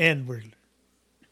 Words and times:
And 0.00 0.26
we're 0.26 0.42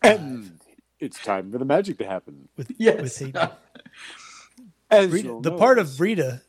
And 0.02 0.60
it's 1.00 1.18
time 1.24 1.50
for 1.50 1.56
the 1.58 1.64
magic 1.64 1.96
to 1.98 2.04
happen. 2.04 2.48
with 2.56 2.70
Yes. 2.76 3.00
with 3.00 3.18
Hayden. 3.18 3.48
As 4.90 5.08
Breda- 5.08 5.26
you'll 5.28 5.40
the 5.40 5.56
part 5.56 5.78
of 5.78 5.86
notice, 5.86 5.96
Breda 5.96 6.42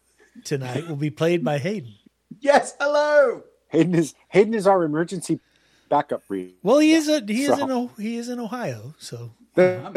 tonight 0.44 0.88
will 0.88 0.98
be 0.98 1.10
played 1.10 1.44
by 1.46 1.60
Hayden. 1.60 1.94
Yes. 2.42 2.76
Hello. 2.80 3.44
Hayden 3.70 3.96
is 3.96 4.16
Hayden 4.30 4.54
is 4.54 4.68
our 4.68 4.84
emergency 4.84 5.40
backup 5.88 6.28
breed. 6.28 6.56
Well, 6.62 6.80
he 6.80 6.92
is 6.92 7.08
a 7.08 7.24
he 7.26 7.44
is 7.46 7.58
in 7.58 7.90
he 7.98 8.18
is 8.18 8.28
in 8.28 8.40
Ohio, 8.40 8.96
so 8.98 9.32
uh, 9.58 9.92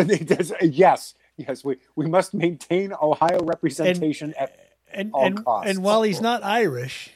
yes, 0.63 1.15
yes, 1.37 1.65
we, 1.65 1.77
we 1.97 2.07
must 2.07 2.35
maintain 2.35 2.93
Ohio 3.01 3.43
representation 3.43 4.33
at 4.39 4.55
and 4.93 5.11
All 5.13 5.25
and 5.27 5.45
costs. 5.45 5.71
and 5.71 5.83
while 5.83 6.03
he's 6.03 6.21
not 6.21 6.43
Irish, 6.45 7.11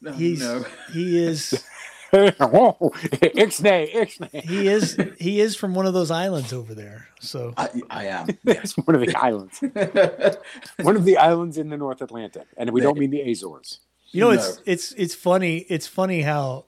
No, 0.00 0.12
he's 0.12 0.40
no. 0.40 0.64
he 0.92 1.18
is 1.18 1.62
Whoa, 2.10 2.76
Ixnay, 2.94 3.92
Ixnay. 3.92 4.42
he 4.44 4.66
is 4.68 4.96
he 5.18 5.40
is 5.40 5.56
from 5.56 5.74
one 5.74 5.86
of 5.86 5.92
those 5.94 6.10
islands 6.10 6.52
over 6.52 6.74
there. 6.74 7.08
So 7.20 7.52
I, 7.56 7.68
I 7.90 8.06
am. 8.06 8.26
It's 8.46 8.76
one 8.76 8.94
of 8.94 9.00
the 9.02 9.14
islands. 9.16 9.58
One 10.82 10.96
of 10.96 11.04
the 11.04 11.18
islands 11.18 11.58
in 11.58 11.68
the 11.68 11.76
North 11.76 12.00
Atlantic. 12.00 12.46
And 12.56 12.70
we 12.70 12.80
don't 12.80 12.98
mean 12.98 13.10
the 13.10 13.30
Azores. 13.30 13.80
you 14.10 14.20
know 14.22 14.30
No. 14.32 14.36
it's 14.38 14.60
it's 14.64 14.92
it's 14.92 15.14
funny 15.14 15.58
it's 15.68 15.86
funny 15.86 16.22
how 16.22 16.64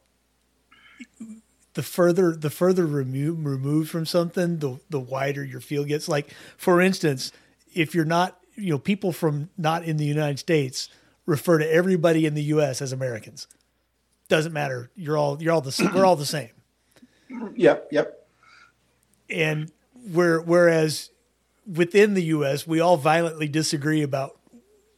the 1.74 1.82
further 1.82 2.34
the 2.36 2.50
further 2.50 2.86
removed 2.86 3.44
removed 3.46 3.90
from 3.90 4.04
something 4.04 4.58
the 4.58 4.78
the 4.90 5.00
wider 5.00 5.44
your 5.44 5.60
field 5.60 5.86
gets 5.88 6.08
like 6.08 6.34
for 6.56 6.80
instance 6.80 7.32
if 7.72 7.94
you're 7.94 8.04
not 8.04 8.38
you 8.56 8.70
know 8.70 8.78
people 8.78 9.12
from 9.12 9.48
not 9.56 9.84
in 9.84 9.96
the 9.96 10.04
United 10.04 10.38
States 10.38 10.88
refer 11.26 11.58
to 11.58 11.72
everybody 11.72 12.26
in 12.26 12.34
the 12.34 12.42
US 12.54 12.82
as 12.82 12.92
Americans 12.92 13.46
doesn't 14.30 14.52
matter 14.52 14.90
you're 14.94 15.18
all 15.18 15.42
you're 15.42 15.52
all 15.52 15.60
the 15.60 15.90
we're 15.94 16.06
all 16.06 16.16
the 16.16 16.24
same 16.24 16.50
yep. 17.54 17.88
Yep. 17.90 18.26
and 19.28 19.70
where 20.12 20.40
whereas 20.40 21.10
within 21.70 22.14
the 22.14 22.22
US 22.24 22.66
we 22.66 22.80
all 22.80 22.96
violently 22.96 23.48
disagree 23.48 24.02
about 24.02 24.38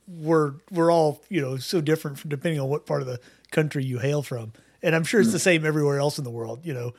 we're 0.07 0.55
we're 0.71 0.93
all 0.93 1.23
you 1.29 1.41
know 1.41 1.57
so 1.57 1.81
different 1.81 2.19
from 2.19 2.31
depending 2.31 2.61
on 2.61 2.69
what 2.69 2.87
part 2.87 3.01
of 3.01 3.09
the 3.09 3.19
country 3.51 3.85
you 3.85 3.99
hail 3.99 4.23
from 4.23 4.53
and 4.83 4.95
I'm 4.95 5.05
sure 5.05 5.21
it's 5.21 5.33
the 5.33 5.39
mm. 5.39 5.43
same 5.43 5.67
everywhere 5.67 5.99
else 5.99 6.19
in 6.19 6.25
the 6.25 6.31
world 6.31 6.61
you 6.63 6.75
know 6.75 6.93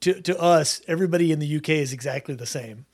to 0.00 0.20
to 0.22 0.38
us 0.38 0.82
everybody 0.86 1.32
in 1.32 1.38
the 1.38 1.56
UK 1.56 1.70
is 1.70 1.92
exactly 1.92 2.34
the 2.34 2.46
same 2.46 2.84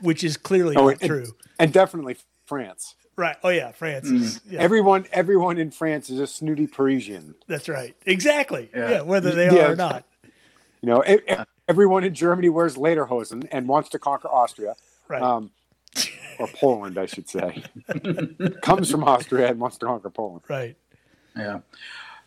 which 0.00 0.22
is 0.22 0.36
clearly 0.36 0.76
Oh, 0.76 0.86
not 0.86 1.00
and, 1.00 1.08
true 1.08 1.34
and 1.58 1.72
definitely 1.72 2.16
France. 2.46 2.94
Right 3.20 3.36
oh 3.44 3.48
yeah 3.50 3.70
France 3.72 4.06
is 4.06 4.40
yeah, 4.48 4.60
Everyone 4.60 5.06
everyone 5.12 5.58
in 5.58 5.70
France 5.70 6.10
is 6.10 6.18
a 6.18 6.26
snooty 6.26 6.66
Parisian. 6.66 7.34
that's 7.46 7.68
right 7.68 7.94
exactly 8.06 8.70
yeah, 8.74 8.90
Yeah. 8.90 9.00
whether 9.02 9.32
they 9.32 9.46
Yeah. 9.54 9.68
are 9.68 9.72
or 9.72 9.76
not 9.76 10.04
You 10.82 10.88
know, 10.88 11.04
everyone 11.68 12.04
in 12.04 12.14
Germany 12.14 12.48
wears 12.48 12.76
lederhosen 12.76 13.46
and 13.52 13.68
wants 13.68 13.90
to 13.90 13.98
conquer 13.98 14.28
Austria. 14.28 14.74
right 15.08 15.22
Um, 15.22 15.50
or 16.38 16.48
Poland, 16.48 16.96
I 16.98 17.04
should 17.06 17.28
say. 17.28 17.62
Comes 18.62 18.90
from 18.90 19.04
Austria 19.04 19.48
and 19.50 19.60
wants 19.60 19.76
to 19.78 19.86
conquer 19.86 20.08
Poland. 20.10 20.42
right 20.48 20.74
Yeah. 21.36 21.58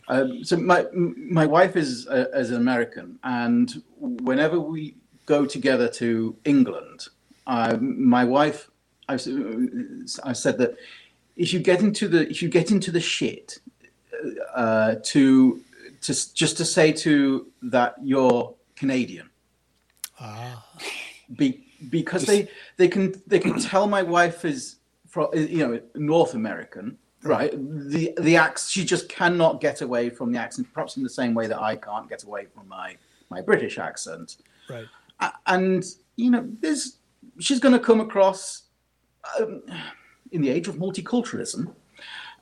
Um, 0.07 0.43
so 0.43 0.57
my 0.57 0.85
my 0.93 1.45
wife 1.47 1.75
is 1.75 2.07
uh, 2.07 2.25
is 2.41 2.51
an 2.51 2.57
American, 2.57 3.17
and 3.23 3.81
whenever 3.99 4.59
we 4.59 4.95
go 5.25 5.45
together 5.45 5.87
to 6.01 6.35
England, 6.43 7.07
uh, 7.47 7.77
my 7.79 8.23
wife, 8.25 8.69
I, 9.13 10.29
I 10.29 10.33
said 10.33 10.57
that 10.57 10.77
if 11.35 11.53
you 11.53 11.59
get 11.59 11.81
into 11.81 12.07
the 12.07 12.29
if 12.29 12.41
you 12.41 12.49
get 12.49 12.71
into 12.71 12.91
the 12.91 12.99
shit, 12.99 13.59
uh, 14.53 14.95
to 15.03 15.61
to 16.01 16.33
just 16.33 16.57
to 16.57 16.65
say 16.65 16.91
to 16.91 17.47
that 17.63 17.95
you're 18.01 18.53
Canadian. 18.75 19.29
ah 20.19 20.65
Be, 21.35 21.65
because 21.89 22.25
they 22.25 22.47
they 22.77 22.87
can 22.87 23.21
they 23.27 23.39
can 23.39 23.59
tell 23.59 23.87
my 23.87 24.03
wife 24.03 24.45
is 24.45 24.77
from 25.07 25.27
you 25.33 25.67
know 25.67 25.81
North 25.95 26.33
American, 26.33 26.97
right? 27.23 27.51
The 27.53 28.13
the 28.19 28.35
accent 28.37 28.71
she 28.71 28.85
just 28.85 29.09
cannot 29.09 29.61
get 29.61 29.81
away 29.81 30.09
from 30.09 30.31
the 30.31 30.39
accent, 30.39 30.67
perhaps 30.73 30.97
in 30.97 31.03
the 31.03 31.09
same 31.09 31.33
way 31.33 31.47
that 31.47 31.61
I 31.61 31.75
can't 31.75 32.07
get 32.09 32.23
away 32.23 32.45
from 32.53 32.67
my 32.67 32.95
my 33.29 33.41
British 33.41 33.79
accent. 33.79 34.37
right 34.69 34.85
And 35.47 35.83
you 36.15 36.29
know, 36.29 36.47
there's 36.61 36.97
she's 37.39 37.59
going 37.59 37.73
to 37.73 37.79
come 37.79 37.99
across 37.99 38.62
um, 39.39 39.61
in 40.31 40.41
the 40.41 40.49
age 40.49 40.67
of 40.67 40.75
multiculturalism. 40.75 41.73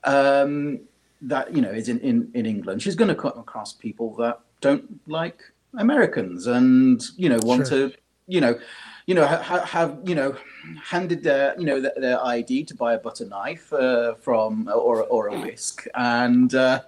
Um, 0.03 0.81
that 1.23 1.53
you 1.55 1.61
know 1.61 1.69
is 1.69 1.87
in, 1.87 1.99
in, 1.99 2.31
in 2.33 2.45
England. 2.47 2.81
She's 2.81 2.95
going 2.95 3.09
to 3.09 3.15
come 3.15 3.37
across 3.37 3.73
people 3.73 4.15
that 4.15 4.39
don't 4.59 4.99
like 5.07 5.39
Americans 5.77 6.47
and 6.47 6.99
you 7.15 7.29
know 7.29 7.37
want 7.43 7.67
Sure. 7.67 7.89
to 7.89 7.95
you 8.27 8.41
know 8.41 8.59
you 9.05 9.13
know 9.13 9.25
ha- 9.27 9.41
ha- 9.41 9.65
have 9.65 9.99
you 10.03 10.15
know 10.15 10.35
handed 10.83 11.21
their 11.23 11.53
you 11.59 11.65
know 11.65 11.79
their, 11.79 11.93
their 11.97 12.25
ID 12.25 12.63
to 12.65 12.75
buy 12.75 12.93
a 12.95 12.97
butter 12.97 13.25
knife 13.27 13.71
uh, 13.73 14.15
from 14.15 14.67
or 14.73 15.03
or 15.03 15.27
a 15.27 15.39
whisk 15.39 15.85
and. 15.93 16.55
Uh, 16.55 16.81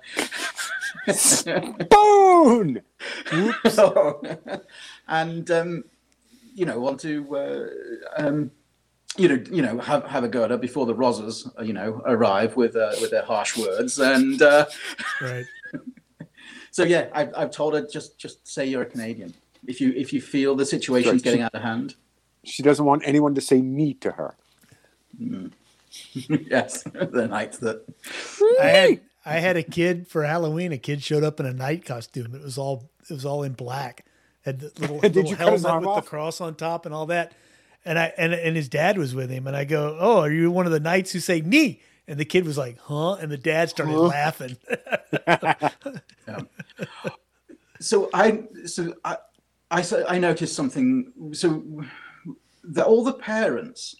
Boom! 1.90 2.80
and 5.08 5.52
um, 5.52 5.84
you 6.56 6.66
know 6.66 6.80
want 6.80 7.00
to 7.02 7.36
uh, 7.36 7.68
um, 8.18 8.52
you 9.18 9.28
know 9.28 9.44
you 9.51 9.62
know 9.62 9.78
have 9.79 10.03
have 10.06 10.24
a 10.24 10.28
go 10.28 10.44
at 10.44 10.50
her 10.51 10.57
before 10.57 10.85
the 10.85 10.96
Rozzers 10.96 11.47
uh, 11.59 11.63
you 11.63 11.74
know 11.74 12.01
arrive 12.06 12.56
with 12.56 12.75
uh, 12.75 12.91
with 13.01 13.12
their 13.12 13.24
harsh 13.24 13.57
words 13.57 14.00
and 14.00 14.41
uh, 14.41 14.66
right 15.22 15.46
so 16.72 16.84
yeah 16.84 17.09
I've, 17.13 17.31
I've 17.35 17.51
told 17.51 17.74
her 17.75 17.85
just 17.85 18.18
just 18.18 18.47
say 18.47 18.66
you're 18.66 18.81
a 18.84 18.85
Canadian 18.88 19.34
if 19.68 19.79
you 19.79 19.94
if 19.96 20.12
you 20.13 20.22
feel 20.22 20.56
the 20.56 20.66
situation's 20.66 21.13
Right. 21.16 21.24
getting 21.24 21.41
out 21.41 21.53
of 21.53 21.62
hand 21.62 21.96
She 22.44 22.63
doesn't 22.63 22.85
want 22.85 23.03
anyone 23.06 23.35
to 23.35 23.41
say 23.41 23.62
me 23.62 23.94
to 23.96 24.12
her. 24.12 24.35
yes 26.13 26.84
the 26.94 27.28
night 27.30 27.53
that 27.62 27.84
I 28.62 28.66
had 28.68 29.01
I 29.25 29.34
had 29.40 29.56
a 29.57 29.63
kid 29.63 30.07
for 30.07 30.24
Halloween. 30.24 30.72
A 30.74 30.78
kid 30.78 31.01
showed 31.01 31.24
up 31.24 31.40
in 31.40 31.45
a 31.45 31.53
knight 31.53 31.85
costume. 31.85 32.35
It 32.35 32.41
was 32.41 32.57
all 32.57 32.90
it 33.09 33.13
was 33.13 33.25
all 33.25 33.44
in 33.44 33.53
black. 33.53 34.06
Had 34.44 34.59
the 34.59 34.72
little, 34.81 35.00
Did 35.00 35.16
little 35.16 35.31
you 35.31 35.38
helmet 35.38 35.62
with 35.63 35.88
off? 35.88 36.03
the 36.03 36.09
cross 36.09 36.41
on 36.41 36.56
top 36.56 36.85
and 36.85 36.94
all 36.94 37.06
that. 37.06 37.31
And 37.86 38.00
I 38.00 38.14
and 38.18 38.34
and 38.34 38.56
his 38.56 38.70
dad 38.70 38.98
was 38.98 39.14
with 39.14 39.30
him. 39.30 39.46
And 39.48 39.56
I 39.56 39.66
go, 39.66 39.98
"Oh, 40.00 40.22
are 40.22 40.32
you 40.32 40.50
one 40.52 40.66
of 40.66 40.72
the 40.72 40.80
knights 40.80 41.12
who 41.12 41.20
say 41.20 41.42
Ni?" 41.42 41.82
And 42.08 42.20
the 42.20 42.26
kid 42.26 42.46
was 42.46 42.58
like, 42.58 42.78
"Huh?" 42.80 43.14
And 43.16 43.32
the 43.32 43.38
dad 43.38 43.70
started 43.70 43.98
laughing. 43.98 44.58
so 47.80 48.10
I 48.14 48.44
so 48.66 48.94
I 49.04 49.18
I 49.72 49.84
I 50.08 50.18
noticed 50.20 50.56
something. 50.56 51.12
So 51.34 51.64
that 52.64 52.86
all 52.86 53.04
the 53.04 53.14
parents 53.14 53.96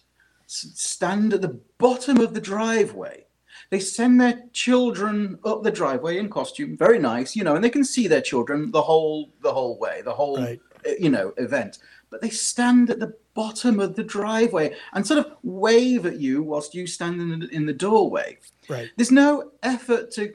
stand 0.46 1.34
at 1.34 1.42
the 1.42 1.60
bottom 1.78 2.18
of 2.20 2.34
the 2.34 2.40
driveway. 2.40 3.26
They 3.70 3.80
send 3.80 4.20
their 4.20 4.42
children 4.52 5.38
up 5.44 5.62
the 5.62 5.70
driveway 5.70 6.18
in 6.18 6.28
costume, 6.28 6.76
very 6.76 6.98
nice, 6.98 7.34
you 7.34 7.44
know, 7.44 7.54
and 7.56 7.64
they 7.64 7.70
can 7.70 7.84
see 7.84 8.06
their 8.08 8.20
children 8.20 8.70
the 8.70 8.82
whole 8.82 9.32
the 9.42 9.52
whole 9.52 9.78
way, 9.78 10.02
the 10.02 10.14
whole 10.14 10.38
Right. 10.38 10.60
uh, 10.86 10.90
you 10.98 11.10
know 11.10 11.32
event. 11.36 11.78
But 12.14 12.20
they 12.20 12.30
stand 12.30 12.90
at 12.90 13.00
the 13.00 13.12
bottom 13.34 13.80
of 13.80 13.96
the 13.96 14.04
driveway 14.04 14.76
and 14.92 15.04
sort 15.04 15.18
of 15.18 15.32
wave 15.42 16.06
at 16.06 16.20
you 16.20 16.44
whilst 16.44 16.72
you 16.72 16.86
stand 16.86 17.20
in 17.20 17.40
the, 17.40 17.48
in 17.48 17.66
the 17.66 17.72
doorway 17.72 18.38
right. 18.68 18.88
there's 18.96 19.10
no 19.10 19.50
effort 19.64 20.12
to 20.12 20.32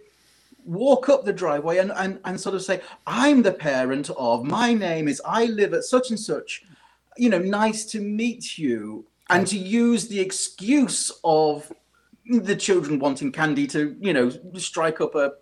walk 0.65 1.07
up 1.07 1.23
the 1.23 1.31
driveway 1.31 1.77
and, 1.77 1.93
and, 1.95 2.19
and 2.25 2.37
sort 2.37 2.55
of 2.55 2.61
say, 2.61 2.81
I'm 3.07 3.41
the 3.41 3.53
parent 3.53 4.09
of, 4.11 4.43
my 4.43 4.73
name 4.73 5.07
is, 5.07 5.21
I 5.25 5.45
live 5.45 5.73
at 5.73 5.85
such 5.85 6.09
and 6.09 6.19
such, 6.19 6.65
you 7.17 7.29
know, 7.29 7.39
nice 7.39 7.85
to 7.85 8.01
meet 8.01 8.57
you. 8.57 9.05
And 9.29 9.47
to 9.47 9.57
use 9.57 10.07
the 10.07 10.19
excuse 10.19 11.11
of 11.23 11.71
the 12.25 12.55
children 12.55 12.99
wanting 12.99 13.31
candy 13.31 13.67
to, 13.67 13.95
you 14.01 14.11
know, 14.11 14.31
strike 14.57 15.01
up 15.01 15.15
a, 15.15 15.33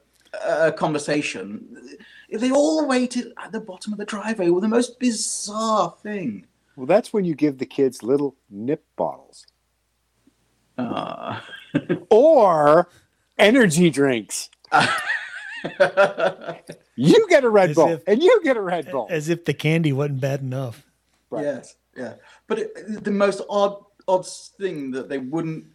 a 0.45 0.71
conversation. 0.73 1.97
They 2.31 2.51
all 2.51 2.87
waited 2.87 3.33
at 3.41 3.51
the 3.51 3.59
bottom 3.61 3.93
of 3.93 3.99
the 3.99 4.05
driveway 4.05 4.49
with 4.49 4.61
the 4.63 4.67
most 4.67 4.99
bizarre 4.99 5.95
thing. 6.03 6.45
Well, 6.75 6.85
that's 6.85 7.11
when 7.13 7.23
you 7.25 7.33
give 7.35 7.57
the 7.57 7.65
kids 7.65 8.03
little 8.03 8.35
nip 8.49 8.83
bottles 8.95 9.45
Ah. 10.77 11.43
or 12.09 12.89
energy 13.37 13.89
drinks. 13.89 14.49
You 16.99 17.27
get 17.29 17.43
a 17.43 17.49
Red 17.49 17.71
As 17.71 17.75
Bull 17.75 17.89
if- 17.89 18.03
and 18.07 18.21
you 18.23 18.41
get 18.43 18.57
a 18.57 18.61
Red 18.61 18.89
Bull. 18.91 19.07
As 19.09 19.29
if 19.29 19.45
the 19.45 19.53
candy 19.53 19.93
wasn't 19.93 20.19
bad 20.21 20.41
enough. 20.41 20.83
Right. 21.29 21.43
Yes, 21.43 21.75
yeah. 21.95 22.13
But 22.47 22.59
it, 22.59 23.03
the 23.03 23.11
most 23.11 23.41
odd, 23.49 23.83
odd 24.07 24.25
thing 24.27 24.91
that 24.91 25.07
they 25.09 25.17
wouldn't, 25.19 25.65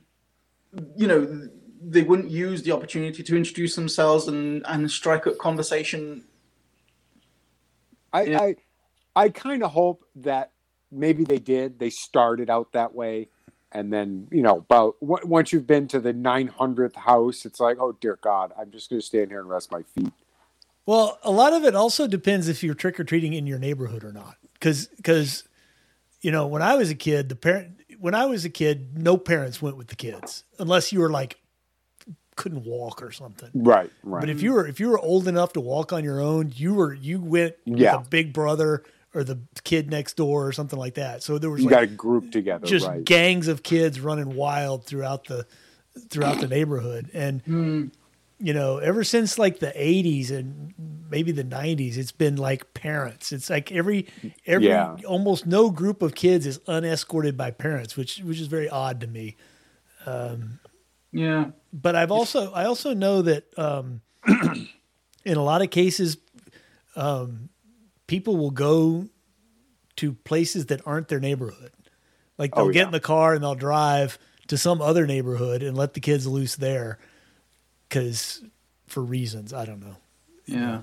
you 0.96 1.06
know, 1.06 1.48
they 1.80 2.02
wouldn't 2.02 2.30
use 2.30 2.62
the 2.62 2.72
opportunity 2.72 3.22
to 3.22 3.36
introduce 3.36 3.74
themselves 3.76 4.26
and 4.28 4.64
and 4.66 4.90
strike 4.90 5.26
up 5.26 5.38
conversation. 5.38 6.24
I, 8.12 8.22
Yeah. 8.22 8.40
I, 8.40 8.56
I 9.14 9.28
kind 9.28 9.62
of 9.62 9.70
hope 9.70 10.04
that 10.16 10.52
maybe 10.90 11.24
they 11.24 11.38
did. 11.38 11.78
They 11.78 11.90
started 11.90 12.50
out 12.50 12.72
that 12.72 12.94
way, 12.94 13.28
and 13.72 13.92
then 13.92 14.28
you 14.30 14.42
know, 14.42 14.58
about 14.58 14.96
w- 15.00 15.26
once 15.26 15.52
you've 15.52 15.66
been 15.66 15.88
to 15.88 16.00
the 16.00 16.14
900th 16.14 16.96
house, 16.96 17.44
it's 17.44 17.60
like, 17.60 17.78
oh 17.80 17.92
dear 18.00 18.18
God, 18.20 18.52
I'm 18.58 18.70
just 18.70 18.90
going 18.90 19.00
to 19.00 19.06
stand 19.06 19.30
here 19.30 19.40
and 19.40 19.48
rest 19.48 19.70
my 19.70 19.82
feet. 19.82 20.12
Well, 20.84 21.18
a 21.22 21.30
lot 21.30 21.52
of 21.52 21.64
it 21.64 21.74
also 21.74 22.06
depends 22.06 22.48
if 22.48 22.62
you're 22.62 22.74
trick 22.74 22.98
or 22.98 23.04
treating 23.04 23.34
in 23.34 23.46
your 23.46 23.58
neighborhood 23.58 24.02
or 24.02 24.12
not. 24.12 24.36
Because, 24.54 24.88
because, 24.88 25.44
you 26.20 26.32
know, 26.32 26.46
when 26.46 26.62
I 26.62 26.74
was 26.74 26.90
a 26.90 26.94
kid, 26.94 27.28
the 27.28 27.36
parent, 27.36 27.80
when 28.00 28.14
I 28.14 28.26
was 28.26 28.44
a 28.44 28.50
kid, 28.50 28.98
no 28.98 29.16
parents 29.16 29.62
went 29.62 29.76
with 29.76 29.88
the 29.88 29.96
kids 29.96 30.44
unless 30.58 30.92
you 30.92 31.00
were 31.00 31.10
like 31.10 31.38
couldn't 32.36 32.64
walk 32.64 33.02
or 33.02 33.12
something. 33.12 33.50
Right, 33.54 33.90
right. 34.02 34.20
But 34.20 34.30
if 34.30 34.42
you 34.42 34.52
were 34.52 34.66
if 34.66 34.80
you 34.80 34.88
were 34.88 34.98
old 34.98 35.28
enough 35.28 35.52
to 35.54 35.60
walk 35.60 35.92
on 35.92 36.04
your 36.04 36.20
own, 36.20 36.52
you 36.54 36.74
were 36.74 36.94
you 36.94 37.20
went 37.20 37.54
Yeah. 37.64 37.96
with 37.96 38.06
a 38.06 38.10
big 38.10 38.32
brother 38.32 38.82
or 39.14 39.24
the 39.24 39.38
kid 39.64 39.90
next 39.90 40.16
door 40.16 40.46
or 40.46 40.52
something 40.52 40.78
like 40.78 40.94
that. 40.94 41.22
So 41.22 41.38
there 41.38 41.50
was 41.50 41.60
you 41.62 41.66
like 41.66 41.72
got 41.74 41.82
a 41.82 41.86
group 41.88 42.32
together, 42.32 42.66
just 42.66 42.86
right? 42.86 43.04
gangs 43.04 43.48
of 43.48 43.62
kids 43.62 44.00
running 44.00 44.34
wild 44.34 44.86
throughout 44.86 45.24
the 45.24 45.46
throughout 46.08 46.40
the 46.40 46.48
neighborhood 46.48 47.10
and 47.12 47.42
hmm. 47.42 47.84
you 48.38 48.54
know 48.54 48.78
ever 48.78 49.04
since 49.04 49.38
like 49.38 49.58
the 49.58 49.66
80s 49.76 50.30
and 50.30 50.72
maybe 51.10 51.32
the 51.32 51.44
90s 51.44 51.98
it's 51.98 52.12
been 52.12 52.36
like 52.36 52.72
parents 52.72 53.30
it's 53.30 53.50
like 53.50 53.70
every 53.70 54.06
every 54.46 54.68
Yeah. 54.68 54.96
almost 55.06 55.44
no 55.44 55.68
group 55.70 56.00
of 56.00 56.14
kids 56.14 56.46
is 56.46 56.60
unescorted 56.66 57.36
by 57.36 57.50
parents 57.50 57.94
which 57.94 58.20
which 58.20 58.40
is 58.40 58.46
very 58.46 58.70
odd 58.70 59.02
to 59.02 59.06
me 59.06 59.36
um, 60.06 60.60
Yeah. 61.12 61.50
but 61.72 61.94
I've 61.94 62.10
also 62.10 62.52
I 62.52 62.64
also 62.64 62.94
know 62.94 63.22
that 63.22 63.44
um, 63.58 64.00
in 65.24 65.36
a 65.36 65.42
lot 65.42 65.60
of 65.62 65.70
cases, 65.70 66.16
um, 66.96 67.48
people 68.06 68.36
will 68.36 68.50
go 68.50 69.06
to 69.96 70.12
places 70.14 70.66
that 70.66 70.80
aren't 70.86 71.08
their 71.08 71.20
neighborhood. 71.20 71.72
Like 72.38 72.54
they'll 72.54 72.66
Oh, 72.68 72.72
get 72.72 72.86
in 72.86 72.92
the 72.92 73.00
car 73.00 73.34
and 73.34 73.42
they'll 73.44 73.54
drive 73.54 74.18
to 74.48 74.56
some 74.58 74.80
other 74.82 75.06
neighborhood 75.06 75.62
and 75.62 75.76
let 75.76 75.94
the 75.94 76.00
kids 76.00 76.26
loose 76.26 76.56
there, 76.56 76.98
because 77.88 78.42
for 78.86 79.02
reasons 79.02 79.52
I 79.52 79.64
don't 79.64 79.80
know. 79.80 79.96
Yeah. 80.46 80.80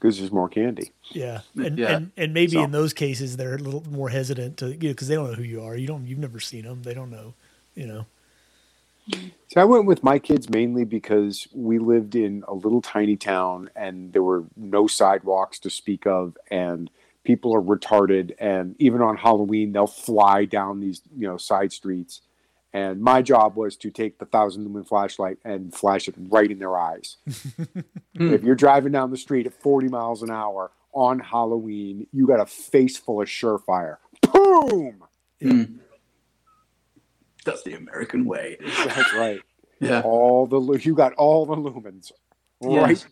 Because 0.00 0.18
there's 0.18 0.32
more 0.32 0.48
candy. 0.48 0.90
Yeah, 1.10 1.40
and 1.56 1.78
Yeah. 1.78 1.96
and, 1.96 2.10
and 2.16 2.34
maybe 2.34 2.52
So- 2.52 2.64
in 2.64 2.70
those 2.72 2.92
cases 2.92 3.36
they're 3.36 3.54
a 3.54 3.58
little 3.58 3.84
more 3.90 4.08
hesitant 4.08 4.56
to 4.58 4.68
you 4.68 4.72
know 4.74 4.78
because 4.90 5.08
they 5.08 5.14
don't 5.14 5.28
know 5.30 5.34
who 5.36 5.42
you 5.44 5.62
are. 5.62 5.76
You 5.76 5.86
don't 5.86 6.06
you've 6.06 6.18
never 6.18 6.40
seen 6.40 6.64
them. 6.64 6.82
They 6.82 6.94
don't 6.94 7.10
know. 7.10 7.34
You 7.74 7.86
know. 7.86 8.06
So 9.48 9.60
I 9.60 9.64
went 9.64 9.86
with 9.86 10.02
my 10.02 10.18
kids 10.18 10.48
mainly 10.48 10.84
because 10.84 11.46
we 11.52 11.78
lived 11.78 12.14
in 12.14 12.44
a 12.48 12.54
little 12.54 12.80
tiny 12.80 13.16
town 13.16 13.68
and 13.76 14.12
there 14.12 14.22
were 14.22 14.44
no 14.56 14.86
sidewalks 14.86 15.58
to 15.60 15.70
speak 15.70 16.06
of 16.06 16.36
and 16.50 16.90
people 17.24 17.54
are 17.54 17.60
retarded 17.60 18.32
and 18.38 18.74
even 18.78 19.02
on 19.02 19.16
Halloween 19.16 19.72
they'll 19.72 19.86
fly 19.86 20.44
down 20.44 20.80
these, 20.80 21.02
you 21.16 21.28
know, 21.28 21.36
side 21.36 21.72
streets. 21.72 22.22
And 22.72 23.02
my 23.02 23.20
job 23.20 23.56
was 23.56 23.76
to 23.76 23.90
take 23.90 24.18
the 24.18 24.24
thousand 24.24 24.64
lumen 24.64 24.84
flashlight 24.84 25.36
and 25.44 25.74
flash 25.74 26.08
it 26.08 26.14
right 26.16 26.50
in 26.50 26.58
their 26.58 26.76
eyes. 26.76 27.16
Hmm. 28.14 28.34
if 28.34 28.42
you're 28.42 28.54
driving 28.54 28.92
down 28.92 29.10
the 29.10 29.16
street 29.16 29.46
at 29.46 29.54
40 29.54 29.88
miles 29.88 30.22
an 30.22 30.30
hour 30.30 30.70
on 30.92 31.18
Halloween, 31.18 32.06
you 32.12 32.26
got 32.26 32.40
a 32.40 32.44
face 32.44 32.98
full 32.98 33.22
of 33.22 33.28
SureFire. 33.28 33.96
Boom! 34.20 35.02
Hmm. 35.40 35.62
That's 37.44 37.62
the 37.62 37.74
American 37.74 38.24
way. 38.24 38.56
That's 38.86 39.12
right. 39.14 39.40
Yeah. 39.80 40.02
all 40.04 40.46
the 40.46 40.60
you 40.86 40.94
got 40.94 41.12
all 41.14 41.44
the 41.44 41.56
lumens 41.56 42.12
right 42.62 42.90
Yes. 42.90 43.06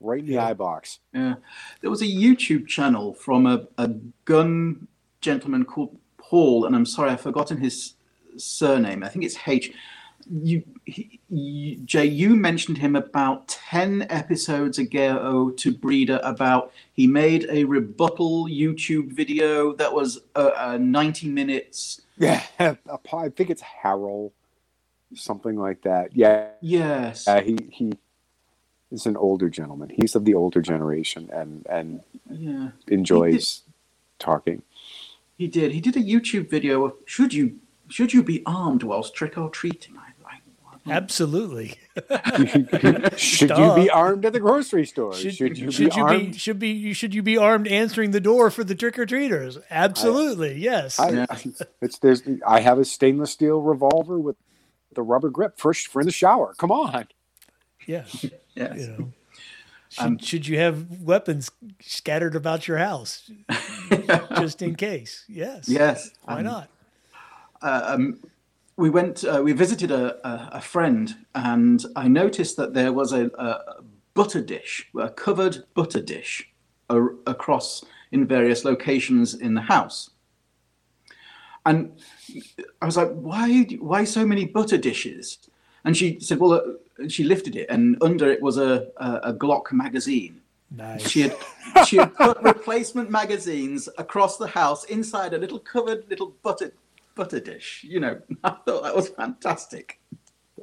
right 0.00 0.20
in 0.20 0.26
the 0.26 0.32
Yeah. 0.32 0.46
eye 0.46 0.54
box 0.54 1.00
Yeah. 1.12 1.34
There 1.82 1.90
was 1.90 2.00
a 2.00 2.06
YouTube 2.06 2.66
channel 2.68 3.12
from 3.12 3.44
a, 3.44 3.68
a 3.76 3.88
gun 4.24 4.88
gentleman 5.20 5.66
called 5.66 5.98
Paul, 6.16 6.64
and 6.64 6.74
I'm 6.74 6.86
sorry, 6.86 7.10
I've 7.10 7.20
forgotten 7.20 7.58
his 7.58 7.96
surname. 8.38 9.02
I 9.04 9.08
think 9.08 9.26
it's 9.26 9.36
H. 9.46 9.72
You, 10.28 10.64
he, 10.84 11.20
you, 11.30 11.76
Jay, 11.78 12.04
you 12.06 12.34
mentioned 12.34 12.78
him 12.78 12.96
about 12.96 13.46
10 13.48 14.06
episodes 14.10 14.78
ago 14.78 15.50
to 15.50 15.72
Breda 15.72 16.26
about 16.28 16.72
he 16.92 17.06
made 17.06 17.46
a 17.50 17.64
rebuttal 17.64 18.46
YouTube 18.46 19.12
video 19.12 19.72
that 19.74 19.92
was 19.92 20.18
uh, 20.34 20.50
uh, 20.56 20.78
90 20.80 21.28
minutes. 21.28 22.00
yeah 22.18 22.42
i 22.58 23.28
think 23.28 23.50
it's 23.50 23.62
Harrell 23.62 24.32
something 25.14 25.56
like 25.56 25.82
that 25.82 26.16
yeah 26.16 26.48
Yes. 26.60 27.28
uh, 27.28 27.40
he 27.42 27.56
he 27.70 27.92
is 28.90 29.06
an 29.06 29.16
older 29.16 29.48
gentleman 29.48 29.90
he's 29.90 30.14
of 30.16 30.24
the 30.24 30.34
older 30.34 30.60
generation 30.62 31.28
and 31.32 31.66
and 31.68 32.00
yeah. 32.30 32.70
enjoys 32.88 33.62
talking 34.18 34.62
He 35.36 35.46
did. 35.48 35.72
He 35.72 35.80
did 35.80 35.96
a 35.96 36.00
YouTube 36.00 36.48
video 36.48 36.84
of 36.86 36.94
should 37.04 37.34
you 37.34 37.58
should 37.88 38.12
you 38.14 38.22
be 38.22 38.42
armed 38.46 38.82
whilst 38.82 39.14
trick 39.14 39.36
or 39.38 39.50
treating? 39.50 39.96
I. 39.96 40.08
Absolutely. 40.88 41.78
should 43.16 43.48
Duh. 43.48 43.74
you 43.76 43.84
be 43.84 43.90
armed 43.90 44.24
at 44.24 44.32
the 44.32 44.40
grocery 44.40 44.84
store 44.86 45.14
Should, 45.14 45.34
should 45.34 45.58
you 45.58 45.70
should 45.70 45.90
be 45.90 45.96
you 45.96 46.02
armed 46.04 46.32
be 46.32 46.38
should 46.38 46.58
be 46.58 46.68
you 46.68 46.94
should 46.94 47.14
you 47.14 47.22
be 47.22 47.36
armed 47.38 47.66
answering 47.68 48.10
the 48.10 48.20
door 48.20 48.50
for 48.50 48.64
the 48.64 48.74
trick 48.74 48.98
or 48.98 49.06
treaters? 49.06 49.58
Absolutely, 49.70 50.58
yes. 50.58 50.98
I, 50.98 51.10
Yeah. 51.10 51.26
it's 51.82 51.98
there's 51.98 52.22
I 52.46 52.60
have 52.60 52.78
a 52.78 52.84
stainless 52.84 53.30
steel 53.30 53.60
revolver 53.62 54.18
with 54.18 54.36
the 54.94 55.02
rubber 55.02 55.30
grip 55.30 55.58
for 55.58 55.72
for 55.74 56.00
in 56.00 56.06
the 56.06 56.12
shower. 56.12 56.54
Come 56.58 56.70
on. 56.70 57.08
yeah, 57.86 58.04
Yes. 58.54 58.78
you 58.78 58.86
know. 58.88 59.12
Should, 59.88 60.04
Um, 60.04 60.18
should 60.18 60.46
you 60.48 60.58
have 60.58 61.00
weapons 61.00 61.50
scattered 61.80 62.34
about 62.34 62.66
your 62.66 62.78
house 62.78 63.30
just 64.36 64.60
in 64.60 64.74
case? 64.74 65.24
Yes. 65.28 65.68
Yes. 65.68 66.10
Why 66.24 66.38
Um, 66.38 66.44
not? 66.44 66.68
um, 67.62 68.18
we 68.76 68.90
went, 68.90 69.24
uh, 69.24 69.40
we 69.42 69.52
visited 69.52 69.90
a, 69.90 70.26
a, 70.26 70.50
a 70.54 70.60
friend, 70.60 71.14
and 71.34 71.84
I 71.96 72.08
noticed 72.08 72.56
that 72.58 72.74
there 72.74 72.92
was 72.92 73.12
a, 73.12 73.26
a 73.38 73.82
butter 74.14 74.42
dish, 74.42 74.88
a 74.98 75.08
covered 75.08 75.64
butter 75.74 76.02
dish, 76.02 76.50
a, 76.90 77.02
across 77.26 77.84
in 78.12 78.26
various 78.26 78.64
locations 78.64 79.34
in 79.34 79.54
the 79.54 79.62
house. 79.62 80.10
And 81.64 81.92
I 82.80 82.86
was 82.86 82.96
like, 82.96 83.10
"Why? 83.12 83.62
Why 83.80 84.04
so 84.04 84.26
many 84.26 84.44
butter 84.44 84.78
dishes?" 84.78 85.38
And 85.84 85.96
she 85.96 86.20
said, 86.20 86.38
"Well," 86.38 86.52
uh, 86.52 87.08
she 87.08 87.24
lifted 87.24 87.56
it, 87.56 87.68
and 87.70 87.96
under 88.02 88.30
it 88.30 88.42
was 88.42 88.58
a, 88.58 88.88
a, 88.98 89.14
a 89.24 89.34
Glock 89.34 89.72
magazine. 89.72 90.42
Nice. 90.70 91.08
She 91.08 91.22
had 91.22 91.36
she 91.86 91.96
had 91.96 92.14
put 92.14 92.40
replacement 92.42 93.10
magazines 93.10 93.88
across 93.98 94.36
the 94.36 94.46
house 94.46 94.84
inside 94.84 95.32
a 95.32 95.38
little 95.38 95.58
covered 95.58 96.08
little 96.10 96.34
butter 96.42 96.72
butter 97.16 97.40
dish. 97.40 97.84
You 97.88 97.98
know, 97.98 98.20
I 98.44 98.50
thought 98.50 98.84
that 98.84 98.94
was 98.94 99.08
fantastic. 99.08 99.98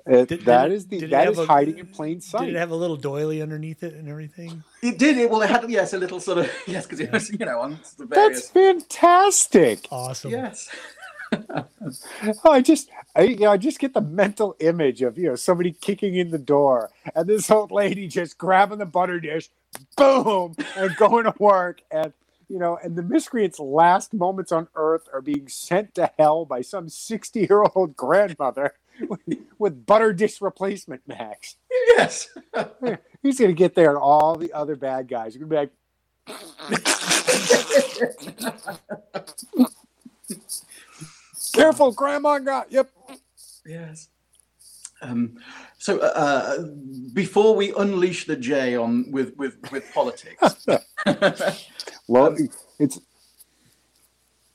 Uh, 0.09 0.17
it, 0.17 0.29
Did- 0.29 0.41
that 0.45 0.63
did 0.63 0.71
it- 0.71 0.75
is 0.75 0.87
the 0.87 0.99
did 0.99 1.05
it 1.05 1.11
that 1.11 1.25
have 1.25 1.33
is 1.33 1.39
a- 1.39 1.45
hiding 1.45 1.77
in 1.79 1.87
plain 1.87 2.21
sight. 2.21 2.45
Did 2.45 2.55
it 2.55 2.59
have 2.59 2.71
a 2.71 2.75
little 2.75 2.97
doily 2.97 3.41
underneath 3.41 3.83
it 3.83 3.93
and 3.93 4.07
everything? 4.07 4.63
It 4.81 4.97
did 4.97 5.17
it. 5.17 5.29
Well, 5.29 5.41
it 5.41 5.49
had 5.49 5.69
yes, 5.69 5.93
a 5.93 5.97
little 5.97 6.19
sort 6.19 6.39
of 6.39 6.51
yes, 6.67 6.85
because 6.85 6.99
it 7.01 7.11
was 7.11 7.29
you 7.31 7.45
know 7.45 7.59
on 7.59 7.79
the 7.97 8.05
various... 8.05 8.47
That's 8.47 8.51
various 8.51 8.83
fantastic. 8.85 9.87
Awesome. 9.91 10.31
yes. 10.31 10.69
Oh, 12.43 12.51
I 12.51 12.61
just 12.61 12.89
I, 13.15 13.23
you 13.23 13.37
know, 13.37 13.51
I 13.51 13.57
just 13.57 13.79
get 13.79 13.93
the 13.93 14.01
mental 14.01 14.55
image 14.59 15.01
of 15.01 15.17
you 15.17 15.29
know 15.29 15.35
somebody 15.35 15.71
kicking 15.71 16.15
in 16.15 16.31
the 16.31 16.37
door 16.37 16.91
and 17.15 17.27
this 17.27 17.49
old 17.49 17.71
lady 17.71 18.07
just 18.07 18.37
grabbing 18.37 18.79
the 18.79 18.85
butter 18.85 19.19
dish, 19.19 19.49
boom, 19.95 20.55
and 20.75 20.95
going 20.97 21.25
to 21.25 21.33
work 21.39 21.81
and 21.91 22.13
you 22.53 22.59
know 22.59 22.77
and 22.83 22.95
the 22.95 23.01
miscreant's 23.01 23.59
last 23.59 24.13
moments 24.13 24.51
on 24.51 24.67
earth 24.75 25.09
are 25.11 25.21
being 25.21 25.47
sent 25.47 25.95
to 25.95 26.11
hell 26.19 26.45
by 26.45 26.61
some 26.61 26.87
60 26.87 27.39
year 27.39 27.63
old 27.73 27.95
grandmother 27.95 28.75
with, 29.09 29.21
with 29.57 29.87
butter 29.87 30.13
dish 30.13 30.39
replacement 30.39 31.01
max. 31.07 31.55
Yes. 31.97 32.29
He's 33.23 33.39
gonna 33.39 33.53
get 33.53 33.73
there 33.73 33.89
and 33.89 33.97
all 33.97 34.35
the 34.35 34.53
other 34.53 34.75
bad 34.75 35.07
guys 35.07 35.35
are 35.35 35.39
gonna 35.39 35.49
be 35.49 35.55
like 35.55 35.71
Careful, 41.53 41.91
grandma 41.91 42.37
got 42.37 42.71
yep. 42.71 42.91
Yes. 43.65 44.09
Um, 45.01 45.39
so 45.83 45.99
uh, 45.99 46.63
before 47.11 47.55
we 47.57 47.73
unleash 47.75 48.25
the 48.25 48.37
J 48.37 48.77
on 48.77 49.11
with 49.11 49.35
with 49.35 49.55
with 49.69 49.83
politics, 49.93 50.41
Well, 52.07 52.37
it's 52.79 53.01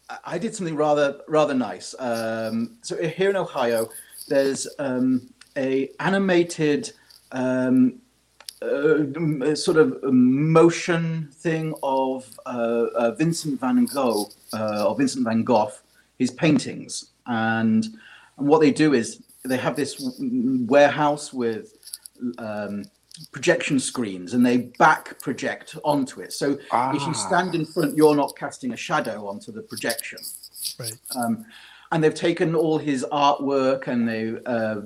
I- 0.08 0.18
I 0.24 0.38
did 0.38 0.54
something 0.54 0.74
rather 0.74 1.20
rather 1.28 1.52
nice. 1.52 1.94
Um, 1.98 2.78
so 2.80 2.96
here 2.96 3.28
in 3.28 3.36
Ohio, 3.36 3.90
there's 4.28 4.66
um, 4.78 5.28
a 5.54 5.90
animated 6.00 6.90
um, 7.32 8.00
uh, 8.62 9.04
uh, 9.44 9.54
sort 9.54 9.76
of 9.76 10.02
motion 10.10 11.28
thing 11.44 11.74
of 11.82 12.24
uh, 12.46 12.86
uh, 13.02 13.10
Vincent 13.20 13.60
van 13.60 13.84
Gogh 13.84 14.30
uh, 14.54 14.86
or 14.88 14.96
Vincent 14.96 15.24
van 15.24 15.44
Gogh, 15.44 15.72
his 16.18 16.30
paintings, 16.30 17.10
and 17.26 17.84
and 18.38 18.48
what 18.48 18.60
they 18.60 18.70
do 18.70 18.94
is 18.94 19.20
they 19.44 19.56
have 19.56 19.76
this 19.76 20.00
warehouse 20.20 21.32
with 21.32 21.74
um, 22.38 22.84
projection 23.32 23.78
screens 23.78 24.34
and 24.34 24.44
they 24.44 24.58
back 24.78 25.18
project 25.20 25.76
onto 25.84 26.20
it. 26.20 26.32
So 26.32 26.52
if 26.52 26.60
Ah. 26.72 26.92
you 27.08 27.14
stand 27.14 27.54
in 27.54 27.64
front, 27.64 27.96
you're 27.96 28.16
not 28.16 28.36
casting 28.36 28.72
a 28.72 28.76
shadow 28.76 29.26
onto 29.28 29.52
the 29.52 29.62
projection. 29.62 30.18
Right. 30.78 30.92
Um, 31.16 31.44
and 31.90 32.04
they've 32.04 32.14
taken 32.14 32.54
all 32.54 32.78
his 32.78 33.04
artwork 33.10 33.86
and 33.86 34.08
they've 34.08 34.40
uh, 34.46 34.80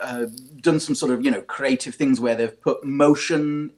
uh, 0.00 0.26
done 0.60 0.80
some 0.80 0.94
sort 0.94 1.12
of 1.12 1.24
you 1.24 1.30
know 1.30 1.42
creative 1.42 1.94
things 1.94 2.20
where 2.20 2.34
they've 2.34 2.60
put 2.60 2.84
motion 2.84 3.70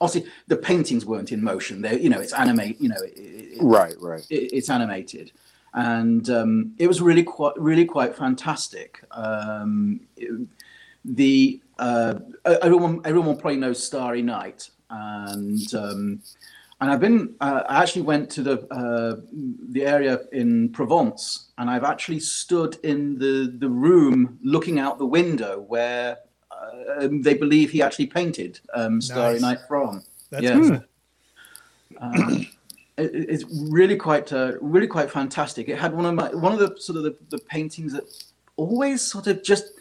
obviously 0.00 0.30
the 0.46 0.56
paintings 0.56 1.04
weren't 1.04 1.30
in 1.32 1.42
motion. 1.44 1.82
They, 1.82 2.00
you 2.00 2.08
know, 2.08 2.20
it's 2.20 2.32
animate. 2.32 2.80
You 2.80 2.88
know, 2.88 3.02
it, 3.04 3.12
it, 3.18 3.58
right, 3.60 3.94
right. 4.00 4.26
It, 4.30 4.52
it's 4.54 4.70
animated, 4.70 5.32
and 5.74 6.28
um, 6.30 6.74
it 6.78 6.86
was 6.86 7.00
really 7.00 7.22
quite, 7.22 7.56
really 7.56 7.84
quite 7.84 8.16
fantastic. 8.16 9.02
Um, 9.10 10.00
the 11.04 11.60
uh, 11.78 12.14
everyone, 12.44 13.00
everyone 13.04 13.36
probably 13.36 13.56
knows 13.56 13.84
Starry 13.84 14.22
Night, 14.22 14.70
and 14.90 15.74
um, 15.74 16.22
and 16.80 16.90
I've 16.90 17.00
been. 17.00 17.34
Uh, 17.40 17.62
I 17.68 17.82
actually 17.82 18.02
went 18.02 18.30
to 18.30 18.42
the 18.42 18.66
uh, 18.72 19.20
the 19.70 19.84
area 19.84 20.20
in 20.32 20.70
Provence, 20.70 21.50
and 21.58 21.70
I've 21.70 21.84
actually 21.84 22.20
stood 22.20 22.78
in 22.82 23.18
the 23.18 23.54
the 23.58 23.68
room 23.68 24.38
looking 24.42 24.78
out 24.78 24.98
the 24.98 25.06
window 25.06 25.60
where 25.60 26.18
uh, 26.50 27.08
they 27.10 27.34
believe 27.34 27.70
he 27.70 27.82
actually 27.82 28.06
painted 28.06 28.60
um, 28.74 29.00
Starry 29.00 29.34
nice. 29.34 29.42
Night 29.42 29.58
from. 29.68 30.02
That's 30.30 30.44
yeah. 30.44 30.78
It's 33.02 33.44
really 33.70 33.96
quite 33.96 34.32
uh, 34.32 34.52
really 34.60 34.86
quite 34.86 35.10
fantastic. 35.10 35.68
It 35.68 35.78
had 35.78 35.94
one 35.94 36.06
of 36.06 36.14
my 36.14 36.28
one 36.30 36.52
of 36.52 36.58
the 36.58 36.76
sort 36.80 36.96
of 36.98 37.04
the, 37.04 37.16
the 37.30 37.38
paintings 37.38 37.92
that 37.92 38.04
always 38.56 39.02
sort 39.02 39.26
of 39.26 39.42
just 39.42 39.72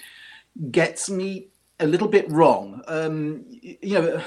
gets 0.72 1.10
me 1.10 1.48
a 1.80 1.88
little 1.88 2.08
bit 2.08 2.30
wrong. 2.30 2.82
Um, 2.88 3.46
you 3.50 4.02
know 4.02 4.22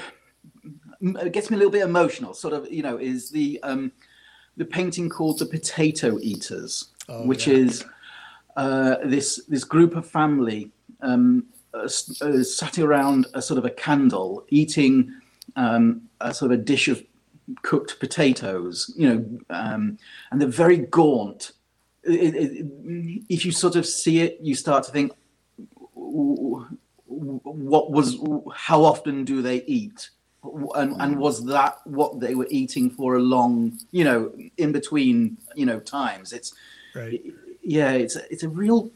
it 1.03 1.33
gets 1.33 1.49
me 1.49 1.55
a 1.55 1.57
little 1.57 1.71
bit 1.71 1.83
emotional. 1.83 2.33
Sort 2.33 2.53
of, 2.53 2.71
you 2.71 2.81
know, 2.81 2.97
is 2.97 3.29
the 3.29 3.59
um, 3.63 3.91
the 4.57 4.65
painting 4.65 5.09
called 5.09 5.39
"The 5.39 5.45
Potato 5.45 6.17
Eaters," 6.19 6.89
oh, 7.09 7.25
which 7.27 7.47
yeah. 7.47 7.55
is 7.55 7.85
uh, 8.55 8.95
this 9.03 9.43
this 9.47 9.63
group 9.63 9.95
of 9.95 10.07
family 10.07 10.71
um, 11.01 11.45
uh, 11.73 11.89
uh, 12.21 12.43
sat 12.43 12.79
around 12.79 13.27
a 13.33 13.41
sort 13.41 13.57
of 13.57 13.65
a 13.65 13.69
candle 13.69 14.45
eating 14.49 15.13
um, 15.55 16.03
a 16.21 16.33
sort 16.33 16.51
of 16.51 16.59
a 16.59 16.63
dish 16.63 16.87
of 16.87 17.03
cooked 17.61 17.99
potatoes. 17.99 18.93
You 18.97 19.09
know, 19.09 19.39
um, 19.49 19.97
and 20.31 20.41
they're 20.41 20.47
very 20.47 20.77
gaunt. 20.77 21.51
It, 22.03 22.35
it, 22.35 22.65
if 23.29 23.45
you 23.45 23.51
sort 23.51 23.75
of 23.75 23.85
see 23.85 24.21
it, 24.21 24.39
you 24.41 24.55
start 24.55 24.83
to 24.85 24.91
think, 24.91 25.13
what 27.05 27.91
was? 27.91 28.17
How 28.53 28.83
often 28.83 29.23
do 29.23 29.41
they 29.41 29.63
eat? 29.63 30.09
and 30.75 30.95
and 30.99 31.17
was 31.17 31.45
that 31.45 31.77
what 31.85 32.19
they 32.19 32.35
were 32.35 32.47
eating 32.49 32.89
for 32.89 33.15
a 33.15 33.19
long 33.19 33.77
you 33.91 34.03
know 34.03 34.31
in 34.57 34.71
between 34.71 35.37
you 35.55 35.65
know 35.65 35.79
times 35.79 36.33
it's 36.33 36.53
right 36.95 37.23
yeah 37.61 37.91
it's 37.91 38.15
it's 38.29 38.43
a 38.43 38.49
real 38.49 38.91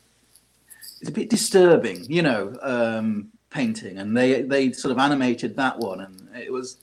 it's 1.00 1.10
a 1.10 1.14
bit 1.14 1.30
disturbing 1.30 2.04
you 2.12 2.22
know 2.22 2.54
um 2.62 3.30
painting 3.50 3.98
and 3.98 4.16
they 4.16 4.42
they 4.42 4.72
sort 4.72 4.92
of 4.92 4.98
animated 4.98 5.56
that 5.56 5.78
one 5.80 6.02
and 6.02 6.30
it 6.36 6.52
was 6.52 6.78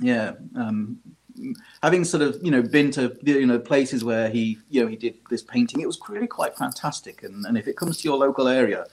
yeah 0.00 0.32
um 0.56 0.98
having 1.82 2.04
sort 2.04 2.22
of 2.22 2.38
you 2.42 2.50
know 2.50 2.62
been 2.62 2.90
to 2.90 3.16
you 3.22 3.46
know 3.46 3.58
places 3.58 4.04
where 4.04 4.28
he 4.28 4.58
you 4.68 4.82
know 4.82 4.88
he 4.88 4.96
did 4.96 5.16
this 5.30 5.42
painting 5.42 5.80
it 5.80 5.86
was 5.86 6.00
really 6.08 6.26
quite 6.26 6.56
fantastic 6.56 7.22
and 7.22 7.44
and 7.46 7.58
if 7.58 7.68
it 7.68 7.76
comes 7.76 7.98
to 7.98 8.08
your 8.08 8.16
local 8.16 8.48
area 8.48 8.86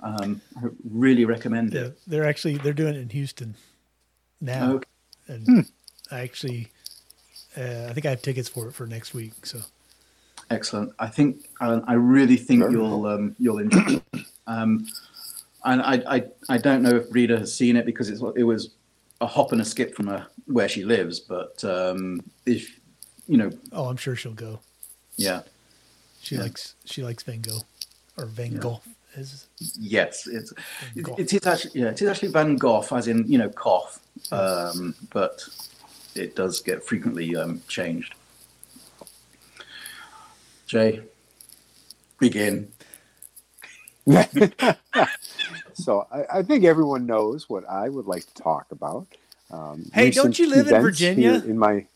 um 0.00 0.40
i 0.56 0.66
really 0.90 1.24
recommend 1.24 1.72
yeah, 1.72 1.82
it 1.82 1.98
they're 2.06 2.26
actually 2.26 2.56
they're 2.58 2.72
doing 2.72 2.94
it 2.94 3.00
in 3.00 3.08
houston 3.08 3.54
now, 4.40 4.72
okay. 4.72 4.88
and 5.28 5.46
hmm. 5.46 5.60
I 6.10 6.20
actually, 6.20 6.68
uh, 7.56 7.86
I 7.88 7.92
think 7.92 8.06
I 8.06 8.10
have 8.10 8.22
tickets 8.22 8.48
for 8.48 8.68
it 8.68 8.72
for 8.72 8.86
next 8.86 9.12
week. 9.12 9.44
So 9.44 9.60
excellent. 10.50 10.92
I 10.98 11.08
think 11.08 11.46
uh, 11.60 11.80
I 11.86 11.94
really 11.94 12.36
think 12.36 12.64
you'll 12.70 13.06
um, 13.06 13.36
you'll 13.38 13.58
enjoy. 13.58 14.00
It. 14.12 14.26
Um, 14.46 14.86
and 15.64 15.82
I, 15.82 16.02
I 16.08 16.24
I 16.48 16.58
don't 16.58 16.82
know 16.82 16.96
if 16.96 17.06
Rita 17.10 17.38
has 17.38 17.54
seen 17.54 17.76
it 17.76 17.84
because 17.84 18.08
it's 18.08 18.22
it 18.36 18.44
was 18.44 18.70
a 19.20 19.26
hop 19.26 19.52
and 19.52 19.60
a 19.60 19.64
skip 19.64 19.94
from 19.94 20.06
her, 20.06 20.26
where 20.46 20.68
she 20.68 20.84
lives. 20.84 21.20
But 21.20 21.62
um, 21.64 22.22
if 22.46 22.80
you 23.28 23.36
know, 23.36 23.50
oh, 23.72 23.86
I'm 23.86 23.96
sure 23.96 24.16
she'll 24.16 24.32
go. 24.32 24.60
Yeah, 25.16 25.42
she 26.22 26.36
yeah. 26.36 26.42
likes 26.42 26.74
she 26.84 27.02
likes 27.02 27.22
Van 27.22 27.40
Gogh 27.40 27.62
or 28.16 28.26
Van 28.26 28.56
Gogh. 28.56 28.80
Yeah. 28.84 28.92
Is 29.16 29.48
yes, 29.58 30.28
it's 30.28 30.52
it, 30.94 31.08
it 31.18 31.32
is 31.32 31.44
actually 31.44 31.80
yeah, 31.80 31.88
it 31.88 32.00
is 32.00 32.08
actually 32.08 32.28
Van 32.28 32.54
Gogh, 32.54 32.86
as 32.92 33.08
in 33.08 33.26
you 33.26 33.38
know 33.38 33.48
cough, 33.48 33.98
um, 34.30 34.94
but 35.12 35.42
it 36.14 36.36
does 36.36 36.60
get 36.60 36.84
frequently 36.84 37.34
um, 37.34 37.60
changed. 37.66 38.14
Jay, 40.66 41.00
begin. 42.20 42.70
so 45.74 46.06
I, 46.12 46.38
I, 46.38 46.42
think 46.42 46.64
everyone 46.64 47.06
knows 47.06 47.48
what 47.48 47.68
I 47.68 47.88
would 47.88 48.06
like 48.06 48.26
to 48.26 48.42
talk 48.42 48.66
about. 48.70 49.06
Um, 49.50 49.90
hey, 49.92 50.10
don't 50.10 50.38
you 50.38 50.48
live 50.48 50.68
in 50.68 50.80
Virginia? 50.80 51.42
In 51.44 51.58
my, 51.58 51.86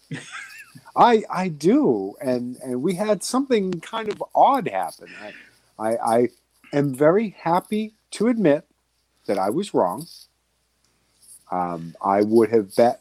I 0.96 1.22
I 1.30 1.48
do, 1.48 2.14
and 2.20 2.56
and 2.62 2.82
we 2.82 2.94
had 2.94 3.22
something 3.22 3.80
kind 3.80 4.08
of 4.08 4.22
odd 4.34 4.68
happen. 4.68 5.08
I 5.20 5.32
I, 5.78 5.96
I 5.96 6.28
am 6.72 6.94
very 6.94 7.36
happy 7.38 7.94
to 8.12 8.28
admit 8.28 8.64
that 9.26 9.38
I 9.38 9.50
was 9.50 9.72
wrong. 9.72 10.06
Um, 11.50 11.94
I 12.02 12.22
would 12.22 12.50
have 12.50 12.74
bet 12.74 13.00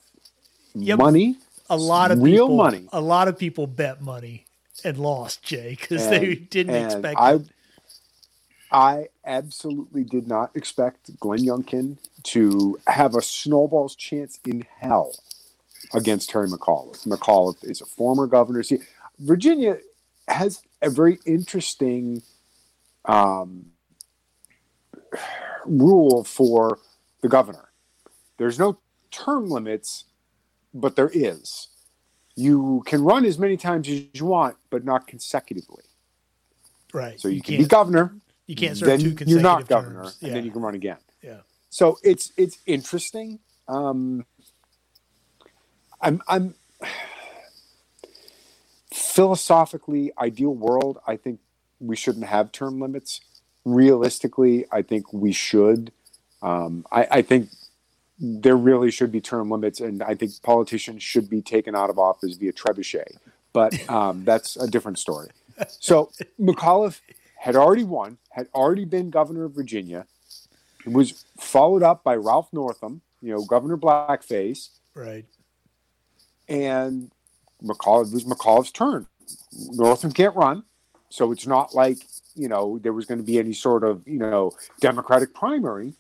yep. 0.76 1.00
money, 1.00 1.38
a 1.70 1.78
lot 1.78 2.12
of 2.12 2.22
real 2.22 2.48
people, 2.48 2.58
money. 2.58 2.88
A 2.94 3.02
lot 3.02 3.28
of 3.28 3.38
people 3.38 3.68
bet 3.68 4.02
money 4.02 4.46
and 4.84 4.98
lost, 4.98 5.44
Jay, 5.44 5.78
because 5.80 6.08
they 6.10 6.36
didn't 6.36 6.76
expect 6.76 7.20
I, 7.20 7.36
it. 7.36 7.42
I 8.74 9.10
absolutely 9.24 10.04
did 10.04 10.28
not 10.28 10.56
expect 10.56 11.18
Glenn 11.20 11.40
Youngkin 11.40 11.98
to 12.24 12.80
have 12.88 13.16
a 13.16 13.22
snowball's 13.22 13.96
chance 13.96 14.40
in 14.46 14.66
hell 14.80 15.16
against 15.94 16.32
Terry 16.32 16.48
McAuliffe. 16.48 17.06
McAuliffe 17.06 17.64
is 17.64 17.82
a 17.82 17.86
former 17.86 18.26
governor. 18.26 18.64
See, 18.64 18.80
Virginia 19.20 19.78
has 20.28 20.64
a 20.82 20.90
very 20.90 21.20
interesting 21.26 22.24
um, 23.06 23.68
rule 25.66 26.24
for 26.24 26.80
the 27.22 27.30
governor. 27.30 27.70
There's 28.38 28.58
no 28.58 28.80
term 29.12 29.50
limits, 29.50 30.06
but 30.74 30.96
there 30.96 31.12
is. 31.14 31.68
You 32.36 32.82
can 32.88 33.04
run 33.04 33.24
as 33.26 33.38
many 33.38 33.56
times 33.56 33.88
as 33.88 34.06
you 34.16 34.26
want, 34.26 34.58
but 34.72 34.84
not 34.84 35.06
consecutively. 35.06 35.84
Right. 36.92 37.20
So 37.20 37.28
you, 37.28 37.36
you 37.36 37.42
can 37.44 37.58
be 37.58 37.66
governor. 37.66 38.16
You 38.48 38.56
can't 38.56 38.78
serve 38.78 39.00
two 39.00 39.14
consecutive 39.16 39.28
You're 39.30 39.42
not 39.42 39.68
governor, 39.68 40.04
terms. 40.04 40.18
and 40.22 40.28
yeah. 40.30 40.34
then 40.36 40.46
you 40.46 40.52
can 40.52 40.62
run 40.62 40.76
again. 40.76 40.98
Yeah. 41.22 41.38
So 41.70 41.98
it's 42.04 42.32
it's 42.38 42.60
interesting. 42.66 43.40
Um, 43.68 44.26
I'm 46.02 46.22
I'm 46.28 46.56
philosophically 48.92 50.12
ideal 50.18 50.54
world. 50.54 51.00
I 51.08 51.16
think 51.16 51.40
we 51.80 51.96
shouldn't 51.96 52.26
have 52.26 52.52
term 52.52 52.80
limits. 52.80 53.22
Realistically, 53.66 54.66
I 54.72 54.82
think 54.82 55.12
we 55.14 55.32
should. 55.32 55.92
Um, 56.42 56.86
I, 56.92 57.08
I 57.10 57.22
think 57.22 57.50
there 58.20 58.58
really 58.58 58.92
should 58.92 59.12
be 59.12 59.22
term 59.22 59.50
limits, 59.50 59.80
and 59.80 60.04
I 60.04 60.16
think 60.16 60.32
politicians 60.44 61.02
should 61.02 61.30
be 61.30 61.42
taken 61.42 61.76
out 61.76 61.90
of 61.90 61.98
office 61.98 62.36
via 62.36 62.52
trebuchet. 62.52 63.18
But 63.54 63.90
um, 63.90 64.26
that's 64.26 64.58
a 64.58 64.68
different 64.68 65.00
story. 65.00 65.30
So 65.68 66.12
McAuliffe 66.40 67.00
had 67.44 67.58
already 67.58 67.84
won, 67.84 68.18
had 68.30 68.48
already 68.56 68.86
been 68.86 69.10
governor 69.10 69.44
of 69.44 69.52
Virginia. 69.54 70.06
It 70.86 70.94
was 70.94 71.26
followed 71.38 71.84
up 71.84 72.02
by 72.02 72.16
Ralph 72.16 72.48
Northam, 72.54 73.02
you 73.22 73.34
know, 73.34 73.44
Governor 73.44 73.76
Blackface. 73.76 74.70
Right. 74.96 75.26
And 76.48 77.12
McAuliffe 77.62 78.08
it 78.08 78.14
was 78.14 78.24
McAuliffe's 78.24 78.72
turn. 78.72 79.08
Northam 79.72 80.14
can't 80.14 80.34
run, 80.38 80.64
so 81.10 81.34
it's 81.34 81.46
not 81.46 81.76
like 81.76 81.98
you 82.34 82.48
know 82.48 82.80
there 82.80 82.94
was 82.94 83.06
going 83.06 83.18
to 83.18 83.26
be 83.26 83.40
any 83.40 83.54
sort 83.54 83.84
of 83.84 84.08
you 84.08 84.20
know 84.20 84.54
Democratic 84.80 85.34
primary 85.34 85.96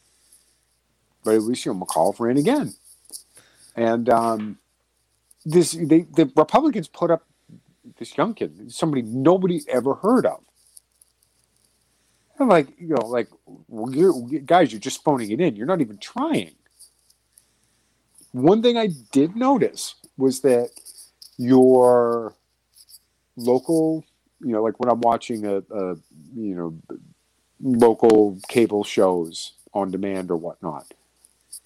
but 1.26 1.36
at 1.36 1.42
least 1.44 1.66
you 1.66 1.74
know 1.74 1.86
McAuliffe 1.86 2.20
ran 2.22 2.38
again, 2.38 2.74
and 3.76 4.10
um, 4.10 4.58
this 5.46 5.74
they, 5.74 6.02
the 6.02 6.32
Republicans 6.36 6.88
put 6.88 7.12
up 7.12 7.26
this 7.98 8.14
Youngkin, 8.14 8.72
somebody 8.72 9.02
nobody 9.02 9.62
ever 9.68 9.96
heard 9.96 10.26
of. 10.26 10.42
Like 12.40 12.68
you 12.80 12.90
know, 12.90 13.06
like 13.08 13.30
well, 13.68 13.94
you're, 13.94 14.40
guys, 14.42 14.72
you're 14.72 14.80
just 14.80 15.04
phoning 15.04 15.32
it 15.32 15.40
in. 15.40 15.56
You're 15.56 15.68
not 15.68 15.82
even 15.82 15.98
trying. 15.98 16.52
One 18.32 18.62
thing 18.62 18.78
I 18.78 18.90
did 19.12 19.36
notice 19.36 19.96
was 20.18 20.42
that 20.42 20.70
your 21.38 22.34
local, 23.36 24.04
you 24.42 24.52
know, 24.52 24.63
like 24.63 24.80
when 24.80 24.90
I'm 24.90 25.02
watching 25.02 25.46
a, 25.46 25.58
a 25.58 25.96
you 26.36 26.56
know, 26.56 26.75
local 27.62 28.40
cable 28.48 28.84
shows 28.84 29.54
on 29.74 29.92
demand 29.92 30.32
or 30.32 30.38
whatnot, 30.38 30.92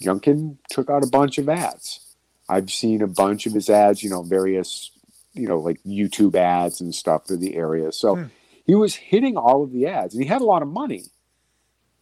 Youngkin 0.01 0.57
took 0.69 0.89
out 0.89 1.03
a 1.03 1.07
bunch 1.07 1.38
of 1.38 1.50
ads. 1.50 2.01
I've 2.50 2.71
seen 2.71 3.01
a 3.01 3.07
bunch 3.07 3.45
of 3.45 3.53
his 3.53 3.69
ads, 3.69 4.03
you 4.03 4.09
know, 4.09 4.24
various, 4.24 4.91
you 5.33 5.47
know, 5.47 5.59
like 5.59 5.81
YouTube 5.86 6.36
ads 6.36 6.81
and 6.81 6.93
stuff 6.93 7.27
for 7.27 7.36
the 7.36 7.55
area. 7.55 7.91
So 7.91 8.15
hmm. 8.15 8.24
He 8.67 8.75
was 8.75 8.93
hitting 8.95 9.38
all 9.38 9.63
of 9.63 9.71
the 9.71 9.88
ads 9.88 10.13
and 10.13 10.21
he 10.24 10.29
had 10.29 10.41
a 10.41 10.45
lot 10.45 10.62
of 10.62 10.67
money. 10.67 11.05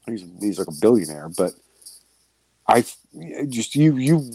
He's, 0.08 0.26
he's 0.42 0.60
like 0.60 0.68
a 0.68 0.72
billionaire, 0.82 1.30
but 1.30 1.54
I 2.68 2.84
just 3.48 3.76
you 3.76 3.98
you 3.98 4.32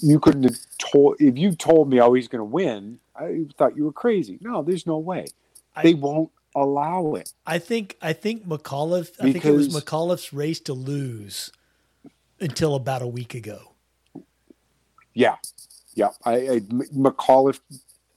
you 0.00 0.20
couldn't 0.20 0.44
have 0.44 0.58
told 0.78 1.16
if 1.20 1.36
you 1.36 1.54
told 1.56 1.90
me 1.90 2.00
oh 2.00 2.12
he's 2.12 2.28
going 2.28 2.40
to 2.40 2.44
win. 2.44 3.00
I 3.16 3.46
thought 3.58 3.76
you 3.76 3.84
were 3.84 3.92
crazy. 3.92 4.38
No, 4.40 4.62
there's 4.62 4.86
no 4.86 4.98
way. 4.98 5.26
I- 5.74 5.82
they 5.82 5.94
won't 5.94 6.30
allow 6.54 7.14
it. 7.14 7.32
I 7.46 7.58
think 7.58 7.96
I 8.02 8.12
think 8.12 8.46
McAuliffe. 8.46 9.12
I 9.20 9.32
think 9.32 9.44
it 9.44 9.52
was 9.52 9.68
McAuliffe's 9.68 10.32
race 10.32 10.60
to 10.60 10.72
lose 10.74 11.50
until 12.40 12.74
about 12.74 13.02
a 13.02 13.06
week 13.06 13.34
ago. 13.34 13.72
Yeah, 15.14 15.36
yeah. 15.94 16.10
I 16.24 16.60
McAuliffe 16.70 17.60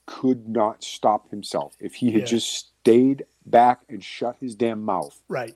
could 0.06 0.48
not 0.48 0.82
stop 0.84 1.30
himself. 1.30 1.76
If 1.80 1.94
he 1.96 2.10
had 2.12 2.20
Yeah. 2.22 2.26
just 2.26 2.52
stayed 2.80 3.24
back 3.46 3.80
and 3.88 4.02
shut 4.04 4.36
his 4.40 4.54
damn 4.54 4.82
mouth, 4.82 5.20
Right. 5.28 5.54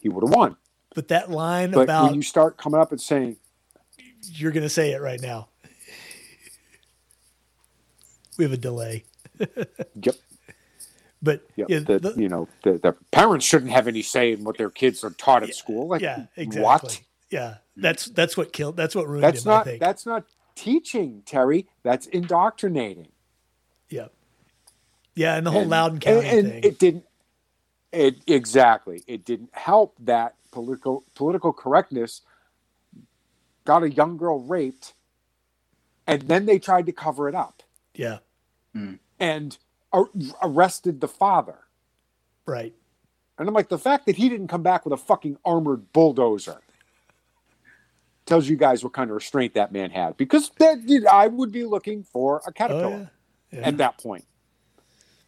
he 0.00 0.08
would 0.08 0.24
have 0.26 0.34
won. 0.34 0.56
But 0.94 1.08
that 1.08 1.30
line 1.30 1.72
But 1.72 1.82
about 1.82 2.04
when 2.06 2.14
you 2.14 2.22
start 2.22 2.56
coming 2.56 2.80
up 2.80 2.92
and 2.92 3.00
saying, 3.00 3.36
you're 4.32 4.52
going 4.52 4.62
to 4.62 4.68
say 4.70 4.92
it 4.92 5.00
right 5.02 5.20
now. 5.20 5.48
we 8.38 8.44
have 8.44 8.52
a 8.52 8.56
delay, 8.56 9.04
"Yep, 9.38 10.16
but 11.22 11.42
yep," 11.56 11.68
yeah, 11.70 11.78
that 11.80 12.02
the- 12.02 12.14
you 12.16 12.28
know, 12.28 12.48
the, 12.64 12.78
the 12.78 12.92
parents 13.12 13.46
shouldn't 13.46 13.70
have 13.70 13.86
any 13.86 14.02
say 14.02 14.32
in 14.32 14.42
what 14.44 14.58
their 14.58 14.70
kids 14.70 15.04
are 15.04 15.10
taught 15.10 15.42
at 15.44 15.54
school. 15.54 15.86
Like, 15.86 16.00
yeah, 16.02 16.26
exactly. 16.36 16.62
what? 16.62 17.00
Yeah, 17.30 17.56
that's 17.76 18.06
that's 18.06 18.36
what 18.36 18.52
killed. 18.52 18.76
That's 18.76 18.94
what 18.94 19.06
ruined 19.06 19.22
That's 19.24 19.44
him. 19.44 19.50
Not 19.50 19.68
that's 19.78 20.04
not 20.06 20.24
teaching, 20.56 21.22
Terry. 21.26 21.66
That's 21.84 22.06
indoctrinating. 22.06 23.08
Yeah, 23.88 24.08
yeah, 25.14 25.36
and 25.36 25.46
the 25.46 25.50
whole 25.50 25.62
and, 25.62 25.70
Loudoun 25.70 26.00
County 26.00 26.28
and, 26.28 26.38
and 26.38 26.48
thing. 26.48 26.64
it 26.64 26.78
didn't 26.78 27.04
it 27.92 28.16
exactly. 28.26 29.02
It 29.06 29.24
didn't 29.24 29.50
help 29.52 29.96
that 30.00 30.34
political 30.50 31.04
political 31.14 31.52
correctness 31.52 32.22
got 33.64 33.82
a 33.82 33.90
young 33.90 34.16
girl 34.16 34.40
raped 34.40 34.94
and 36.06 36.22
then 36.22 36.46
they 36.46 36.58
tried 36.58 36.86
to 36.86 36.92
cover 36.92 37.28
it 37.28 37.34
up. 37.34 37.62
Yeah, 37.94 38.18
mm. 38.76 38.98
and 39.18 39.56
ar- 39.92 40.10
arrested 40.42 41.00
the 41.00 41.08
father. 41.08 41.58
Right. 42.46 42.74
and 43.38 43.48
i'm 43.48 43.54
like 43.54 43.70
the 43.70 43.78
fact 43.78 44.04
that 44.04 44.16
he 44.16 44.28
didn't 44.28 44.48
come 44.48 44.62
back 44.62 44.84
with 44.84 44.92
a 44.92 44.98
fucking 44.98 45.38
armored 45.46 45.90
bulldozer 45.94 46.60
tells 48.26 48.46
you 48.46 48.56
guys 48.56 48.84
what 48.84 48.92
kind 48.92 49.08
of 49.08 49.14
restraint 49.14 49.54
that 49.54 49.72
man 49.72 49.90
had. 49.90 50.18
Because 50.18 50.50
that 50.58 51.06
i 51.10 51.26
would 51.26 51.50
be 51.50 51.64
looking 51.64 52.02
for 52.02 52.42
a 52.46 52.50
Oh 52.50 52.52
caterpillar 52.52 52.90
yeah, 52.90 53.06
yeah. 53.54 53.62
at 53.62 53.78
that 53.78 53.98
point. 53.98 54.24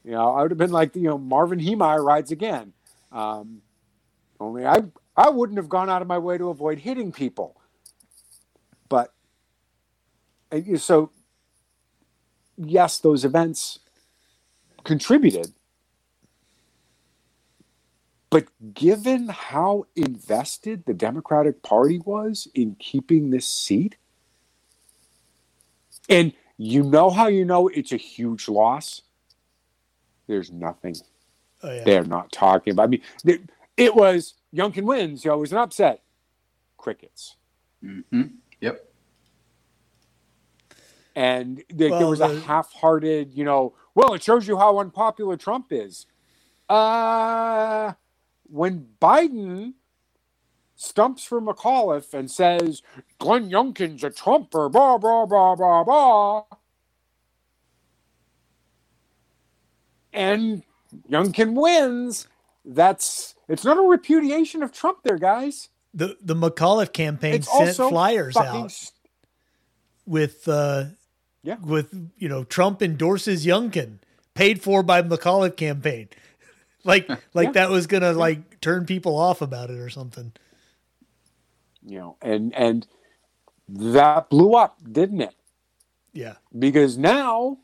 You 0.05 0.13
know, 0.13 0.33
I 0.35 0.43
would 0.43 0.51
have 0.51 0.59
been 0.59 0.71
like, 0.71 0.95
you 0.95 1.03
know, 1.03 1.19
Marvin 1.19 1.59
Heemeyer 1.59 2.05
rides 2.05 2.31
again. 2.31 2.73
Um, 3.11 3.63
only 4.39 4.67
I, 4.67 4.83
I 5.17 5.31
wouldn't 5.31 5.57
have 5.59 5.69
gone 5.69 5.91
out 5.91 6.03
of 6.03 6.09
my 6.09 6.19
way 6.19 6.39
to 6.39 6.51
avoid 6.51 6.79
hitting 6.79 7.11
people. 7.11 7.61
But 8.89 9.13
and 10.51 10.81
so, 10.81 11.11
yes, 12.57 12.99
those 12.99 13.25
events 13.25 13.81
contributed. 14.85 15.53
But 18.31 18.49
given 18.75 19.29
how 19.29 19.87
invested 19.97 20.85
the 20.85 20.95
Democratic 20.95 21.63
Party 21.63 21.99
was 22.05 22.49
in 22.55 22.77
keeping 22.79 23.31
this 23.31 23.47
seat, 23.47 23.97
and 26.09 26.33
you 26.59 26.83
know 26.83 27.11
how 27.11 27.29
you 27.29 27.45
know 27.45 27.69
it's 27.69 27.93
a 27.93 27.97
huge 27.97 28.49
loss? 28.49 29.03
There's 30.27 30.51
nothing. 30.53 30.97
oh 31.63 31.73
yeah. 31.73 31.85
They're 31.85 32.05
not 32.05 32.33
talking 32.33 32.73
about. 32.73 32.85
I 32.85 32.87
mean, 32.89 33.03
it, 33.25 33.43
it 33.77 33.95
was 33.95 34.35
Youngkin 34.55 34.85
wins. 34.85 35.25
You 35.25 35.31
know, 35.31 35.39
it 35.39 35.41
was 35.41 35.53
an 35.53 35.59
upset. 35.59 36.03
Crickets. 36.79 37.37
hmm 37.83 38.23
Yep. 38.61 38.89
And 41.15 41.63
there, 41.71 41.95
there 41.97 42.07
Well, 42.07 42.11
was 42.11 42.21
a 42.21 42.29
half-hearted, 42.29 43.33
you 43.33 43.45
know, 43.45 43.75
well, 43.95 44.15
it 44.15 44.23
shows 44.23 44.47
you 44.47 44.59
how 44.59 44.79
unpopular 44.79 45.37
Trump 45.37 45.69
is. 45.71 46.07
Uh, 46.69 47.93
when 48.45 48.87
Biden 49.01 49.75
stumps 50.77 51.25
for 51.25 51.41
McAuliffe 51.41 52.15
and 52.15 52.31
says 52.31 52.83
Glenn 53.19 53.51
Youngkin's 53.51 54.05
a 54.05 54.11
Trumper, 54.11 54.69
blah 54.69 54.99
blah 54.99 55.27
blah 55.27 55.57
blah 55.57 55.85
blah, 55.85 56.45
and 60.13 60.63
Youngkin 61.11 61.55
wins, 61.55 62.29
that's 62.65 63.35
it's 63.49 63.65
not 63.65 63.79
a 63.79 63.83
repudiation 63.83 64.63
of 64.63 64.73
Trump, 64.73 64.99
there, 65.05 65.19
guys. 65.19 65.69
The 65.95 66.17
the 66.23 66.35
McAuliffe 66.35 66.93
campaign 66.93 67.35
It's 67.35 67.49
sent 67.51 67.77
flyers 67.77 68.37
out 68.37 68.67
s- 68.67 68.93
with 70.07 70.47
uh 70.49 70.87
Yeah. 71.43 71.57
with 71.63 71.93
you 72.19 72.29
know 72.29 72.45
Trump 72.45 72.83
endorses 72.83 73.47
Youngkin, 73.47 73.99
paid 74.35 74.63
for 74.63 74.83
by 74.83 75.03
McAuliffe 75.03 75.57
campaign. 75.57 76.09
like 76.85 77.09
like 77.35 77.49
Yeah. 77.49 77.53
that 77.53 77.71
was 77.71 77.87
gonna 77.87 78.13
like 78.13 78.61
turn 78.61 78.87
people 78.87 79.17
off 79.19 79.43
about 79.43 79.71
it 79.71 79.79
or 79.79 79.91
something. 79.91 80.33
You 81.87 81.99
know, 81.99 82.19
and 82.23 82.55
and 82.57 82.89
that 83.69 84.31
blew 84.31 84.55
up, 84.55 84.79
didn't 84.91 85.23
it? 85.23 85.35
Yeah. 86.15 86.37
because 86.59 86.99
now, 86.99 87.59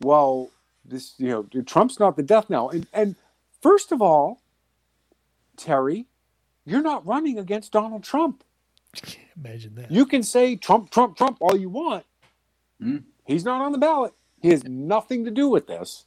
well, 0.00 0.50
this 0.84 1.14
you 1.18 1.28
know 1.28 1.62
Trump's 1.64 2.00
not 2.00 2.16
the 2.16 2.22
death 2.24 2.50
knell, 2.50 2.70
and 2.70 2.86
and 2.92 3.16
first 3.62 3.92
of 3.92 4.02
all, 4.02 4.42
Terry, 5.56 6.06
you're 6.66 6.82
not 6.82 7.06
running 7.06 7.38
against 7.38 7.72
Donald 7.72 8.04
Trump. 8.04 8.44
Imagine 9.36 9.74
that. 9.76 9.90
You 9.90 10.06
can 10.06 10.22
say 10.22 10.56
Trump, 10.56 10.90
Trump, 10.90 11.16
Trump 11.16 11.38
all 11.40 11.56
you 11.56 11.70
want. 11.70 12.04
Hmm. 12.80 12.98
He's 13.26 13.44
not 13.44 13.62
on 13.62 13.72
the 13.72 13.78
ballot. 13.78 14.12
He 14.40 14.50
has 14.50 14.64
nothing 14.64 15.24
to 15.24 15.30
do 15.30 15.48
with 15.48 15.66
this, 15.68 16.06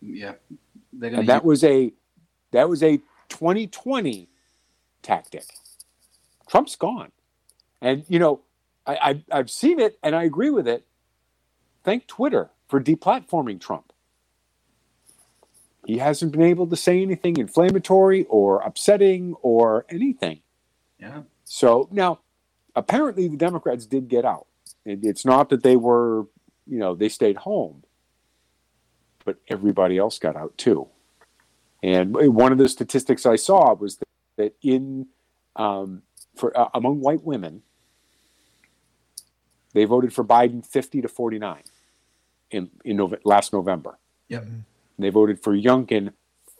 Yeah. 0.00 0.34
Gonna 0.98 1.20
and 1.20 1.28
that 1.28 1.44
was 1.44 1.64
a 1.64 1.92
that 2.52 2.68
was 2.68 2.82
a 2.82 2.98
2020 3.30 4.28
tactic. 5.04 5.44
Trump's 6.48 6.76
gone, 6.76 7.12
and 7.82 8.04
you 8.08 8.18
know 8.20 8.42
I, 8.86 8.96
I 8.96 9.38
I've 9.40 9.50
seen 9.50 9.80
it, 9.80 9.98
and 10.02 10.16
I 10.16 10.24
agree 10.24 10.50
with 10.50 10.68
it. 10.68 10.86
Thank 11.84 12.08
Twitter 12.08 12.50
for 12.68 12.80
deplatforming 12.82 13.60
Trump. 13.60 13.92
He 15.86 15.98
hasn't 15.98 16.32
been 16.32 16.42
able 16.42 16.66
to 16.68 16.76
say 16.76 17.02
anything 17.02 17.38
inflammatory 17.38 18.24
or 18.30 18.60
upsetting 18.62 19.34
or 19.42 19.86
anything. 19.90 20.40
yeah. 20.98 21.22
So 21.44 21.88
now, 21.92 22.20
apparently, 22.76 23.28
the 23.28 23.36
Democrats 23.36 23.86
did 23.86 24.08
get 24.08 24.24
out. 24.24 24.46
It, 24.86 25.00
it's 25.04 25.26
not 25.26 25.50
that 25.50 25.62
they 25.62 25.76
were, 25.76 26.26
you 26.66 26.78
know, 26.78 26.94
they 26.94 27.10
stayed 27.10 27.36
home, 27.38 27.84
but 29.26 29.38
everybody 29.48 29.98
else 29.98 30.18
got 30.18 30.36
out 30.36 30.56
too. 30.58 30.88
And 31.82 32.16
one 32.34 32.52
of 32.52 32.58
the 32.58 32.68
statistics 32.68 33.26
I 33.26 33.36
saw 33.36 33.74
was 33.74 33.98
that, 34.36 34.42
that 34.42 34.54
in 34.68 35.06
um, 35.56 36.02
for 36.36 36.56
uh, 36.58 36.68
among 36.74 37.00
white 37.00 37.22
women, 37.22 37.62
they 39.72 39.84
voted 39.84 40.12
for 40.12 40.24
Biden 40.24 40.64
fifty 40.64 41.00
to 41.02 41.08
forty 41.08 41.38
nine 41.38 41.62
in 42.50 42.70
in 42.84 42.96
Nove- 42.98 43.20
last 43.24 43.52
November. 43.52 43.98
Yep. 44.28 44.46
They 44.98 45.10
voted 45.10 45.42
for 45.42 45.54
Youngkin 45.56 46.12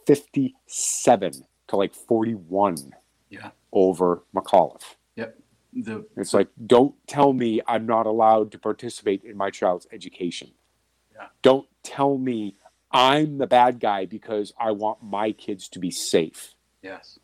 fifty 0.07 0.55
seven 0.67 1.33
to 1.69 1.77
like 1.77 1.95
forty 1.95 2.35
one 2.35 2.95
Yeah. 3.31 3.51
over 3.73 4.25
McAuliffe. 4.35 4.97
Yep. 5.17 5.39
The 5.73 6.07
It's 6.17 6.35
like, 6.35 6.49
don't 6.67 6.95
tell 7.09 7.33
me 7.33 7.61
I'm 7.67 7.87
not 7.87 8.07
allowed 8.07 8.53
to 8.53 8.59
participate 8.59 9.25
in 9.25 9.37
my 9.37 9.51
child's 9.51 9.87
education. 9.93 10.53
Yeah. 11.15 11.27
Don't 11.43 11.67
tell 11.83 12.17
me 12.19 12.57
I'm 12.93 13.39
the 13.39 13.47
bad 13.49 13.81
guy 13.81 14.07
because 14.07 14.53
I 14.59 14.71
want 14.71 15.03
my 15.03 15.33
kids 15.33 15.69
to 15.71 15.79
be 15.81 15.91
safe. 15.91 16.55
yes. 16.83 17.19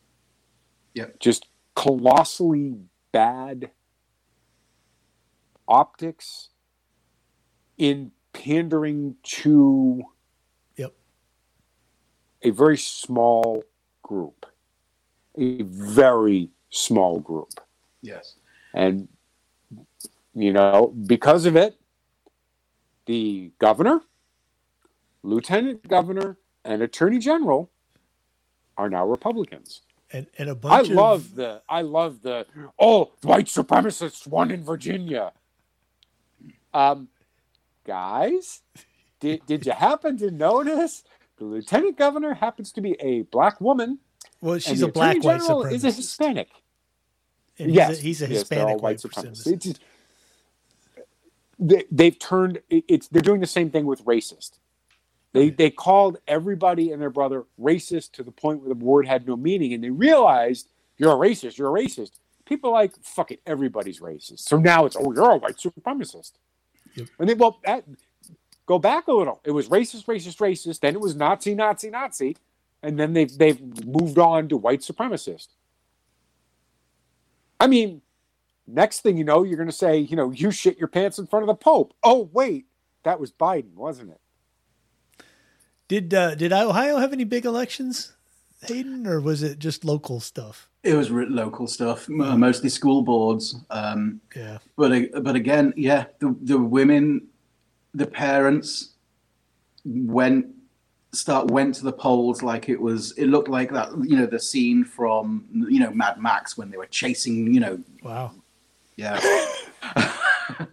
Just 1.18 1.46
colossally 1.74 2.74
bad 3.12 3.70
optics 5.68 6.50
in 7.79 8.12
pandering 8.33 9.16
to 9.22 10.03
Yep. 10.76 10.94
a 12.42 12.50
very 12.50 12.76
small 12.76 13.64
group. 14.03 14.46
A 15.37 15.62
very 15.62 16.50
small 16.70 17.20
group. 17.20 17.61
Yes. 18.03 18.37
And, 18.74 19.09
you 20.35 20.53
know, 20.53 20.94
because 21.07 21.46
of 21.46 21.57
it, 21.57 21.81
the 23.07 23.53
governor, 23.59 24.03
lieutenant 25.22 25.87
governor, 25.88 26.38
and 26.64 26.83
attorney 26.83 27.18
general 27.18 27.70
are 28.76 28.88
now 28.88 29.07
Republicans. 29.07 29.83
And 30.12 30.27
and 30.38 30.49
a 30.49 30.53
I 30.53 30.55
bunch 30.55 30.90
of 30.90 30.99
I 30.99 31.01
love 31.01 31.35
the, 31.35 31.62
I 31.68 31.83
love 31.83 32.23
the, 32.23 32.46
oh, 32.79 33.12
white 33.23 33.46
supremacists 33.46 34.27
won 34.27 34.51
in 34.51 34.64
Virginia. 34.64 35.33
Um, 36.75 37.09
guys, 37.85 38.62
did, 39.20 39.46
did 39.46 39.66
you 39.66 39.73
happen 39.73 40.16
to 40.18 40.31
notice 40.31 41.05
the 41.38 41.44
lieutenant 41.44 41.96
governor 41.96 42.35
happens 42.35 42.73
to 42.73 42.81
be 42.81 42.96
a 43.01 43.23
black 43.23 43.61
woman? 43.61 43.99
well, 44.40 44.59
she's 44.59 44.83
a 44.83 44.88
black 44.88 45.23
white 45.23 45.40
general 45.40 45.64
is 45.64 45.85
a. 45.85 45.92
Hispanic. 45.92 46.49
And 47.59 47.75
yes, 47.75 48.01
he's 48.01 48.01
a, 48.01 48.03
he's 48.03 48.23
a 48.23 48.29
yes, 48.29 48.38
Hispanic 48.40 48.81
white 48.81 48.83
white 48.83 48.96
supremacist. 48.99 49.79
They, 51.59 51.85
they've 51.90 52.18
turned 52.18 52.62
it's 52.70 53.09
they're 53.09 53.20
doing 53.20 53.40
the 53.40 53.46
same 53.46 53.70
thing 53.70 53.85
with 53.85 54.05
racist. 54.05 54.59
They 55.32 55.50
they 55.50 55.70
called 55.70 56.18
everybody 56.26 56.90
and 56.92 57.00
their 57.00 57.10
brother 57.10 57.44
racist 57.60 58.12
to 58.12 58.22
the 58.22 58.32
point 58.32 58.60
where 58.60 58.68
the 58.68 58.84
word 58.84 59.06
had 59.06 59.26
no 59.26 59.36
meaning, 59.36 59.72
and 59.72 59.82
they 59.82 59.90
realized 59.90 60.68
you're 60.96 61.12
a 61.12 61.28
racist, 61.28 61.56
you're 61.56 61.76
a 61.76 61.80
racist. 61.80 62.18
People 62.44 62.70
are 62.70 62.82
like 62.82 62.92
fuck 63.02 63.30
it, 63.30 63.40
everybody's 63.46 64.00
racist. 64.00 64.40
So 64.40 64.58
now 64.58 64.86
it's 64.86 64.96
oh 64.98 65.12
you're 65.12 65.30
a 65.30 65.36
white 65.36 65.56
supremacist. 65.56 66.32
Yep. 66.96 67.08
And 67.20 67.28
then 67.28 67.38
well 67.38 67.60
that, 67.64 67.84
go 68.66 68.78
back 68.78 69.06
a 69.06 69.12
little. 69.12 69.40
It 69.44 69.52
was 69.52 69.68
racist, 69.68 70.06
racist, 70.06 70.38
racist. 70.38 70.80
Then 70.80 70.94
it 70.94 71.00
was 71.00 71.14
Nazi, 71.14 71.54
Nazi, 71.54 71.90
Nazi, 71.90 72.36
and 72.82 72.98
then 72.98 73.12
they've 73.12 73.36
they've 73.38 73.86
moved 73.86 74.18
on 74.18 74.48
to 74.48 74.56
white 74.56 74.80
supremacist. 74.80 75.48
I 77.60 77.66
mean, 77.66 78.00
next 78.66 79.00
thing 79.00 79.16
you 79.16 79.24
know, 79.24 79.44
you're 79.44 79.58
going 79.58 79.68
to 79.68 79.74
say, 79.74 79.98
you 79.98 80.16
know, 80.16 80.30
you 80.30 80.50
shit 80.50 80.78
your 80.78 80.88
pants 80.88 81.18
in 81.18 81.26
front 81.26 81.42
of 81.42 81.46
the 81.46 81.54
Pope. 81.54 81.94
Oh, 82.02 82.30
wait, 82.32 82.66
that 83.04 83.20
was 83.20 83.30
Biden, 83.30 83.74
wasn't 83.74 84.10
it? 84.10 84.20
Did 85.90 86.14
uh, 86.14 86.37
did 86.37 86.53
Ohio 86.53 86.98
have 86.98 87.12
any 87.12 87.24
big 87.24 87.44
elections, 87.44 88.12
Hayden, 88.62 89.09
or 89.09 89.20
was 89.20 89.42
it 89.42 89.59
just 89.59 89.85
local 89.85 90.20
stuff? 90.20 90.68
It 90.85 90.94
was 90.94 91.11
re- 91.11 91.26
local 91.26 91.66
stuff, 91.66 92.09
uh, 92.09 92.37
mostly 92.37 92.68
school 92.68 93.03
boards. 93.03 93.57
Um, 93.70 94.20
Yeah. 94.37 94.59
but 94.76 94.92
but 95.24 95.35
again, 95.35 95.74
yeah, 95.76 96.05
the 96.20 96.37
the 96.42 96.59
women, 96.59 97.26
the 97.92 98.07
parents 98.07 98.90
went 99.85 100.46
start 101.12 101.50
went 101.50 101.74
to 101.74 101.83
the 101.83 101.92
polls 101.92 102.40
like 102.40 102.68
it 102.68 102.81
was. 102.81 103.11
It 103.18 103.26
looked 103.26 103.48
like 103.48 103.72
that, 103.72 103.88
you 104.05 104.16
know, 104.16 104.26
the 104.26 104.38
scene 104.38 104.85
from 104.85 105.44
you 105.68 105.81
know 105.81 105.90
Mad 105.90 106.18
Max 106.22 106.57
when 106.57 106.70
they 106.70 106.76
were 106.76 106.87
chasing, 106.87 107.53
you 107.53 107.59
know, 107.59 107.81
Wow. 108.05 108.31
yeah. 108.94 109.18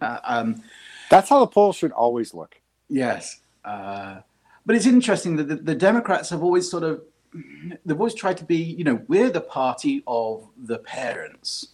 um, 0.22 0.62
That's 1.10 1.28
how 1.28 1.40
the 1.40 1.48
polls 1.48 1.74
should 1.74 1.90
always 1.90 2.34
look. 2.34 2.54
Yes. 2.88 3.40
Uh, 3.64 4.20
but 4.68 4.76
it's 4.76 4.84
interesting 4.84 5.36
that 5.36 5.48
the, 5.48 5.56
the 5.56 5.74
Democrats 5.74 6.28
have 6.28 6.42
always 6.42 6.70
sort 6.70 6.82
of, 6.82 7.00
they've 7.86 7.96
always 7.98 8.12
tried 8.12 8.36
to 8.36 8.44
be, 8.44 8.56
you 8.56 8.84
know, 8.84 9.00
we're 9.08 9.30
the 9.30 9.40
party 9.40 10.02
of 10.06 10.46
the 10.58 10.78
parents. 10.78 11.68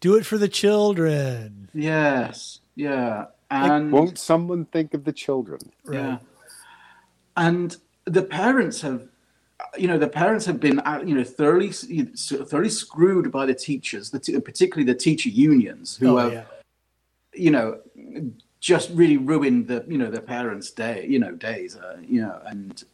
Do 0.00 0.16
it 0.16 0.26
for 0.26 0.36
the 0.36 0.46
children. 0.46 1.70
Yes. 1.72 2.60
Yeah. 2.76 3.28
And, 3.50 3.90
Won't 3.90 4.18
someone 4.18 4.66
think 4.66 4.92
of 4.92 5.04
the 5.04 5.12
children? 5.12 5.60
Right. 5.86 5.96
yeah. 5.96 6.18
And 7.38 7.74
the 8.04 8.22
parents 8.22 8.82
have, 8.82 9.08
you 9.78 9.88
know, 9.88 9.96
the 9.96 10.08
parents 10.08 10.44
have 10.44 10.60
been, 10.60 10.80
uh, 10.80 11.02
you 11.06 11.14
know, 11.14 11.24
thoroughly, 11.24 11.70
thoroughly 11.72 12.68
screwed 12.68 13.32
by 13.32 13.46
the 13.46 13.54
teachers, 13.54 14.10
the 14.10 14.18
t- 14.18 14.38
particularly 14.38 14.84
the 14.84 14.98
teacher 14.98 15.30
unions, 15.30 15.96
who 15.96 16.18
Oh, 16.18 16.20
have, 16.20 16.32
yeah. 16.34 16.44
you 17.32 17.50
know, 17.50 17.78
just 18.62 18.90
really 18.90 19.16
ruined 19.16 19.66
the 19.66 19.84
you 19.88 19.98
know 19.98 20.10
the 20.10 20.20
parents' 20.20 20.70
day, 20.70 21.04
you 21.06 21.18
know, 21.18 21.32
days, 21.32 21.76
uh, 21.76 21.96
you 22.00 22.22
know, 22.22 22.40
and 22.46 22.84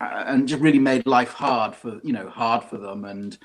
uh, 0.00 0.24
and 0.26 0.46
just 0.46 0.62
really 0.62 0.78
made 0.78 1.06
life 1.06 1.32
hard 1.32 1.74
for 1.74 1.98
you 2.04 2.12
know 2.12 2.28
hard 2.28 2.62
for 2.62 2.76
them. 2.76 3.06
And 3.06 3.36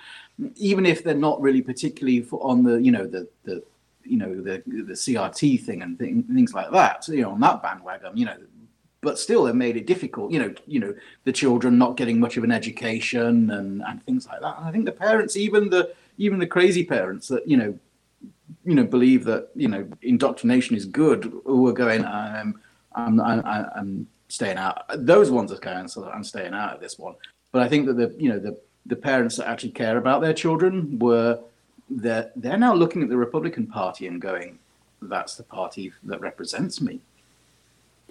even 0.57 0.85
if 0.85 1.01
they're 1.01 1.15
not 1.15 1.41
really 1.41 1.61
particularly 1.61 2.21
for, 2.21 2.45
on 2.45 2.61
the 2.61 2.75
you 2.75 2.91
know 2.91 3.07
the 3.07 3.27
the 3.45 3.63
you 4.03 4.17
know 4.17 4.35
the 4.35 4.61
the 4.65 4.93
CRT 4.93 5.61
thing 5.63 5.81
and 5.81 5.97
thing, 5.97 6.23
things 6.23 6.53
like 6.53 6.71
that, 6.71 7.07
you 7.07 7.21
know, 7.21 7.31
on 7.31 7.39
that 7.39 7.63
bandwagon, 7.63 8.17
you 8.17 8.25
know. 8.25 8.37
But 8.99 9.17
still, 9.17 9.45
they 9.45 9.53
made 9.53 9.77
it 9.77 9.87
difficult. 9.87 10.31
You 10.31 10.39
know, 10.39 10.53
you 10.67 10.79
know, 10.79 10.93
the 11.23 11.31
children 11.31 11.77
not 11.77 11.95
getting 11.95 12.19
much 12.19 12.37
of 12.37 12.43
an 12.43 12.51
education 12.51 13.49
and, 13.49 13.81
and 13.87 14.03
things 14.03 14.27
like 14.27 14.41
that. 14.41 14.57
And 14.59 14.67
I 14.67 14.71
think 14.71 14.85
the 14.85 14.91
parents, 14.91 15.37
even 15.37 15.69
the 15.69 15.93
even 16.17 16.37
the 16.37 16.45
crazy 16.45 16.83
parents 16.83 17.29
that 17.29 17.47
you 17.47 17.55
know 17.55 17.79
you 18.65 18.75
know 18.75 18.83
believe 18.83 19.23
that 19.25 19.49
you 19.55 19.67
know 19.67 19.87
indoctrination 20.01 20.75
is 20.75 20.85
good 20.85 21.31
who 21.45 21.67
are 21.67 21.73
going 21.73 22.05
um, 22.05 22.59
I'm, 22.93 23.19
I'm 23.19 23.45
I'm 23.45 24.07
staying 24.27 24.57
out 24.57 24.85
those 24.95 25.31
ones 25.31 25.51
are 25.51 25.57
going 25.57 25.87
so 25.87 26.09
I'm 26.09 26.23
staying 26.23 26.53
out 26.53 26.75
of 26.75 26.81
this 26.81 26.97
one 26.99 27.15
but 27.51 27.61
I 27.61 27.67
think 27.67 27.85
that 27.87 27.97
the 27.97 28.13
you 28.17 28.29
know 28.29 28.39
the 28.39 28.57
the 28.85 28.95
parents 28.95 29.37
that 29.37 29.47
actually 29.47 29.71
care 29.71 29.97
about 29.97 30.21
their 30.21 30.33
children 30.33 30.99
were 30.99 31.39
they're 31.89 32.31
they're 32.35 32.57
now 32.57 32.73
looking 32.73 33.03
at 33.03 33.09
the 33.09 33.17
Republican 33.17 33.67
Party 33.67 34.07
and 34.07 34.21
going 34.21 34.57
that's 35.01 35.35
the 35.35 35.43
party 35.43 35.91
that 36.03 36.21
represents 36.21 36.79
me 36.81 36.99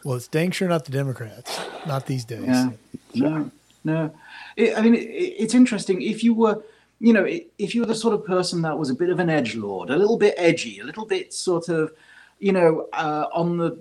Well, 0.04 0.16
it's 0.16 0.28
dang 0.28 0.50
sure 0.50 0.68
not 0.68 0.84
the 0.84 0.92
Democrats. 0.92 1.60
Not 1.86 2.06
these 2.06 2.24
days. 2.24 2.46
Yeah. 2.46 2.70
No, 3.14 3.50
no. 3.84 4.14
It, 4.56 4.76
I 4.76 4.80
mean, 4.82 4.94
it, 4.94 5.06
it's 5.42 5.54
interesting. 5.54 6.02
If 6.02 6.22
you 6.24 6.34
were, 6.34 6.62
you 7.00 7.14
know, 7.14 7.26
if 7.58 7.74
you 7.74 7.80
were 7.80 7.86
the 7.86 7.94
sort 7.94 8.14
of 8.14 8.24
person 8.24 8.60
that 8.62 8.78
was 8.78 8.90
a 8.90 8.94
bit 8.94 9.08
of 9.08 9.18
an 9.18 9.30
edge 9.30 9.56
lord, 9.56 9.88
a 9.90 9.96
little 9.96 10.18
bit 10.18 10.34
edgy, 10.36 10.80
a 10.80 10.84
little 10.84 11.06
bit 11.06 11.32
sort 11.32 11.70
of, 11.70 11.92
you 12.38 12.52
know, 12.52 12.88
uh, 12.92 13.26
on 13.32 13.56
the 13.56 13.78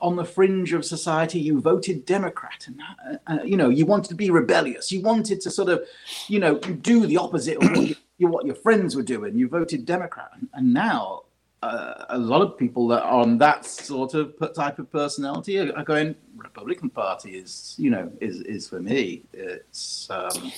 on 0.00 0.16
the 0.16 0.24
fringe 0.24 0.72
of 0.72 0.84
society, 0.84 1.38
you 1.38 1.60
voted 1.60 2.04
Democrat, 2.04 2.66
and 2.66 2.80
uh, 2.80 3.32
uh, 3.32 3.42
you 3.42 3.56
know, 3.56 3.68
you 3.68 3.86
wanted 3.86 4.08
to 4.08 4.14
be 4.14 4.30
rebellious. 4.30 4.90
You 4.90 5.02
wanted 5.02 5.40
to 5.42 5.50
sort 5.50 5.68
of, 5.68 5.84
you 6.28 6.38
know, 6.38 6.58
do 6.58 7.06
the 7.06 7.16
opposite 7.16 7.56
of 7.62 7.70
what, 7.70 7.88
you, 8.18 8.28
what 8.28 8.46
your 8.46 8.54
friends 8.56 8.96
were 8.96 9.02
doing. 9.02 9.36
You 9.36 9.48
voted 9.48 9.86
Democrat, 9.86 10.30
and 10.52 10.74
now 10.74 11.22
uh, 11.62 12.04
a 12.10 12.18
lot 12.18 12.42
of 12.42 12.58
people 12.58 12.86
that 12.88 13.02
are 13.02 13.20
on 13.22 13.38
that 13.38 13.64
sort 13.64 14.12
of 14.14 14.34
type 14.54 14.78
of 14.78 14.90
personality 14.92 15.58
are, 15.58 15.74
are 15.76 15.84
going 15.84 16.14
Republican 16.36 16.90
Party 16.90 17.36
is 17.36 17.74
you 17.78 17.90
know 17.90 18.10
is 18.20 18.40
is 18.42 18.68
for 18.68 18.80
me. 18.80 19.22
It's 19.32 20.08
um, 20.10 20.52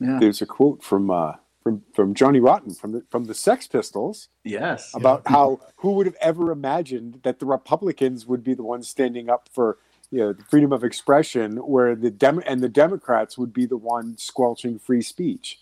yeah 0.00 0.18
There's 0.20 0.42
a 0.42 0.46
quote 0.46 0.82
from 0.82 1.10
uh, 1.10 1.34
from 1.62 1.82
from 1.94 2.14
Johnny 2.14 2.40
Rotten 2.40 2.74
from 2.74 2.92
the 2.92 3.02
from 3.10 3.24
the 3.24 3.34
Sex 3.34 3.66
Pistols 3.66 4.28
yes 4.44 4.92
about 4.94 5.22
how 5.26 5.60
who 5.76 5.92
would 5.92 6.06
have 6.06 6.16
ever 6.20 6.50
imagined 6.52 7.20
that 7.24 7.38
the 7.38 7.46
Republicans 7.46 8.26
would 8.26 8.44
be 8.44 8.54
the 8.54 8.62
ones 8.62 8.88
standing 8.88 9.28
up 9.30 9.48
for 9.52 9.78
you 10.10 10.20
know 10.20 10.32
the 10.32 10.44
freedom 10.44 10.72
of 10.72 10.84
expression, 10.84 11.56
where 11.56 11.96
the 11.96 12.10
Dem- 12.12 12.42
and 12.46 12.60
the 12.62 12.68
Democrats 12.68 13.36
would 13.36 13.52
be 13.52 13.66
the 13.66 13.76
ones 13.76 14.22
squelching 14.22 14.78
free 14.78 15.02
speech. 15.02 15.58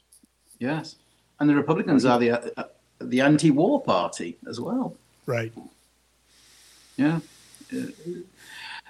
yes, 0.58 0.96
and 1.40 1.48
the 1.48 1.54
Republicans 1.54 2.04
are 2.04 2.18
the 2.18 2.30
uh, 2.60 2.64
the 3.00 3.20
anti-war 3.22 3.82
party 3.82 4.36
as 4.46 4.60
well. 4.60 4.96
Right. 5.26 5.52
Yeah, 6.96 7.20
Uh, 7.72 7.86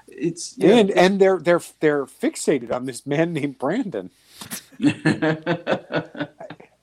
it's 0.09 0.59
yeah. 0.59 0.75
And 0.75 0.91
and 0.91 1.21
they're 1.21 1.39
they're 1.39 1.63
they're 1.81 2.07
fixated 2.07 2.73
on 2.73 2.85
this 2.87 3.07
man 3.07 3.33
named 3.33 3.59
Brandon. 3.59 4.11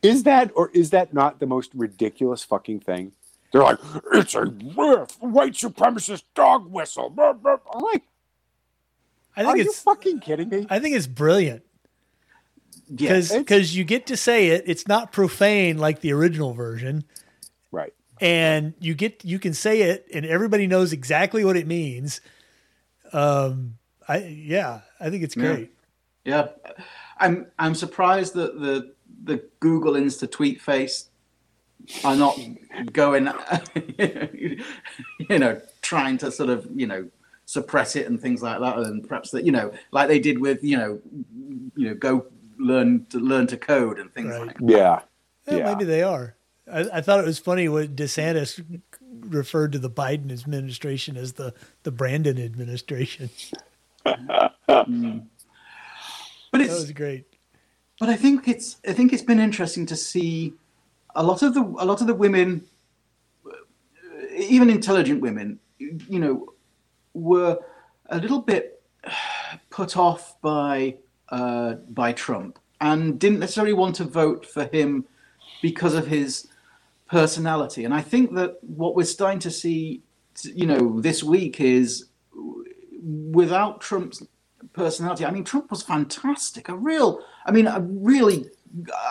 Is 0.02 0.24
that 0.24 0.52
or 0.56 0.70
is 0.74 0.90
that 0.92 1.14
not 1.14 1.40
the 1.40 1.46
most 1.46 1.72
ridiculous 1.76 2.44
fucking 2.44 2.80
thing? 2.80 3.12
They're 3.52 3.62
like, 3.64 3.78
it's 4.14 4.34
a 4.34 4.46
white 4.46 5.54
supremacist 5.54 6.24
dog 6.34 6.72
whistle. 6.72 7.14
I'm 7.18 7.82
like, 7.82 8.04
I 9.36 9.44
are 9.44 9.46
think 9.54 9.58
you 9.58 9.64
it's 9.66 9.82
fucking 9.82 10.22
kidding 10.22 10.50
me? 10.50 10.66
I 10.70 10.80
think 10.80 10.96
it's 10.96 11.08
brilliant 11.08 11.64
yes. 12.88 13.36
because 13.36 13.76
you 13.76 13.84
get 13.84 14.08
to 14.08 14.18
say 14.18 14.48
it. 14.50 14.64
It's 14.68 14.88
not 14.88 15.12
profane 15.12 15.78
like 15.78 16.02
the 16.02 16.14
original 16.14 16.54
version, 16.54 17.04
Right. 17.72 17.94
and 18.20 18.74
you 18.80 18.94
get 18.94 19.24
you 19.24 19.38
can 19.40 19.54
say 19.54 19.82
it, 19.84 20.08
and 20.14 20.26
everybody 20.26 20.68
knows 20.68 20.94
exactly 20.94 21.46
what 21.46 21.58
it 21.58 21.68
means. 21.68 22.22
Um, 23.14 23.78
I 24.08 24.18
yeah, 24.20 24.82
I 25.00 25.10
think 25.10 25.24
it's 25.24 25.36
Yeah. 25.36 25.44
great. 25.56 25.72
Yeah, 26.24 26.48
I'm 27.22 27.46
I'm 27.60 27.76
surprised 27.76 28.34
that 28.34 28.60
the 28.60 28.94
the 29.24 29.44
Google 29.60 29.94
Insta 29.94 30.30
tweet 30.30 30.60
face 30.62 31.10
are 32.04 32.16
not 32.16 32.38
going, 32.92 33.30
you 33.98 35.40
know, 35.40 35.62
trying 35.82 36.18
to 36.20 36.32
sort 36.32 36.50
of 36.50 36.68
you 36.76 36.88
know 36.88 37.08
suppress 37.46 37.96
it 37.96 38.08
and 38.08 38.20
things 38.20 38.42
like 38.42 38.60
that, 38.60 38.78
and 38.80 39.08
perhaps 39.08 39.32
that 39.32 39.46
you 39.46 39.52
know, 39.52 39.72
like 39.92 40.08
they 40.08 40.20
did 40.20 40.40
with 40.40 40.64
you 40.64 40.78
know, 40.78 41.00
you 41.76 41.88
know, 41.90 41.94
go 41.94 42.26
learn 42.58 43.06
to 43.10 43.20
learn 43.20 43.48
to 43.48 43.58
code 43.58 44.00
and 44.00 44.14
things 44.14 44.30
Right. 44.30 44.48
like. 44.48 44.58
That. 44.58 44.70
Yeah. 44.70 45.00
Well, 45.48 45.60
Yeah. 45.60 45.66
Maybe 45.66 45.86
they 45.86 46.04
are. 46.04 46.36
I, 46.72 46.80
I 46.94 47.02
thought 47.02 47.20
it 47.20 47.26
was 47.26 47.40
funny 47.40 47.68
when 47.68 47.96
DeSantis 47.96 48.64
referred 49.20 49.72
to 49.74 49.80
the 49.80 49.90
Biden 49.90 50.32
administration 50.32 51.18
as 51.18 51.34
the 51.34 51.54
the 51.84 51.92
Brandon 51.92 52.40
administration. 52.40 53.30
Mm. 54.70 55.26
But 56.52 56.60
That 56.62 56.70
was 56.70 56.92
great. 56.92 57.26
but 58.00 58.10
I 58.10 58.16
think 58.16 58.48
it's 58.48 58.78
I 58.88 58.94
think 58.94 59.14
it's 59.14 59.24
been 59.24 59.40
interesting 59.40 59.86
to 59.88 59.96
see 59.96 60.54
a 61.16 61.24
lot 61.24 61.42
of 61.42 61.54
the 61.54 61.62
a 61.62 61.86
lot 61.86 62.02
of 62.02 62.08
the 62.08 62.14
women, 62.14 62.64
even 64.38 64.70
intelligent 64.70 65.22
women, 65.22 65.60
you 65.80 66.20
know, 66.20 66.54
were 67.14 67.58
a 68.10 68.18
little 68.20 68.42
bit 68.42 68.82
put 69.70 69.98
off 69.98 70.40
by 70.42 70.96
uh, 71.30 71.74
by 71.90 72.12
Trump 72.12 72.60
and 72.82 73.20
didn't 73.20 73.40
necessarily 73.40 73.74
want 73.74 73.96
to 73.96 74.04
vote 74.04 74.46
for 74.46 74.66
him 74.66 75.06
because 75.62 75.94
of 75.94 76.08
his 76.08 76.48
personality. 77.10 77.86
And 77.86 77.94
I 77.94 78.02
think 78.02 78.34
that 78.36 78.58
what 78.62 78.96
we're 78.96 79.04
starting 79.06 79.40
to 79.40 79.52
see, 79.52 80.02
you 80.44 80.66
know, 80.66 81.00
this 81.00 81.24
week 81.24 81.62
is 81.62 82.06
without 83.32 83.82
Trump's 83.82 84.24
personality. 84.74 85.26
I 85.26 85.32
mean, 85.32 85.44
Trump 85.44 85.70
was 85.70 85.84
fantastic. 85.84 86.70
A 86.70 86.76
real, 86.76 87.24
I 87.46 87.52
mean, 87.52 87.68
a 87.68 87.80
really 87.80 88.46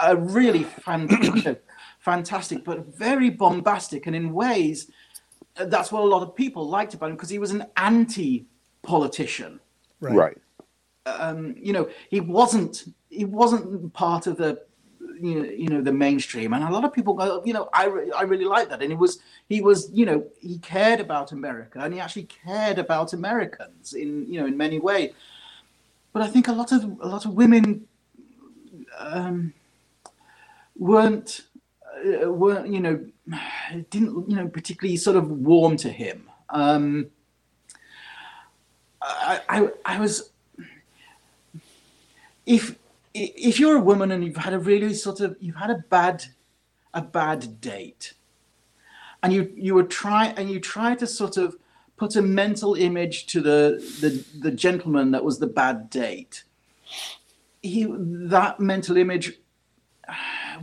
a 0.03 0.17
really 0.17 0.65
fan, 0.65 1.09
fantastic, 1.99 2.65
but 2.65 2.87
very 2.87 3.31
bombastic, 3.31 4.07
and 4.07 4.17
in 4.17 4.33
ways, 4.33 4.91
uh, 5.57 5.67
that's 5.67 5.93
what 5.93 6.03
a 6.03 6.07
lot 6.07 6.23
of 6.23 6.35
people 6.35 6.69
liked 6.69 6.95
about 6.95 7.11
him 7.11 7.17
because 7.17 7.29
he 7.29 7.39
was 7.39 7.51
an 7.51 7.67
anti-politician. 7.77 9.61
Right. 10.01 10.15
right. 10.15 10.39
Um, 11.07 11.55
you 11.59 11.73
know, 11.73 11.89
he 12.11 12.21
wasn't 12.21 12.85
he 13.09 13.25
wasn't 13.25 13.93
part 13.93 14.27
of 14.27 14.37
the 14.37 14.63
you 15.21 15.35
know, 15.35 15.51
you 15.51 15.69
know 15.69 15.83
the 15.83 15.93
mainstream 15.93 16.55
and 16.55 16.65
a 16.65 16.71
lot 16.71 16.85
of 16.85 16.93
people 16.93 17.13
go 17.15 17.43
you 17.45 17.53
know 17.53 17.69
i, 17.75 17.85
re- 17.85 18.11
I 18.13 18.23
really 18.23 18.47
like 18.47 18.71
that 18.71 18.81
and 18.81 18.91
he 18.91 18.97
was 18.97 19.19
he 19.49 19.61
was 19.61 19.91
you 19.93 20.07
know 20.07 20.25
he 20.41 20.59
cared 20.59 20.99
about 20.99 21.33
america 21.33 21.81
and 21.81 21.93
he 21.93 22.01
actually 22.01 22.25
cared 22.25 22.79
about 22.79 23.13
americans 23.13 23.93
in 23.93 24.27
you 24.33 24.41
know 24.41 24.47
in 24.47 24.57
many 24.57 24.79
ways 24.79 25.13
but 26.13 26.23
i 26.23 26.27
think 26.27 26.49
a 26.49 26.53
lot 26.53 26.73
of 26.73 26.85
a 27.01 27.09
lot 27.09 27.25
of 27.25 27.35
women 27.35 27.87
um, 28.99 29.53
weren't 30.77 31.43
uh, 32.05 32.31
weren't 32.31 32.69
you 32.69 32.81
know 32.81 33.05
didn't 33.91 34.29
you 34.29 34.37
know 34.37 34.49
particularly 34.49 34.97
sort 34.97 35.17
of 35.17 35.31
warm 35.31 35.77
to 35.77 35.91
him. 35.91 36.29
Um, 36.49 37.07
I, 39.03 39.41
I 39.49 39.69
i 39.85 40.01
was 40.01 40.31
if 42.47 42.77
if 43.15 43.59
you're 43.59 43.77
a 43.77 43.81
woman 43.81 44.11
and 44.13 44.25
you've 44.25 44.37
had 44.37 44.53
a 44.53 44.59
really 44.59 44.95
sort 44.95 45.21
of 45.21 45.37
you've 45.41 45.57
had 45.57 45.71
a 45.71 45.79
bad 45.89 46.25
a 46.93 47.01
bad 47.01 47.61
date 47.61 48.15
and 49.23 49.33
you 49.33 49.53
you 49.57 49.75
were 49.75 49.85
try 49.85 50.35
and 50.37 50.51
you 50.51 50.61
try 50.61 50.95
to 50.95 51.07
sort 51.07 51.37
of 51.37 51.57
put 52.01 52.17
a 52.17 52.23
mental 52.23 52.75
image 52.75 53.27
to 53.27 53.39
the 53.41 53.61
the, 54.03 54.11
the 54.41 54.51
gentleman 54.51 55.11
that 55.11 55.23
was 55.23 55.39
the 55.39 55.47
bad 55.47 55.91
date 55.91 56.45
he 57.63 57.87
that 58.35 58.59
mental 58.59 58.97
image 58.97 59.27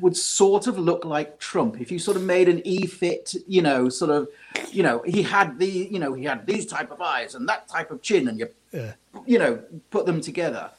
would 0.01 0.15
sort 0.15 0.67
of 0.67 0.77
look 0.77 1.05
like 1.05 1.39
Trump 1.39 1.79
if 1.79 1.91
you 1.91 1.99
sort 1.99 2.17
of 2.17 2.23
made 2.23 2.49
an 2.49 2.61
e-fit, 2.65 3.33
you 3.47 3.61
know, 3.61 3.89
sort 3.89 4.11
of, 4.11 4.27
you 4.71 4.83
know, 4.83 5.01
he 5.05 5.23
had 5.23 5.57
the, 5.57 5.67
you 5.67 5.99
know, 5.99 6.13
he 6.13 6.23
had 6.23 6.45
these 6.45 6.65
type 6.65 6.91
of 6.91 7.01
eyes 7.01 7.35
and 7.35 7.47
that 7.47 7.67
type 7.67 7.89
of 7.91 8.01
chin, 8.01 8.27
and 8.27 8.39
you, 8.39 8.49
Yeah. 8.71 8.93
you 9.25 9.39
know, 9.39 9.63
put 9.89 10.05
them 10.05 10.21
together. 10.21 10.71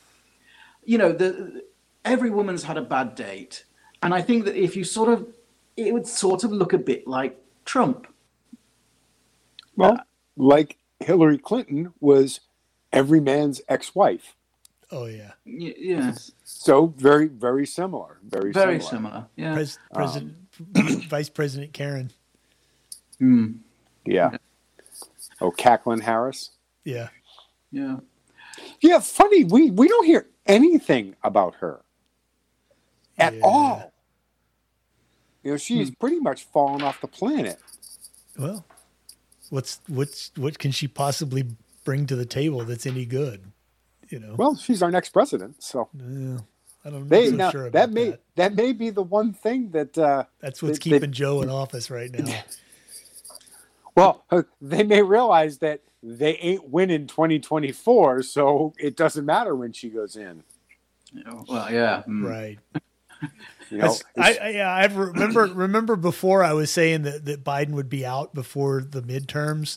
You 0.85 0.99
know, 0.99 1.13
the 1.13 1.65
every 2.05 2.31
woman's 2.31 2.63
had 2.63 2.77
a 2.77 2.83
bad 2.83 3.15
date, 3.15 3.65
and 4.03 4.15
I 4.15 4.23
think 4.23 4.45
that 4.45 4.57
if 4.57 4.77
you 4.77 4.85
sort 4.85 5.09
of, 5.09 5.27
it 5.77 5.93
would 5.93 6.07
sort 6.07 6.45
of 6.45 6.53
look 6.53 6.73
a 6.73 6.79
bit 6.79 7.07
like 7.07 7.37
Trump. 7.65 8.07
Well, 9.77 9.99
like 10.39 10.79
Hillary 11.01 11.37
Clinton 11.39 11.93
was 12.01 12.41
every 12.93 13.21
man's 13.21 13.61
ex-wife. 13.69 14.35
Oh 14.91 15.05
yeah. 15.05 15.33
Y- 15.45 15.75
yes, 15.77 16.33
So 16.45 16.87
very, 16.97 17.27
very 17.29 17.67
similar. 17.67 18.19
Very, 18.23 18.53
very 18.53 18.81
similar. 18.81 18.91
similar. 18.91 19.27
Yeah. 19.37 19.55
Pres- 19.55 19.79
President, 19.93 20.37
Vice 21.11 21.29
President 21.29 21.73
Karen. 21.75 22.11
Hmm. 23.19 23.53
Yeah. 24.07 24.31
Oh, 25.43 25.51
Cacklin 25.51 26.01
Harris. 26.01 26.51
Yeah. 26.85 27.09
yeah. 27.71 27.97
Yeah, 28.81 29.01
funny. 29.01 29.45
We 29.45 29.71
we 29.71 29.87
don't 29.89 30.07
hear 30.07 30.27
anything 30.47 31.15
about 31.23 31.57
her 31.57 31.81
at 33.19 33.35
Yeah. 33.35 33.41
all. 33.43 33.93
You 35.45 35.53
know, 35.53 35.57
she's 35.59 35.91
pretty 35.91 36.19
much 36.19 36.45
fallen 36.45 36.83
off 36.83 37.01
the 37.01 37.07
planet. 37.09 37.59
Well, 38.39 38.65
what's 39.51 39.81
what's 39.89 40.31
what 40.37 40.59
can 40.59 40.71
she 40.71 40.89
possibly 40.89 41.45
bring 41.85 42.07
to 42.07 42.17
the 42.17 42.27
table 42.27 42.65
that's 42.65 42.87
any 42.87 43.05
good? 43.07 43.43
You 44.09 44.19
know. 44.21 44.35
Well, 44.39 44.57
she's 44.57 44.83
our 44.83 44.91
next 44.91 45.11
president, 45.11 45.63
so 45.63 45.89
Yeah, 45.95 46.39
I 46.85 46.91
don't 46.91 47.09
they 47.09 47.31
know. 47.31 47.37
now 47.37 47.51
sure 47.51 47.71
that 47.71 47.91
may 47.91 48.11
that. 48.11 48.21
that. 48.37 48.55
may 48.55 48.73
be 48.73 48.91
the 48.91 49.03
one 49.03 49.33
thing 49.33 49.71
that 49.73 49.97
uh, 49.99 50.25
That's 50.41 50.63
what's 50.63 50.79
they- 50.79 50.91
they- 50.91 50.97
keeping 50.99 51.13
Joe 51.13 51.43
in 51.43 51.51
office 51.51 51.91
right 51.91 52.11
now. 52.11 52.33
well 53.97 54.25
uh, 54.31 54.43
they 54.61 54.83
may 54.83 55.03
realize 55.03 55.59
that 55.59 55.81
they 56.03 56.37
ain't 56.37 56.69
winning 56.69 57.09
2024, 57.09 58.23
so 58.23 58.73
it 58.79 58.97
doesn't 58.97 59.27
matter 59.27 59.57
when 59.57 59.73
she 59.73 59.89
goes 59.91 60.15
in. 60.15 60.45
Well, 61.49 61.73
yeah. 61.73 62.05
mm. 62.07 62.25
right. 62.29 62.59
You 63.71 63.77
know, 63.79 63.97
I, 64.17 64.39
I 64.41 64.49
yeah, 64.49 64.75
I 64.75 64.87
remember 64.87 65.45
remember 65.55 65.95
before 65.97 66.43
I 66.43 66.55
was 66.55 66.71
saying 66.71 67.03
that, 67.03 67.27
that 67.27 67.45
Biden 67.45 67.73
would 67.73 67.91
be 67.91 68.07
out 68.07 68.33
before 68.33 68.81
the 68.81 69.03
midterms, 69.03 69.77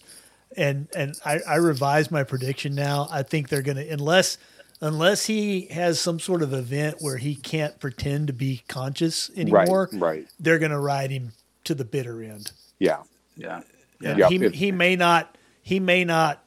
and 0.56 0.88
and 0.96 1.20
I, 1.26 1.40
I 1.46 1.56
revised 1.56 2.10
my 2.10 2.24
prediction 2.24 2.74
now. 2.74 3.10
I 3.12 3.24
think 3.24 3.50
they're 3.50 3.62
gonna 3.62 3.86
unless 3.90 4.38
unless 4.80 5.26
he 5.26 5.66
has 5.72 6.00
some 6.00 6.22
sort 6.22 6.42
of 6.42 6.54
event 6.54 6.98
where 7.02 7.18
he 7.18 7.36
can't 7.36 7.82
pretend 7.82 8.28
to 8.28 8.34
be 8.34 8.64
conscious 8.70 9.30
anymore, 9.36 9.90
right. 9.92 10.26
they're 10.40 10.60
gonna 10.60 10.80
ride 10.80 11.12
him 11.12 11.34
to 11.66 11.76
the 11.76 11.84
bitter 11.84 12.24
end. 12.24 12.54
yeah, 12.80 13.04
Yeah. 13.36 13.62
And 14.02 14.20
Yep, 14.20 14.30
he 14.30 14.36
if- 14.38 14.54
he 14.54 14.72
may 14.72 14.96
not 14.96 15.38
he 15.62 15.82
may 15.82 16.06
not 16.06 16.42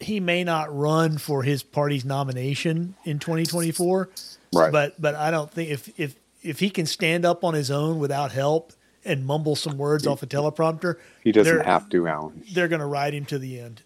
he 0.00 0.20
may 0.20 0.44
not 0.44 0.76
run 0.76 1.16
for 1.16 1.42
his 1.42 1.62
party's 1.62 2.04
nomination 2.04 2.94
in 3.04 3.18
2024 3.18 4.10
right. 4.54 4.72
but 4.72 5.00
but 5.00 5.14
I 5.14 5.30
don't 5.30 5.50
think 5.50 5.70
if 5.70 5.98
if 5.98 6.16
if 6.42 6.58
he 6.60 6.70
can 6.70 6.86
stand 6.86 7.24
up 7.24 7.44
on 7.44 7.54
his 7.54 7.70
own 7.70 7.98
without 7.98 8.32
help 8.32 8.72
and 9.04 9.24
mumble 9.26 9.56
some 9.56 9.76
words 9.78 10.06
off 10.06 10.22
a 10.22 10.26
teleprompter, 10.26 10.96
he 11.22 11.32
doesn't 11.32 11.64
have 11.64 11.88
to, 11.90 12.06
Alan. 12.08 12.42
they're 12.52 12.68
going 12.68 12.80
to 12.80 12.86
ride 12.86 13.12
him 13.14 13.24
to 13.26 13.38
the 13.38 13.60
end. 13.60 13.82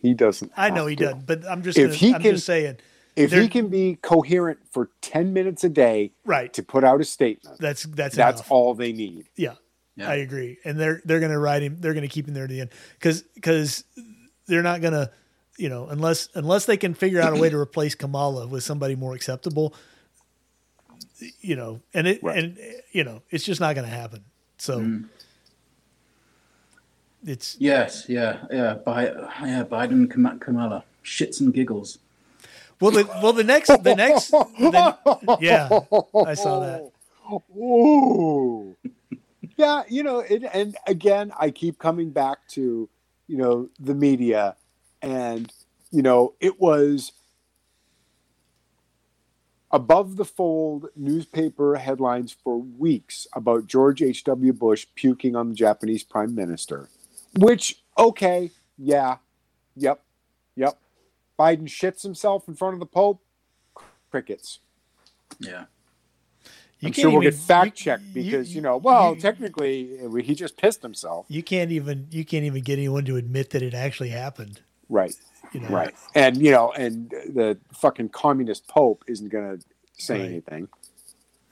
He 0.00 0.14
doesn't. 0.14 0.50
I 0.56 0.70
know 0.70 0.82
have 0.82 0.88
he 0.90 0.96
to. 0.96 1.04
doesn't, 1.04 1.26
but 1.26 1.44
I'm 1.46 1.62
just 1.62 1.78
If 1.78 1.86
gonna, 1.88 1.94
he 1.96 2.14
I'm 2.14 2.22
can- 2.22 2.34
just 2.34 2.46
saying 2.46 2.76
If 3.14 3.32
he 3.32 3.48
can 3.48 3.68
be 3.68 3.98
coherent 4.02 4.58
for 4.70 4.90
10 5.02 5.32
minutes 5.32 5.62
a 5.64 5.68
day 5.68 6.12
right. 6.24 6.52
to 6.54 6.62
put 6.62 6.82
out 6.84 7.00
a 7.00 7.04
statement, 7.04 7.58
That's 7.60 7.84
that's 7.84 8.16
that's 8.16 8.40
enough. 8.40 8.50
all 8.50 8.74
they 8.74 8.92
need. 8.92 9.26
Yeah, 9.36 9.54
Yeah. 9.96 10.08
I 10.10 10.14
agree, 10.16 10.58
and 10.64 10.78
they're 10.80 11.00
they're 11.04 11.20
going 11.20 11.32
to 11.32 11.38
ride 11.38 11.62
him. 11.62 11.76
They're 11.80 11.94
going 11.94 12.08
to 12.08 12.12
keep 12.12 12.26
him 12.26 12.34
there 12.34 12.46
to 12.46 12.52
the 12.52 12.60
end 12.62 12.70
because 12.98 13.22
because 13.34 13.84
they're 14.48 14.62
not 14.62 14.80
going 14.80 14.94
to 14.94 15.10
you 15.58 15.68
know 15.68 15.86
unless 15.86 16.28
unless 16.34 16.64
they 16.66 16.76
can 16.78 16.94
figure 16.94 17.20
out 17.20 17.36
a 17.36 17.40
way 17.40 17.48
to 17.50 17.58
replace 17.58 17.94
Kamala 17.94 18.46
with 18.46 18.64
somebody 18.64 18.96
more 18.96 19.14
acceptable. 19.14 19.74
You 21.40 21.56
know, 21.56 21.80
and 21.94 22.06
it 22.06 22.22
Right. 22.22 22.38
and 22.38 22.58
you 22.92 23.04
know 23.04 23.22
it's 23.30 23.44
just 23.44 23.60
not 23.60 23.74
going 23.74 23.86
to 23.88 23.94
happen. 23.94 24.24
So. 24.58 24.80
Mm. 24.80 25.08
It's 27.24 27.56
Yes. 27.60 28.06
Yeah. 28.08 28.38
Yeah. 28.50 28.74
By, 28.74 29.04
yeah. 29.06 29.64
Biden 29.64 30.10
Kamala 30.10 30.84
shits 31.04 31.40
and 31.40 31.54
giggles. 31.54 31.98
Well, 32.80 32.90
the 32.90 33.04
well 33.22 33.32
the 33.32 33.44
next 33.44 33.68
the 33.68 33.94
next 33.94 34.30
the, 34.32 35.38
yeah, 35.40 35.68
I 36.26 36.34
saw 36.34 36.58
that. 36.60 36.90
Ooh. 37.56 38.76
yeah, 39.56 39.84
you 39.88 40.02
know, 40.02 40.18
it, 40.18 40.42
and 40.52 40.76
again, 40.88 41.32
I 41.38 41.52
keep 41.52 41.78
coming 41.78 42.10
back 42.10 42.38
to, 42.48 42.88
you 43.28 43.36
know, 43.36 43.68
the 43.78 43.94
media, 43.94 44.56
and 45.00 45.52
you 45.92 46.02
know, 46.02 46.34
it 46.40 46.60
was 46.60 47.12
above 49.72 50.16
the 50.16 50.24
fold 50.24 50.88
newspaper 50.96 51.76
headlines 51.76 52.34
for 52.44 52.58
weeks 52.58 53.26
about 53.32 53.66
George 53.66 54.02
H.W. 54.02 54.52
Bush 54.52 54.86
puking 54.94 55.34
on 55.34 55.48
the 55.50 55.54
Japanese 55.54 56.02
prime 56.02 56.34
minister, 56.34 56.88
which, 57.38 57.82
okay, 57.98 58.50
yeah, 58.76 59.16
yep, 59.76 60.02
yep. 60.56 60.78
Biden 61.38 61.62
shits 61.64 62.02
himself 62.02 62.46
in 62.48 62.54
front 62.54 62.74
of 62.74 62.80
the 62.80 62.86
Pope, 62.86 63.22
crickets. 64.10 64.58
Yeah. 65.40 65.64
You 66.80 66.88
I'm 66.88 66.92
can't 66.92 66.96
sure 66.96 67.10
we'll 67.12 67.22
even- 67.22 67.32
get 67.38 67.40
fact 67.40 67.76
checked 67.76 68.12
because 68.12 68.54
you, 68.54 68.60
know, 68.60 68.76
well, 68.76 69.14
technically 69.16 69.98
he 70.22 70.34
just 70.34 70.56
pissed 70.56 70.82
himself, 70.82 71.26
you 71.28 71.42
can't 71.42 71.70
even 71.70 72.08
you 72.10 72.24
can't 72.24 72.44
even 72.44 72.62
get 72.62 72.78
anyone 72.78 73.04
to 73.04 73.16
admit 73.16 73.50
that 73.50 73.62
it 73.62 73.72
actually 73.72 74.08
happened. 74.10 74.60
right? 74.88 75.14
You 75.52 75.60
know, 75.60 75.68
Right, 75.68 75.94
and 76.14 76.36
you 76.38 76.50
know, 76.50 76.72
and 76.72 77.10
the 77.10 77.58
fucking 77.74 78.08
communist 78.10 78.66
Pope 78.68 79.04
isn't 79.06 79.28
going 79.28 79.58
to 79.58 79.64
say 79.98 80.18
Right. 80.20 80.28
anything. 80.28 80.68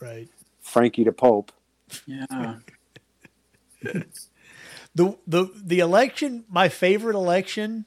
Right. 0.01 0.29
Frankie 0.63 1.05
the 1.05 1.13
Pope. 1.13 1.53
Yeah. 2.07 2.57
The 4.95 5.17
the 5.27 5.47
the 5.55 5.79
election, 5.79 6.45
my 6.49 6.69
favorite 6.69 7.15
election 7.15 7.85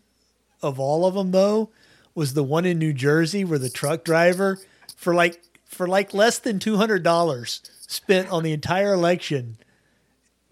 of 0.61 0.79
all 0.79 1.05
of 1.05 1.15
them 1.15 1.31
though, 1.31 1.69
was 2.15 2.33
the 2.33 2.43
one 2.43 2.65
in 2.65 2.79
New 2.79 2.93
Jersey 2.93 3.43
where 3.43 3.59
the 3.59 3.69
truck 3.69 4.05
driver 4.05 4.57
for 4.95 5.13
like 5.13 5.41
for 5.65 5.85
like 5.85 6.13
less 6.13 6.39
than 6.39 6.59
two 6.59 6.77
hundred 6.77 7.03
dollars 7.03 7.61
spent 7.87 8.29
on 8.31 8.43
the 8.43 8.53
entire 8.53 8.93
election. 8.93 9.57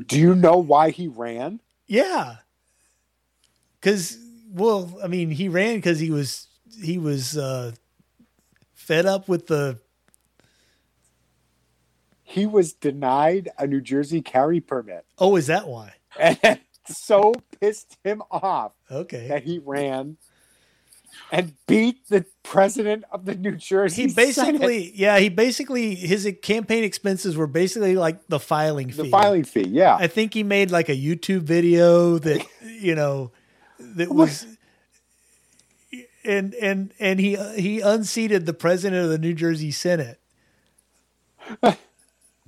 Do 0.06 0.20
you 0.20 0.36
know 0.36 0.58
why 0.58 0.90
he 0.90 1.08
ran? 1.08 1.62
Yeah. 1.88 2.38
Cause 3.82 4.18
well, 4.52 5.00
I 5.04 5.08
mean, 5.08 5.30
he 5.32 5.50
ran 5.50 5.76
because 5.78 6.00
he 6.00 6.12
was 6.12 6.48
he 6.82 6.98
was 6.98 7.38
uh 7.38 7.72
fed 8.74 9.06
up 9.06 9.28
with 9.28 9.48
the 9.48 9.80
He 12.24 12.46
was 12.46 12.74
denied 12.74 13.50
a 13.58 13.68
New 13.68 13.82
Jersey 13.82 14.22
carry 14.22 14.62
permit, 14.62 15.06
oh, 15.18 15.36
is 15.36 15.48
that 15.48 15.68
why? 15.68 15.94
and 16.20 16.40
so 16.88 17.34
pissed 17.60 17.98
him 18.04 18.22
off 18.32 18.74
Okay. 18.90 19.28
that 19.28 19.44
he 19.44 19.60
ran. 19.60 20.18
and 21.32 21.54
beat 21.68 22.08
the 22.08 22.26
president 22.44 23.04
of 23.12 23.26
the 23.26 23.36
New 23.36 23.56
Jersey. 23.56 24.08
He 24.08 24.14
basically, 24.14 24.86
Senate. 24.86 24.96
yeah, 24.96 25.20
he 25.20 25.28
basically 25.30 25.96
his 25.96 26.30
campaign 26.42 26.84
expenses 26.86 27.36
were 27.36 27.48
basically 27.48 27.96
like 27.96 28.28
the 28.28 28.40
filing 28.40 28.90
fee. 28.92 29.04
The 29.04 29.10
filing 29.10 29.44
fee, 29.44 29.68
yeah. 29.68 29.96
I 29.96 30.08
think 30.08 30.34
he 30.34 30.44
made 30.44 30.72
like 30.72 30.88
a 30.90 30.96
YouTube 30.96 31.42
video 31.42 32.18
that 32.20 32.46
you 32.66 32.96
know 32.96 33.32
that 33.96 34.10
was 34.10 34.46
and 36.24 36.54
and 36.56 36.94
and 37.00 37.20
he 37.20 37.36
he 37.56 37.82
unseated 37.82 38.46
the 38.46 38.54
president 38.54 39.04
of 39.04 39.10
the 39.10 39.18
New 39.18 39.34
Jersey 39.34 39.72
Senate. 39.72 40.20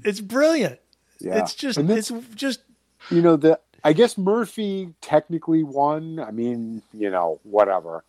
it's 0.03 0.21
brilliant. 0.21 0.79
Yeah. 1.19 1.39
It's 1.39 1.55
just 1.55 1.77
it's 1.79 2.11
just 2.35 2.61
you 3.09 3.21
know 3.21 3.35
the 3.35 3.59
I 3.83 3.93
guess 3.93 4.17
Murphy 4.17 4.93
technically 5.01 5.63
won. 5.63 6.19
I 6.19 6.31
mean, 6.31 6.81
you 6.93 7.09
know, 7.09 7.39
whatever. 7.43 8.03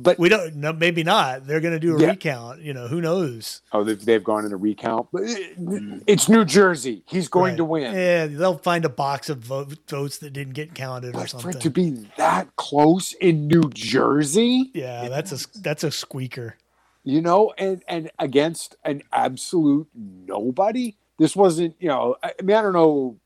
But 0.00 0.16
we 0.16 0.28
don't. 0.28 0.54
No, 0.54 0.72
maybe 0.72 1.02
not. 1.02 1.44
They're 1.44 1.60
going 1.60 1.74
to 1.74 1.80
do 1.80 1.96
a 1.96 2.00
yeah. 2.00 2.10
recount. 2.10 2.60
You 2.60 2.72
know, 2.72 2.86
who 2.86 3.00
knows? 3.00 3.62
Oh, 3.72 3.82
they've, 3.82 4.02
they've 4.02 4.22
gone 4.22 4.44
in 4.44 4.52
a 4.52 4.56
recount. 4.56 5.08
But 5.12 5.24
uh, 5.24 5.34
hmm. 5.56 5.98
it's 6.06 6.28
New 6.28 6.44
Jersey. 6.44 7.02
He's 7.06 7.26
going 7.26 7.52
right. 7.52 7.56
to 7.56 7.64
win. 7.64 7.94
Yeah, 7.94 8.26
they'll 8.26 8.58
find 8.58 8.84
a 8.84 8.88
box 8.88 9.28
of 9.28 9.38
votes 9.38 10.18
that 10.18 10.32
didn't 10.32 10.52
get 10.52 10.72
counted 10.72 11.14
but 11.14 11.24
or 11.24 11.26
something. 11.26 11.50
For 11.50 11.58
it 11.58 11.62
to 11.62 11.70
be 11.70 12.06
that 12.16 12.54
close 12.54 13.12
in 13.14 13.48
New 13.48 13.68
Jersey, 13.74 14.70
yeah, 14.72 15.08
that's 15.08 15.32
a 15.32 15.60
that's 15.60 15.82
a 15.82 15.90
squeaker. 15.90 16.56
You 17.02 17.20
know, 17.20 17.52
and 17.58 17.82
and 17.88 18.12
against 18.20 18.76
an 18.84 19.02
absolute 19.12 19.88
nobody. 19.94 20.96
This 21.18 21.34
wasn't. 21.34 21.74
You 21.80 21.88
know, 21.88 22.16
I 22.22 22.34
mean, 22.40 22.56
I 22.56 22.62
don't 22.62 22.72
know 22.72 23.18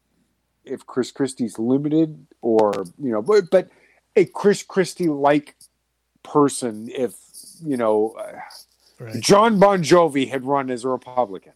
if 0.65 0.87
Chris 0.87 1.13
Christie's 1.13 1.59
limited 1.59 2.27
or 2.41 2.73
you 2.99 3.13
know, 3.13 3.21
but 3.21 3.51
but 3.51 3.69
a 4.17 4.25
Chris 4.25 4.63
Christie 4.63 5.09
like 5.09 5.55
person 6.23 6.89
if 6.91 7.15
you 7.65 7.77
know 7.77 8.15
right. 8.99 9.21
Jon 9.21 9.59
Bon 9.59 9.83
Jovi 9.83 10.29
had 10.29 10.45
run 10.45 10.71
as 10.71 10.85
a 10.85 10.89
Republican 10.89 11.53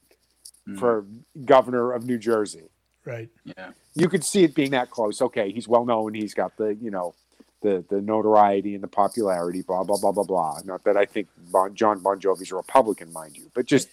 mm. 0.68 0.78
for 0.78 1.06
governor 1.44 1.92
of 1.92 2.04
New 2.04 2.18
Jersey. 2.18 2.70
Right. 3.04 3.28
Yeah. 3.44 3.70
You 3.94 4.08
could 4.08 4.24
see 4.24 4.42
it 4.44 4.54
being 4.54 4.72
that 4.72 4.90
close. 4.90 5.22
Okay, 5.22 5.52
he's 5.52 5.68
well 5.68 5.84
known. 5.84 6.14
He's 6.14 6.34
got 6.34 6.56
the 6.56 6.74
you 6.74 6.90
know 6.90 7.14
the 7.62 7.84
the 7.88 8.00
notoriety 8.00 8.74
and 8.74 8.82
the 8.82 8.88
popularity. 8.88 9.62
Blah 9.62 9.84
blah 9.84 9.96
blah 9.96 10.12
blah 10.12 10.24
blah. 10.24 10.60
Not 10.64 10.84
that 10.84 10.96
I 10.96 11.06
think 11.06 11.28
bon, 11.50 11.74
Jon 11.74 12.00
Bon 12.00 12.20
Jovi's 12.20 12.50
a 12.52 12.56
Republican, 12.56 13.12
mind 13.12 13.36
you, 13.36 13.50
but 13.54 13.66
just 13.66 13.88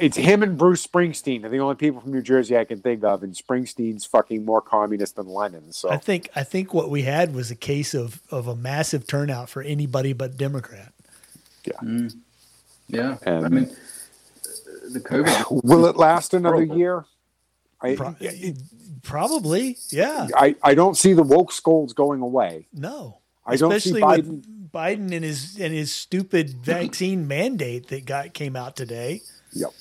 it's 0.00 0.16
him 0.16 0.42
and 0.42 0.56
Bruce 0.56 0.86
Springsteen 0.86 1.44
are 1.44 1.48
the 1.48 1.60
only 1.60 1.74
people 1.74 2.00
from 2.00 2.12
New 2.12 2.22
Jersey 2.22 2.56
I 2.56 2.64
can 2.64 2.80
think 2.80 3.04
of, 3.04 3.22
and 3.22 3.34
Springsteen's 3.34 4.06
fucking 4.06 4.44
more 4.44 4.62
communist 4.62 5.16
than 5.16 5.26
Lenin. 5.26 5.72
So 5.72 5.90
I 5.90 5.98
think 5.98 6.30
I 6.34 6.42
think 6.42 6.72
what 6.72 6.90
we 6.90 7.02
had 7.02 7.34
was 7.34 7.50
a 7.50 7.54
case 7.54 7.94
of 7.94 8.20
of 8.30 8.48
a 8.48 8.56
massive 8.56 9.06
turnout 9.06 9.50
for 9.50 9.62
anybody 9.62 10.12
but 10.12 10.36
Democrat. 10.36 10.92
Yeah, 11.64 11.72
mm. 11.82 12.16
yeah. 12.88 13.18
And 13.22 13.44
I 13.44 13.48
mean, 13.48 13.76
the 14.90 15.00
COVID 15.00 15.64
will 15.64 15.86
it 15.86 15.96
last 15.96 16.32
another 16.32 16.64
year? 16.64 17.04
I, 17.82 17.94
Pro- 17.96 18.14
probably, 19.02 19.78
yeah. 19.88 20.28
I, 20.36 20.54
I 20.62 20.74
don't 20.74 20.96
see 20.96 21.14
the 21.14 21.22
woke 21.22 21.50
scolds 21.50 21.94
going 21.94 22.20
away. 22.20 22.66
No, 22.72 23.18
I 23.46 23.56
don't 23.56 23.80
see 23.80 23.92
Biden. 23.92 24.42
Biden 24.72 25.12
and 25.12 25.24
his 25.24 25.58
and 25.58 25.74
his 25.74 25.92
stupid 25.92 26.50
vaccine 26.50 27.26
mandate 27.26 27.88
that 27.88 28.04
got 28.04 28.32
came 28.34 28.56
out 28.56 28.76
today. 28.76 29.22
Yep. 29.52 29.72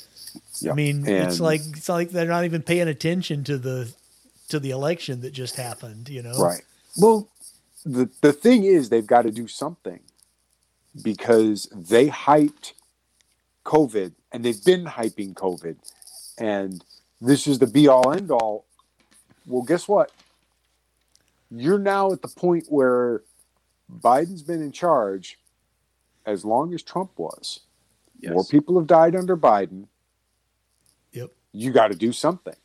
Yep. 0.62 0.72
I 0.72 0.76
mean, 0.76 0.98
and 1.08 1.28
it's 1.28 1.40
like 1.40 1.62
it's 1.72 1.90
like 1.90 2.10
they're 2.10 2.28
not 2.28 2.46
even 2.46 2.62
paying 2.62 2.88
attention 2.88 3.44
to 3.46 3.58
the 3.58 3.92
to 4.50 4.60
the 4.60 4.72
election 4.72 5.22
that 5.22 5.32
just 5.32 5.56
happened. 5.56 6.10
You 6.10 6.24
know, 6.24 6.38
right? 6.38 6.62
Well, 6.98 7.30
the 7.86 8.10
the 8.22 8.34
thing 8.34 8.64
is, 8.64 8.90
they've 8.90 9.06
got 9.06 9.24
to 9.24 9.32
do 9.32 9.48
something 9.48 10.00
because 11.02 11.70
they 11.74 12.08
hyped 12.08 12.74
COVID, 13.66 14.14
and 14.32 14.44
they've 14.44 14.64
been 14.64 14.86
hyping 14.86 15.34
COVID, 15.34 15.78
and 16.38 16.84
this 17.22 17.48
is 17.48 17.60
the 17.60 17.68
be 17.68 17.88
all 17.88 18.12
end 18.12 18.32
all. 18.32 18.66
Well, 19.46 19.64
guess 19.64 19.88
what? 19.88 20.12
You're 21.52 21.80
now 21.80 22.12
at 22.12 22.22
the 22.22 22.28
point 22.28 22.66
where 22.70 23.24
Biden's 24.02 24.44
been 24.44 24.62
in 24.62 24.72
charge 24.72 25.40
as 26.26 26.46
long 26.46 26.74
as 26.74 26.84
Trump 26.84 27.12
was. 27.18 27.62
Yes. 28.20 28.34
More 28.34 28.44
people 28.44 28.78
have 28.78 28.88
died 28.88 29.16
under 29.16 29.36
Biden 29.36 29.88
you 31.52 31.72
got 31.72 31.90
to 31.92 31.98
do 31.98 32.12
something. 32.12 32.56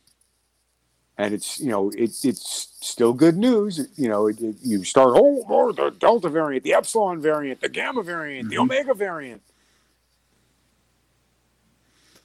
And 1.17 1.33
it's 1.33 1.59
you 1.61 1.69
know 1.69 1.91
it, 1.91 2.11
it's 2.25 2.67
still 2.81 3.13
good 3.13 3.37
news. 3.37 3.87
You 3.95 4.09
know 4.09 4.27
it, 4.27 4.39
it, 4.41 4.57
you 4.61 4.83
start 4.83 5.13
oh, 5.15 5.45
oh 5.47 5.71
the 5.71 5.91
Delta 5.91 6.27
variant, 6.27 6.63
the 6.65 6.73
Epsilon 6.73 7.21
variant, 7.21 7.61
the 7.61 7.69
Gamma 7.69 8.03
variant, 8.03 8.49
mm-hmm. 8.49 8.55
the 8.55 8.61
Omega 8.61 8.93
variant. 8.93 9.41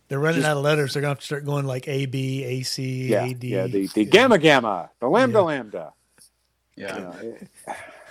They're 0.09 0.19
running 0.19 0.41
Just, 0.41 0.49
out 0.49 0.57
of 0.57 0.65
letters. 0.65 0.93
They're 0.93 1.03
going 1.03 1.11
to 1.11 1.15
have 1.15 1.21
to 1.21 1.25
start 1.25 1.45
going 1.45 1.67
like 1.67 1.87
A 1.87 2.07
B 2.07 2.43
A 2.43 2.63
C 2.63 3.11
yeah, 3.11 3.27
A 3.27 3.33
D. 3.35 3.49
Yeah, 3.49 3.69
the, 3.69 3.87
the 3.87 4.03
yeah. 4.03 4.11
Gamma 4.11 4.39
Gamma, 4.39 4.91
the 4.99 5.07
Lambda 5.07 5.39
yeah. 5.39 5.45
Lambda. 5.45 5.93
Yeah. 6.75 6.97
You 6.97 7.03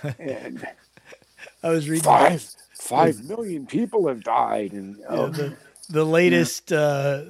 know, 0.02 0.14
and 0.18 0.66
I 1.62 1.68
was 1.68 1.90
reading 1.90 2.04
five 2.04 2.42
five 2.72 3.22
million 3.24 3.66
people 3.66 4.08
have 4.08 4.24
died, 4.24 4.72
and 4.72 4.96
yeah, 4.96 5.26
the, 5.26 5.56
the 5.90 6.04
latest. 6.04 6.72
Uh, 6.72 7.24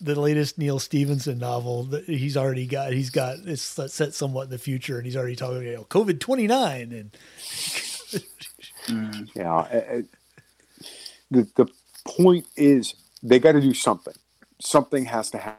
the 0.00 0.20
latest 0.20 0.58
Neal 0.58 0.78
Stephenson 0.78 1.38
novel 1.38 1.84
that 1.84 2.04
he's 2.04 2.36
already 2.36 2.66
got. 2.66 2.92
He's 2.92 3.10
got 3.10 3.38
it's 3.44 3.62
set 3.62 4.14
somewhat 4.14 4.44
in 4.44 4.50
the 4.50 4.58
future, 4.58 4.96
and 4.96 5.06
he's 5.06 5.16
already 5.16 5.36
talking 5.36 5.62
you 5.62 5.74
know, 5.74 5.84
COVID 5.84 6.20
twenty 6.20 6.46
nine 6.46 6.92
and. 6.92 7.16
mm, 8.86 9.28
yeah, 9.34 9.54
uh, 9.54 10.02
the 11.30 11.48
the 11.56 11.66
point 12.06 12.46
is 12.56 12.94
they 13.22 13.38
got 13.38 13.52
to 13.52 13.60
do 13.60 13.74
something. 13.74 14.14
Something 14.60 15.04
has 15.06 15.30
to 15.30 15.38
ha- 15.38 15.56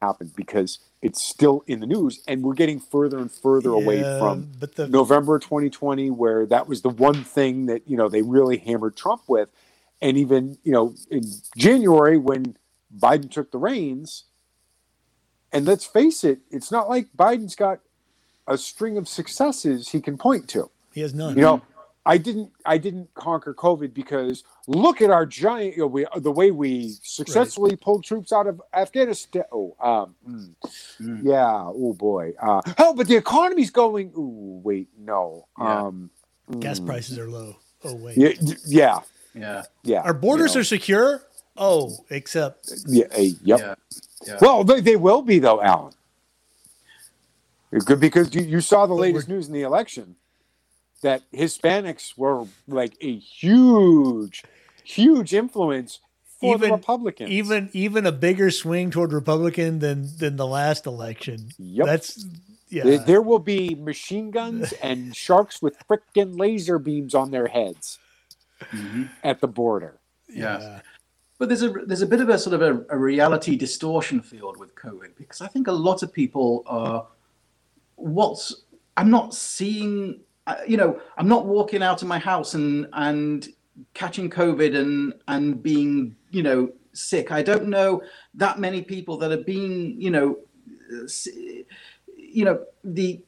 happen 0.00 0.32
because 0.36 0.78
it's 1.02 1.22
still 1.22 1.64
in 1.66 1.80
the 1.80 1.86
news, 1.86 2.20
and 2.26 2.42
we're 2.42 2.54
getting 2.54 2.80
further 2.80 3.18
and 3.18 3.30
further 3.30 3.70
yeah, 3.70 3.76
away 3.76 4.02
from 4.18 4.48
the, 4.58 4.88
November 4.88 5.38
2020, 5.38 6.10
where 6.10 6.46
that 6.46 6.68
was 6.68 6.82
the 6.82 6.90
one 6.90 7.24
thing 7.24 7.66
that 7.66 7.88
you 7.88 7.96
know 7.96 8.08
they 8.08 8.22
really 8.22 8.58
hammered 8.58 8.96
Trump 8.96 9.22
with, 9.28 9.48
and 10.00 10.16
even 10.16 10.58
you 10.64 10.72
know 10.72 10.94
in 11.10 11.22
January 11.56 12.16
when 12.18 12.56
Biden 12.96 13.30
took 13.30 13.50
the 13.50 13.58
reins. 13.58 14.24
And 15.52 15.64
let's 15.64 15.84
face 15.84 16.24
it, 16.24 16.40
it's 16.50 16.70
not 16.70 16.88
like 16.88 17.08
Biden's 17.16 17.54
got 17.54 17.80
a 18.46 18.58
string 18.58 18.98
of 18.98 19.08
successes 19.08 19.88
he 19.90 20.00
can 20.00 20.18
point 20.18 20.48
to. 20.50 20.70
He 20.92 21.00
has 21.00 21.14
none. 21.14 21.36
You 21.36 21.42
know, 21.42 21.62
I 22.04 22.16
didn't 22.16 22.50
I 22.64 22.78
didn't 22.78 23.12
conquer 23.14 23.54
COVID 23.54 23.92
because 23.92 24.42
look 24.66 25.02
at 25.02 25.10
our 25.10 25.26
giant 25.26 25.76
you 25.76 25.82
know, 25.82 25.86
we, 25.86 26.06
the 26.16 26.32
way 26.32 26.50
we 26.50 26.94
successfully 27.02 27.72
right. 27.72 27.80
pulled 27.80 28.04
troops 28.04 28.32
out 28.32 28.46
of 28.46 28.62
Afghanistan. 28.72 29.44
Oh, 29.52 29.76
um, 29.78 30.14
mm, 30.26 30.54
mm. 31.00 31.20
yeah. 31.22 31.64
Oh 31.66 31.92
boy. 31.92 32.32
Uh, 32.40 32.62
oh, 32.78 32.94
but 32.94 33.08
the 33.08 33.16
economy's 33.16 33.70
going. 33.70 34.12
Oh, 34.16 34.60
wait, 34.64 34.88
no. 34.98 35.48
Yeah. 35.58 35.82
Um, 35.82 36.10
Gas 36.58 36.80
mm. 36.80 36.86
prices 36.86 37.18
are 37.18 37.28
low. 37.28 37.56
Oh 37.84 37.94
wait. 37.94 38.16
Yeah. 38.16 38.32
Yeah. 38.66 39.00
Yeah. 39.34 39.62
yeah. 39.84 40.00
Our 40.00 40.14
borders 40.14 40.54
you 40.54 40.58
know. 40.58 40.60
are 40.62 40.64
secure. 40.64 41.22
Oh, 41.58 42.04
except 42.10 42.72
yeah, 42.86 43.04
yep. 43.16 43.38
Yeah, 43.42 43.74
yeah. 44.26 44.38
Well, 44.40 44.64
they, 44.64 44.80
they 44.80 44.96
will 44.96 45.22
be 45.22 45.38
though, 45.38 45.62
Alan. 45.62 45.92
Good 47.84 48.00
because 48.00 48.34
you, 48.34 48.42
you 48.42 48.60
saw 48.60 48.86
the 48.86 48.94
but 48.94 49.00
latest 49.00 49.28
news 49.28 49.46
in 49.46 49.52
the 49.52 49.62
election 49.62 50.16
that 51.02 51.22
Hispanics 51.32 52.16
were 52.16 52.46
like 52.66 52.94
a 53.00 53.16
huge, 53.18 54.42
huge 54.84 55.34
influence 55.34 56.00
for 56.40 56.54
even, 56.54 56.70
the 56.70 56.76
Republicans. 56.76 57.30
Even 57.30 57.68
even 57.72 58.06
a 58.06 58.12
bigger 58.12 58.50
swing 58.50 58.90
toward 58.90 59.12
Republican 59.12 59.80
than 59.80 60.08
than 60.16 60.36
the 60.36 60.46
last 60.46 60.86
election. 60.86 61.50
Yep. 61.58 61.86
That's 61.86 62.26
yeah. 62.70 62.84
There, 62.84 62.98
there 62.98 63.22
will 63.22 63.38
be 63.38 63.74
machine 63.74 64.30
guns 64.30 64.72
and 64.82 65.14
sharks 65.14 65.60
with 65.60 65.76
frickin' 65.88 66.38
laser 66.38 66.78
beams 66.78 67.14
on 67.14 67.30
their 67.30 67.46
heads 67.46 67.98
mm-hmm. 68.60 69.04
at 69.22 69.40
the 69.40 69.48
border. 69.48 69.98
Yeah. 70.28 70.60
yeah. 70.60 70.80
But 71.38 71.48
there's 71.48 71.62
a 71.62 71.70
there's 71.70 72.02
a 72.02 72.06
bit 72.06 72.20
of 72.20 72.28
a 72.28 72.38
sort 72.38 72.54
of 72.54 72.62
a, 72.62 72.84
a, 72.90 72.98
reality 72.98 73.56
distortion 73.56 74.20
field 74.20 74.56
with 74.56 74.74
COVID 74.74 75.16
because 75.16 75.40
I 75.40 75.46
think 75.46 75.68
a 75.68 75.72
lot 75.72 76.02
of 76.02 76.12
people 76.12 76.64
are 76.66 77.06
what's 77.94 78.64
I'm 78.96 79.10
not 79.10 79.34
seeing 79.34 80.20
uh, 80.48 80.56
you 80.66 80.76
know 80.76 81.00
I'm 81.16 81.28
not 81.28 81.46
walking 81.46 81.80
out 81.82 82.02
of 82.02 82.08
my 82.08 82.18
house 82.18 82.54
and 82.54 82.88
and 82.92 83.48
catching 83.94 84.28
COVID 84.28 84.76
and 84.76 85.14
and 85.28 85.62
being 85.62 86.16
you 86.30 86.42
know 86.42 86.72
sick. 86.92 87.30
I 87.30 87.42
don't 87.42 87.68
know 87.68 88.02
that 88.34 88.58
many 88.58 88.82
people 88.82 89.16
that 89.18 89.30
are 89.30 89.44
being 89.44 90.00
you 90.00 90.10
know 90.10 90.38
you 92.16 92.44
know 92.44 92.64
the 92.82 93.22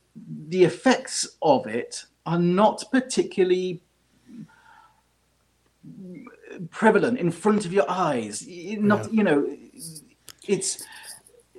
the 0.48 0.64
effects 0.64 1.36
of 1.42 1.68
it 1.68 2.04
are 2.26 2.40
not 2.40 2.82
particularly 2.90 3.82
prevalent 6.70 7.18
in 7.18 7.30
front 7.30 7.64
of 7.64 7.72
your 7.72 7.88
eyes. 7.88 8.46
Not, 8.46 9.04
yeah. 9.04 9.10
you 9.10 9.24
know, 9.24 9.56
it's. 10.46 10.84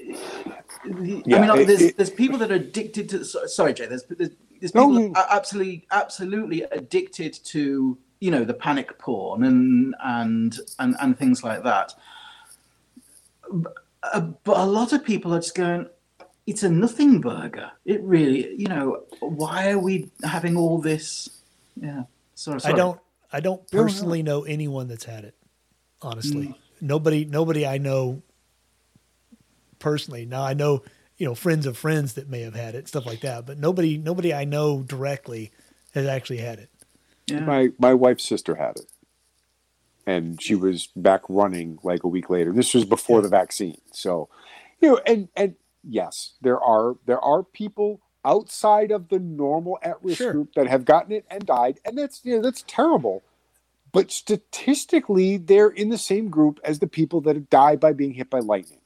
Yeah, 0.04 1.38
I 1.38 1.41
mean, 1.41 1.60
it, 1.60 1.68
there's, 1.68 1.82
it, 1.82 1.97
there's 1.97 2.10
people 2.10 2.38
that 2.39 2.52
are 2.52 2.56
addicted 2.56 3.10
to. 3.10 3.24
Sorry, 3.24 3.74
Jay. 3.74 3.86
There's, 3.86 4.04
there's 4.04 4.32
there's 4.60 4.76
No, 4.76 4.88
people 4.88 5.04
you- 5.04 5.14
are 5.16 5.28
absolutely 5.30 5.86
absolutely 5.91 6.64
addicted 6.64 7.34
to 7.45 7.97
you 8.20 8.32
know 8.32 8.43
the 8.43 8.54
panic 8.54 8.97
porn 8.99 9.43
and 9.43 9.95
and 10.04 10.60
and, 10.80 10.95
and 11.02 11.18
things 11.18 11.43
like 11.43 11.64
that. 11.64 11.93
But, 13.52 13.74
uh, 14.04 14.22
but 14.43 14.58
a 14.58 14.66
lot 14.66 14.93
of 14.93 15.04
people 15.04 15.34
are 15.34 15.39
just 15.39 15.56
going. 15.56 15.88
It's 16.47 16.64
a 16.64 16.70
nothing 16.70 17.22
burger. 17.22 17.72
It 17.86 18.02
really, 18.02 18.56
you 18.56 18.68
know, 18.68 19.04
why 19.20 19.70
are 19.70 19.80
we 19.80 20.10
having 20.24 20.58
all 20.58 20.80
this? 20.80 21.30
Yeah, 21.80 22.04
sorry, 22.34 22.60
sorry. 22.60 22.74
I 22.74 22.78
don't 22.78 22.99
I 23.32 23.39
don't 23.39 23.61
No, 23.71 23.79
no. 23.79 23.84
personally 23.84 24.23
know 24.23 24.43
anyone 24.43 24.88
that's 24.88 25.05
had 25.05 25.23
it. 25.23 25.36
Honestly, 26.01 26.47
Mm. 26.47 26.55
nobody 26.82 27.25
nobody 27.25 27.65
I 27.65 27.77
know 27.77 28.21
personally. 29.79 30.25
Now 30.25 30.43
I 30.43 30.53
know 30.53 30.84
you 31.17 31.25
know 31.25 31.36
friends 31.36 31.65
of 31.65 31.77
friends 31.77 32.13
that 32.13 32.29
may 32.29 32.41
have 32.41 32.55
had 32.55 32.75
it, 32.75 32.88
stuff 32.88 33.05
like 33.05 33.21
that, 33.21 33.45
but 33.45 33.57
nobody 33.59 33.97
nobody 33.97 34.34
I 34.34 34.43
know 34.45 34.82
directly 34.84 35.51
has 35.93 36.05
actually 36.07 36.38
had 36.39 36.59
it. 36.59 36.69
Yeah. 37.27 37.41
my 37.41 37.69
my 37.79 37.93
wife's 37.93 38.23
sister 38.27 38.55
had 38.55 38.77
it 38.77 38.91
and 40.07 40.41
she 40.41 40.55
was 40.55 40.88
back 40.95 41.21
running 41.29 41.77
like 41.84 42.03
a 42.03 42.07
week 42.07 42.29
later 42.29 42.51
this 42.51 42.73
was 42.73 42.84
before 42.84 43.21
the 43.21 43.29
vaccine 43.29 43.77
so 43.93 44.27
you 44.82 44.89
know 44.89 44.99
and 45.05 45.29
and 45.38 45.55
yes 45.84 46.34
there 46.41 46.59
are 46.59 46.95
there 47.05 47.21
are 47.23 47.43
people 47.43 48.01
outside 48.26 48.91
of 48.91 49.09
the 49.09 49.19
normal 49.19 49.80
at-risk 49.82 50.17
Sure. 50.17 50.32
group 50.34 50.53
that 50.55 50.67
have 50.67 50.86
gotten 50.86 51.11
it 51.11 51.26
and 51.30 51.45
died 51.45 51.80
and 51.86 51.97
that's 51.97 52.22
you 52.24 52.36
know 52.36 52.41
that's 52.41 52.63
terrible 52.67 53.24
but 53.91 54.11
statistically 54.11 55.38
they're 55.38 55.69
in 55.69 55.89
the 55.89 55.97
same 55.97 56.30
group 56.30 56.59
as 56.63 56.80
the 56.80 56.88
people 56.88 57.22
that 57.22 57.36
have 57.36 57.49
died 57.49 57.80
by 57.80 57.93
being 57.93 58.13
hit 58.13 58.30
by 58.30 58.39
lightning 58.39 58.80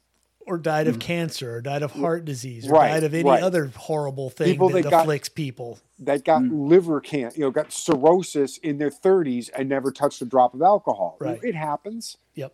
Or 0.48 0.58
died 0.58 0.88
of 0.88 0.96
mm-hmm. 0.96 1.00
cancer, 1.02 1.56
or 1.56 1.62
died 1.62 1.84
of 1.84 1.92
heart 1.94 2.24
disease, 2.26 2.68
or. 2.68 2.74
Right, 2.74 2.90
died 2.90 3.04
of 3.04 3.14
any 3.14 3.30
right. 3.30 3.42
other 3.44 3.72
horrible 3.76 4.30
thing 4.30 4.48
People 4.48 4.70
that, 4.70 4.84
that 4.84 4.90
got- 4.92 5.02
afflicts 5.04 5.30
people. 5.30 5.80
that 6.00 6.24
got 6.24 6.42
mm. 6.44 6.70
liver 6.70 7.02
cancer, 7.02 7.38
you 7.40 7.46
know 7.46 7.52
got 7.52 7.72
cirrhosis 7.72 8.58
in 8.60 8.78
their 8.78 8.90
30s 8.92 9.50
and 9.56 9.68
never 9.70 9.92
touched 9.92 10.22
a 10.22 10.26
drop 10.26 10.54
of 10.54 10.62
alcohol 10.62 11.18
Right. 11.20 11.40
it 11.44 11.56
happens 11.56 12.18
Yep. 12.36 12.54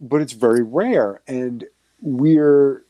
but 0.00 0.20
it's 0.20 0.32
very 0.32 0.62
rare 0.62 1.20
and 1.26 1.64
we're 2.00 2.84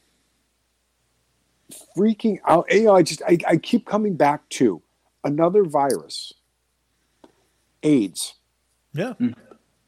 freaking 1.97 2.39
out 2.47 2.67
you 2.71 2.85
know 2.85 2.95
i 2.97 3.03
just 3.03 3.23
i, 3.27 3.39
I 3.47 3.57
keep 3.57 3.87
coming 3.87 4.15
back 4.17 4.49
to 4.51 4.83
another 5.25 5.65
virus 5.65 6.33
aids 7.83 8.35
Yeah. 8.93 9.15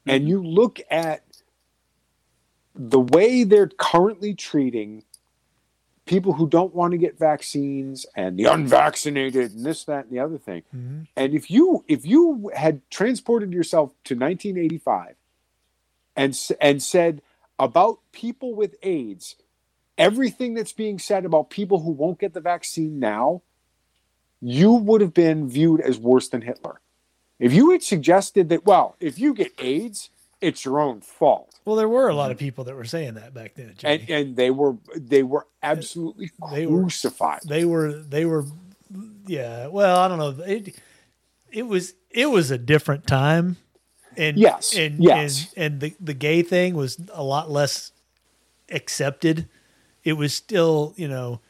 and 0.07 0.29
you 0.29 0.43
look 0.43 0.81
at 0.91 1.23
the 2.75 3.01
way 3.01 3.45
they're 3.45 3.69
currently 3.69 4.35
treating 4.35 5.05
people 6.07 6.33
who 6.33 6.49
don't 6.49 6.75
want 6.75 6.93
to 6.93 6.99
get 6.99 7.19
vaccines 7.19 8.07
and 8.17 8.39
the 8.39 8.45
unvaccinated 8.45 9.53
and 9.53 9.65
this 9.65 9.85
that 9.85 10.05
and 10.07 10.13
the 10.13 10.19
other 10.21 10.39
thing 10.39 10.63
Mhm. 10.75 11.07
and 11.17 11.35
if 11.35 11.51
you 11.51 11.85
if 11.87 12.05
you 12.07 12.51
had 12.55 12.81
transported 12.91 13.53
yourself 13.53 13.91
to 14.05 14.15
1985 14.15 15.15
and 16.17 16.39
and 16.61 16.83
said 16.83 17.23
about 17.59 18.01
people 18.13 18.55
with 18.55 18.75
AIDS 18.83 19.37
everything 20.03 20.55
that's 20.55 20.73
being 20.73 20.99
said 20.99 21.25
about 21.25 21.51
people 21.51 21.79
who 21.81 21.91
won't 21.93 22.19
get 22.19 22.33
the 22.35 22.41
vaccine 22.41 22.99
now 22.99 23.43
you 24.45 24.73
would 24.73 25.01
have 25.01 25.15
been 25.15 25.49
viewed 25.49 25.81
as 25.81 25.99
worse 26.01 26.29
than 26.29 26.43
Hitler. 26.43 26.81
If 27.39 27.53
you 27.53 27.71
had 27.71 27.83
suggested 27.83 28.49
that 28.49 28.67
well, 28.67 28.97
if 28.99 29.17
you 29.19 29.35
get 29.35 29.53
AIDS, 29.59 30.11
it's 30.41 30.65
your 30.65 30.81
own 30.81 31.01
fault. 31.01 31.61
Well, 31.65 31.77
there 31.77 31.89
were 31.89 32.09
a 32.09 32.15
lot 32.15 32.33
of 32.33 32.39
people 32.39 32.65
that 32.65 32.75
were 32.75 32.85
saying 32.85 33.15
that 33.15 33.33
back 33.35 33.55
then. 33.55 33.75
And 33.85 34.11
and 34.11 34.37
they 34.37 34.51
were 34.51 34.77
they 34.97 35.23
were 35.23 35.47
absolutely 35.63 36.31
They 36.53 36.67
were- 36.67 36.81
crucified. 36.83 37.41
they 37.47 37.65
were 37.65 37.93
they 37.93 38.25
were 38.25 38.45
yeah 39.27 39.69
well 39.69 39.97
i 40.01 40.09
don't 40.09 40.19
know 40.19 40.45
it 40.45 40.75
it 41.51 41.63
was 41.67 41.95
it 42.11 42.27
was 42.27 42.51
a 42.51 42.59
different 42.59 43.07
time 43.07 43.57
and 44.17 44.37
Yes, 44.37 44.77
and 44.77 45.03
yes. 45.03 45.53
and, 45.57 45.65
and 45.75 45.81
the 45.81 45.95
the 46.01 46.15
gay 46.15 46.43
thing 46.43 46.75
was 46.75 46.99
a 47.13 47.23
lot 47.23 47.49
less 47.51 47.93
accepted 48.71 49.49
it 50.05 50.15
was 50.15 50.35
still 50.35 50.95
you 50.97 51.09
know 51.09 51.41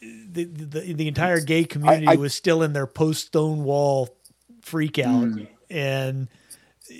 the 0.00 0.44
the, 0.44 0.92
the 0.92 1.08
entire 1.08 1.40
gay 1.40 1.64
community 1.64 2.06
I- 2.06 2.14
was 2.16 2.34
still 2.34 2.62
in 2.62 2.72
their 2.72 2.86
post 2.86 3.26
stonewall 3.28 4.14
freak 4.62 4.98
out 4.98 5.24
Mm. 5.24 5.48
and 5.70 6.28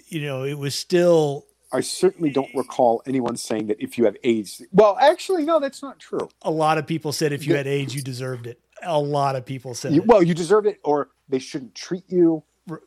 you 0.08 0.22
know 0.22 0.44
it 0.44 0.58
was 0.58 0.74
still 0.74 1.46
I 1.70 1.80
certainly 1.80 2.30
don't 2.30 2.48
recall 2.54 3.02
anyone 3.06 3.36
saying 3.36 3.66
that 3.66 3.76
if 3.78 3.98
you 3.98 4.06
have 4.06 4.16
AIDS. 4.24 4.62
Well, 4.72 4.96
actually, 4.98 5.44
no, 5.44 5.60
that's 5.60 5.82
not 5.82 5.98
true. 5.98 6.30
a 6.40 6.50
lot 6.50 6.78
of 6.78 6.86
people 6.86 7.12
said 7.12 7.30
if 7.32 7.46
you 7.46 7.56
had 7.56 7.66
AIDS 7.66 7.94
you 7.94 8.00
deserved 8.02 8.46
it 8.46 8.58
a 8.82 8.98
lot 8.98 9.36
of 9.36 9.44
people 9.44 9.74
said 9.74 9.92
You, 9.92 10.02
well, 10.02 10.22
you 10.22 10.34
deserve 10.34 10.64
it, 10.66 10.78
or 10.84 11.08
they 11.28 11.38
shouldn't 11.40 11.74
treat 11.74 12.04
you. 12.08 12.42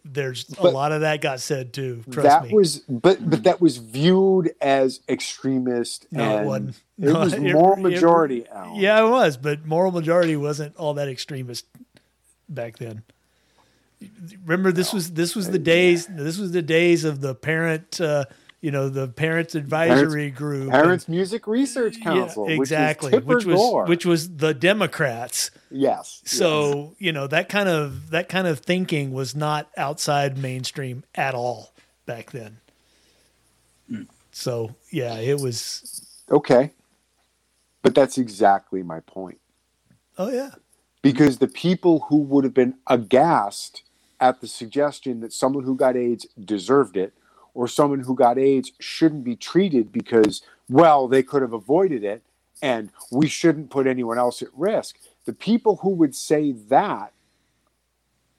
There's 0.05 0.49
a 0.59 0.67
lot 0.69 0.91
of 0.91 1.01
that 1.01 1.21
got 1.21 1.39
said 1.39 1.73
too. 1.73 2.03
Trust 2.11 2.27
that 2.27 2.43
me. 2.47 2.53
was, 2.53 2.79
but 2.89 3.27
but 3.29 3.43
that 3.43 3.59
was 3.61 3.77
viewed 3.77 4.53
as 4.61 4.99
extremist, 5.09 6.07
No, 6.11 6.37
it 6.39 6.45
wasn't. 6.45 6.69
it 6.69 6.75
No, 6.97 7.19
was 7.19 7.33
it- 7.33 7.41
moral 7.41 7.77
it- 7.85 7.89
majority. 7.91 8.47
Alan. 8.47 8.75
yeah, 8.79 9.05
it 9.05 9.09
was, 9.09 9.37
but 9.37 9.65
moral 9.65 9.91
majority 9.91 10.35
wasn't 10.35 10.75
all 10.77 10.93
that 10.95 11.07
extremist 11.07 11.65
back 12.49 12.77
then. 12.77 13.03
Remember, 14.45 14.71
this 14.71 14.91
was 14.93 15.11
this 15.13 15.35
was 15.35 15.51
the 15.51 15.59
days. 15.59 16.07
This 16.07 16.37
was 16.39 16.51
the 16.51 16.63
days 16.63 17.03
of 17.03 17.21
the 17.21 17.35
parent, 17.35 18.01
uh, 18.01 18.25
you 18.61 18.69
know, 18.71 18.89
the 18.89 19.07
parents 19.07 19.55
advisory 19.55 20.29
group. 20.29 20.69
Parents 20.69 21.09
Music 21.09 21.47
Research 21.47 21.97
Yeah, 21.97 22.03
Council, 22.03 22.47
exactly, 22.47 23.11
which 23.17 23.25
was, 23.25 23.35
which 23.35 23.45
was 23.45 23.55
Gore. 23.59 23.85
which 23.87 24.05
was 24.05 24.35
the 24.37 24.53
Democrats. 24.53 25.49
yes. 25.71 26.21
So 26.25 26.95
you 26.99 27.11
know 27.11 27.27
that 27.27 27.49
kind 27.49 27.67
of 27.67 28.11
that 28.11 28.29
kind 28.29 28.47
of 28.47 28.59
thinking 28.59 29.11
was 29.13 29.35
not 29.35 29.69
outside 29.77 30.37
mainstream 30.37 31.03
at 31.15 31.33
all 31.33 31.73
back 32.05 32.31
then. 32.31 32.57
Hmm. 33.89 34.03
So 34.31 34.75
yeah, 34.91 35.15
it 35.17 35.39
was. 35.39 36.23
okay, 36.29 36.71
but 37.81 37.95
that's 37.95 38.17
exactly 38.17 38.83
my 38.83 38.99
point. 39.01 39.39
Oh 40.17 40.29
yeah, 40.31 40.51
because 41.01 41.39
the 41.39 41.47
people 41.47 42.01
who 42.09 42.17
would 42.17 42.43
have 42.43 42.53
been 42.53 42.75
aghast 42.87 43.81
at 44.19 44.39
the 44.39 44.47
suggestion 44.47 45.19
that 45.21 45.33
someone 45.33 45.63
who 45.63 45.75
got 45.75 45.95
AIDS 45.97 46.27
deserved 46.45 46.95
it 46.95 47.13
or 47.53 47.67
someone 47.67 47.99
who 48.01 48.15
got 48.15 48.37
AIDS 48.37 48.71
shouldn't 48.79 49.23
be 49.23 49.35
treated 49.35 49.91
because, 49.91 50.41
well, 50.69 51.07
they 51.07 51.23
could 51.23 51.41
have 51.41 51.53
avoided 51.53 52.03
it 52.03 52.23
and 52.61 52.89
we 53.11 53.27
shouldn't 53.27 53.69
put 53.69 53.87
anyone 53.87 54.17
else 54.17 54.41
at 54.41 54.47
risk. 54.55 54.97
The 55.25 55.33
people 55.33 55.77
who 55.77 55.89
would 55.91 56.15
say 56.15 56.51
that, 56.69 57.11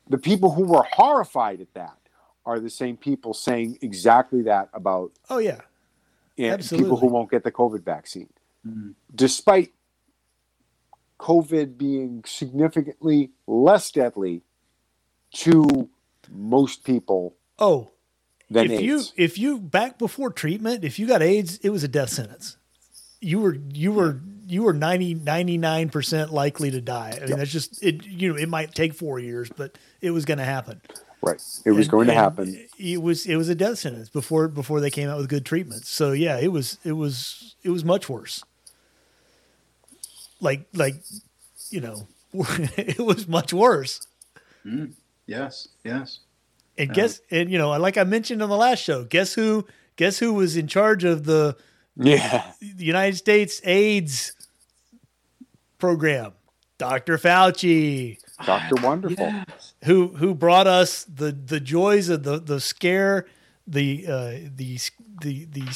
the 0.09 0.19
people 0.19 0.53
who 0.53 0.65
were 0.65 0.85
horrified 0.93 1.61
at 1.61 1.73
that, 1.75 1.97
are 2.45 2.59
the 2.59 2.71
same 2.71 2.97
people 2.97 3.33
saying 3.35 3.79
exactly 3.83 4.43
that 4.43 4.69
about 4.75 5.13
oh 5.31 5.39
yeah. 5.39 5.61
you 6.37 6.49
know, 6.49 6.55
Absolutely. 6.55 6.85
people 6.85 6.97
who 6.99 7.07
won't 7.07 7.31
get 7.31 7.45
the 7.45 7.53
COVID 7.53 7.85
vaccine, 7.85 8.29
Mm. 8.67 8.95
despite 9.15 9.73
COVID 11.21 11.79
being 11.79 12.25
significantly 12.27 13.31
less 13.47 13.91
deadly 13.93 14.43
to 15.35 15.89
most 16.31 16.83
people 16.85 17.35
Oh, 17.61 17.92
than 18.53 18.67
if 18.67 18.73
AIDS. 18.73 18.83
you 18.83 19.03
if 19.17 19.39
you 19.39 19.59
back 19.59 19.99
before 19.99 20.31
treatment, 20.31 20.85
if 20.85 20.99
you 20.99 21.07
got 21.07 21.23
AIDS, 21.23 21.59
it 21.59 21.71
was 21.71 21.83
a 21.85 21.89
death 21.89 22.11
sentence. 22.11 22.57
You 23.21 23.41
were 23.41 23.57
you 23.73 23.93
were 23.93 24.21
you 24.47 24.63
were 24.65 24.73
99 24.73 25.89
percent 25.91 26.33
likely 26.33 26.71
to 26.73 26.81
die. 26.81 27.13
I 27.17 27.21
mean, 27.21 27.29
Yep. 27.31 27.39
that's 27.39 27.51
just 27.53 27.83
it. 27.83 28.05
You 28.07 28.31
know, 28.33 28.37
it 28.39 28.49
might 28.49 28.75
take 28.75 28.95
four 28.95 29.19
years, 29.19 29.49
but 29.57 29.79
it 30.01 30.11
was 30.11 30.25
going 30.25 30.39
to 30.39 30.45
happen. 30.45 30.81
right, 31.23 31.41
it 31.65 31.71
was 31.71 31.87
And- 31.87 31.91
going 31.93 32.07
to 32.09 32.15
happen. 32.15 32.67
It 32.79 33.01
was 33.01 33.27
it 33.27 33.37
was 33.37 33.49
a 33.49 33.55
death 33.55 33.79
sentence 33.79 34.09
before 34.09 34.49
before 34.49 34.81
they 34.81 34.91
came 34.91 35.09
out 35.09 35.19
with 35.19 35.29
good 35.29 35.47
treatments. 35.47 35.89
So 35.89 36.13
yeah, 36.13 36.39
it 36.39 36.49
was 36.53 36.79
it 36.85 36.93
was 36.93 37.55
it 37.63 37.71
was 37.71 37.85
much 37.85 38.09
worse. 38.09 38.43
Like 40.41 40.67
like 40.75 40.97
you 41.71 41.81
know, 41.81 42.09
it 42.33 42.99
was 42.99 43.29
much 43.29 43.53
worse. 43.53 44.07
Mm, 44.67 44.93
yes, 45.27 45.69
yes. 45.85 46.19
And 46.79 46.93
guess 46.95 47.21
and 47.31 47.51
you 47.51 47.59
know, 47.59 47.71
like 47.79 47.99
I 47.99 48.05
mentioned 48.05 48.43
on 48.43 48.49
the 48.49 48.57
last 48.57 48.83
show, 48.83 49.05
guess 49.05 49.35
who 49.35 49.67
guess 49.97 50.19
who 50.19 50.33
was 50.33 50.57
in 50.57 50.67
charge 50.67 51.05
of 51.05 51.25
the 51.25 51.57
Yeah, 51.97 52.53
the 52.61 52.85
United 52.85 53.17
States 53.17 53.61
AIDS 53.65 54.33
program? 55.79 56.33
Dr. 56.79 57.19
Fauci, 57.19 58.19
Doctor 58.45 58.75
Wonderful. 58.83 59.27
Yes. 59.27 59.75
who 59.85 60.09
who 60.17 60.35
brought 60.35 60.67
us 60.67 61.05
the 61.05 61.31
the 61.33 61.61
joys 61.61 62.09
of 62.09 62.23
the 62.25 62.39
the 62.41 62.61
scare 62.61 63.27
the 63.67 64.05
uh, 64.09 64.31
the 64.57 64.79
the 65.21 65.45
the 65.45 65.67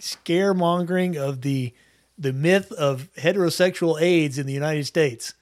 scaremongering 0.00 1.16
of 1.16 1.42
the 1.42 1.72
the 2.18 2.32
myth 2.32 2.72
of 2.72 3.10
heterosexual 3.18 4.00
AIDS 4.00 4.38
in 4.38 4.46
the 4.46 4.52
United 4.54 4.86
States. 4.86 5.34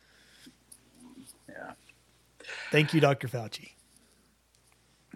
Yeah. 1.48 1.72
Thank 2.72 2.92
you, 2.92 3.00
Dr. 3.00 3.28
Fauci. 3.28 3.70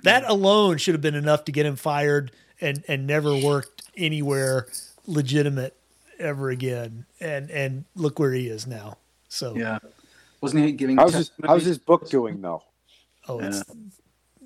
That 0.02 0.24
alone 0.28 0.78
should 0.78 0.94
have 0.94 1.00
been 1.00 1.14
enough 1.14 1.44
to 1.46 1.52
get 1.52 1.66
him 1.66 1.76
fired 1.76 2.32
and 2.60 2.84
and 2.88 3.06
never 3.06 3.36
worked 3.36 3.82
anywhere 3.96 4.66
legitimate 5.06 5.76
ever 6.18 6.50
again. 6.50 7.06
And 7.20 7.50
and 7.50 7.84
look 7.94 8.18
where 8.18 8.32
he 8.32 8.48
is 8.48 8.66
now. 8.66 8.98
So 9.28 9.54
Yeah. 9.56 9.78
Wasn't 10.40 10.64
he 10.64 10.72
giving? 10.72 10.96
How's 10.96 11.14
his, 11.14 11.30
how's 11.44 11.64
his 11.64 11.78
book 11.78 12.08
doing 12.08 12.40
though? 12.40 12.62
Oh, 13.28 13.40
it's 13.40 13.62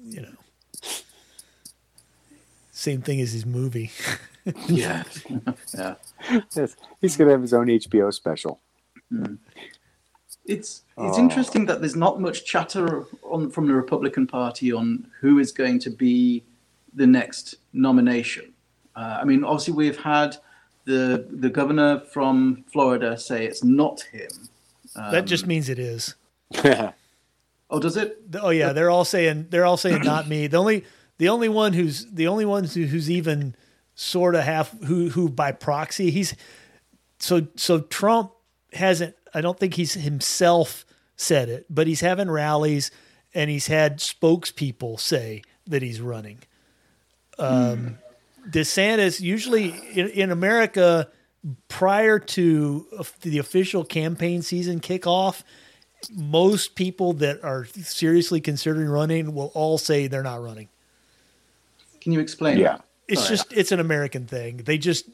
you 0.04 0.22
know 0.22 0.32
same 2.82 3.00
thing 3.00 3.20
as 3.20 3.32
his 3.32 3.46
movie. 3.46 3.92
Yeah, 4.66 5.04
yeah. 5.74 5.94
Yes, 6.54 6.76
he's 7.00 7.16
gonna 7.16 7.30
have 7.30 7.42
his 7.42 7.54
own 7.54 7.66
HBO 7.66 8.12
special. 8.12 8.60
Mm. 9.12 9.38
It's 10.44 10.82
it's 10.98 11.16
Oh. 11.18 11.20
interesting 11.20 11.66
that 11.66 11.80
there's 11.80 11.96
not 11.96 12.20
much 12.20 12.44
chatter 12.44 13.04
on 13.22 13.50
from 13.50 13.66
the 13.68 13.74
Republican 13.74 14.26
Party 14.26 14.72
on 14.72 15.06
who 15.20 15.38
is 15.38 15.52
going 15.52 15.78
to 15.80 15.90
be 15.90 16.42
the 16.94 17.06
next 17.06 17.54
nomination. 17.72 18.52
Uh, 18.96 19.18
I 19.20 19.24
mean, 19.24 19.44
obviously 19.44 19.74
we've 19.74 19.98
had 19.98 20.36
the 20.84 21.26
the 21.30 21.48
governor 21.48 22.00
from 22.00 22.64
Florida 22.72 23.16
say 23.18 23.46
it's 23.46 23.62
not 23.64 24.00
him. 24.12 24.30
that 24.94 25.24
just 25.26 25.46
means 25.46 25.68
it 25.68 25.78
is. 25.78 26.14
Oh, 27.70 27.80
does 27.80 27.96
it? 27.96 28.18
Oh 28.40 28.50
yeah, 28.50 28.72
they're 28.72 28.90
all 28.90 29.04
saying 29.04 29.46
they're 29.50 29.64
all 29.64 29.78
saying 29.78 30.02
not 30.02 30.28
me. 30.28 30.46
The 30.46 30.58
only 30.58 30.84
the 31.18 31.28
only 31.28 31.48
one 31.48 31.72
who's 31.72 32.04
the 32.12 32.26
only 32.26 32.44
one 32.44 32.64
who, 32.64 32.84
who's 32.84 33.10
even 33.10 33.54
sort 33.94 34.34
of 34.34 34.42
half 34.42 34.78
who 34.84 35.08
who 35.10 35.28
by 35.28 35.52
proxy 35.52 36.10
he's 36.10 36.34
so 37.18 37.46
so 37.56 37.80
Trump 37.80 38.32
hasn't. 38.72 39.14
I 39.34 39.40
don't 39.40 39.58
think 39.58 39.74
he's 39.74 39.94
himself 39.94 40.84
said 41.16 41.48
it, 41.48 41.66
but 41.70 41.86
he's 41.86 42.00
having 42.00 42.30
rallies 42.30 42.90
and 43.34 43.50
he's 43.50 43.66
had 43.66 43.98
spokespeople 43.98 45.00
say 45.00 45.42
that 45.66 45.82
he's 45.82 46.00
running. 46.00 46.38
Um, 47.38 47.98
DeSantis 48.48 49.20
usually 49.20 49.74
in, 49.94 50.08
in 50.10 50.30
America 50.30 51.08
prior 51.68 52.18
to 52.18 52.86
the 53.22 53.38
official 53.38 53.84
campaign 53.84 54.42
season 54.42 54.80
kickoff, 54.80 55.42
most 56.10 56.74
people 56.74 57.12
that 57.14 57.42
are 57.44 57.64
seriously 57.64 58.40
considering 58.40 58.88
running 58.88 59.34
will 59.34 59.50
all 59.54 59.78
say 59.78 60.06
they're 60.06 60.22
not 60.22 60.42
running. 60.42 60.68
Can 62.00 62.12
you 62.12 62.20
explain? 62.20 62.58
yeah. 62.58 62.78
It's 63.08 63.22
Sorry. 63.22 63.36
just 63.36 63.52
it's 63.52 63.72
an 63.72 63.80
American 63.80 64.26
thing. 64.26 64.58
They 64.58 64.78
just 64.78 65.06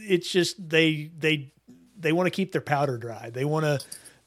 it's 0.00 0.30
just 0.30 0.68
they 0.68 1.10
they 1.18 1.52
they 1.98 2.12
want 2.12 2.26
to 2.26 2.30
keep 2.30 2.52
their 2.52 2.60
powder 2.60 2.96
dry. 2.98 3.30
They 3.30 3.44
want 3.44 3.64
to 3.64 3.78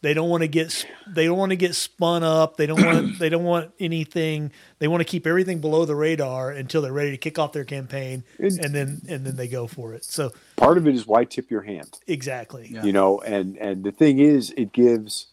they 0.01 0.15
don't 0.15 0.29
want 0.29 0.41
to 0.41 0.47
get 0.47 0.85
they 1.07 1.25
don't 1.25 1.37
want 1.37 1.51
to 1.51 1.55
get 1.55 1.75
spun 1.75 2.23
up. 2.23 2.57
They 2.57 2.65
don't 2.65 2.83
want 2.83 3.19
they 3.19 3.29
don't 3.29 3.43
want 3.43 3.71
anything. 3.79 4.51
They 4.79 4.87
want 4.87 5.01
to 5.01 5.05
keep 5.05 5.27
everything 5.27 5.59
below 5.61 5.85
the 5.85 5.95
radar 5.95 6.49
until 6.51 6.81
they're 6.81 6.91
ready 6.91 7.11
to 7.11 7.17
kick 7.17 7.37
off 7.37 7.51
their 7.53 7.65
campaign 7.65 8.23
It- 8.39 8.63
and 8.65 8.73
then 8.73 9.01
and 9.07 9.25
then 9.25 9.35
they 9.35 9.47
go 9.47 9.67
for 9.67 9.93
it. 9.93 10.03
So 10.03 10.31
Part 10.57 10.77
of 10.77 10.87
it 10.87 10.95
is 10.95 11.05
why 11.05 11.25
tip 11.25 11.51
your 11.51 11.61
hand. 11.61 11.99
exactly. 12.07 12.69
Yeah. 12.71 12.83
you 12.83 12.93
know 12.93 13.19
and 13.21 13.57
and 13.57 13.83
the 13.83 13.91
thing 13.91 14.19
is 14.19 14.51
it 14.57 14.71
gives 14.73 15.27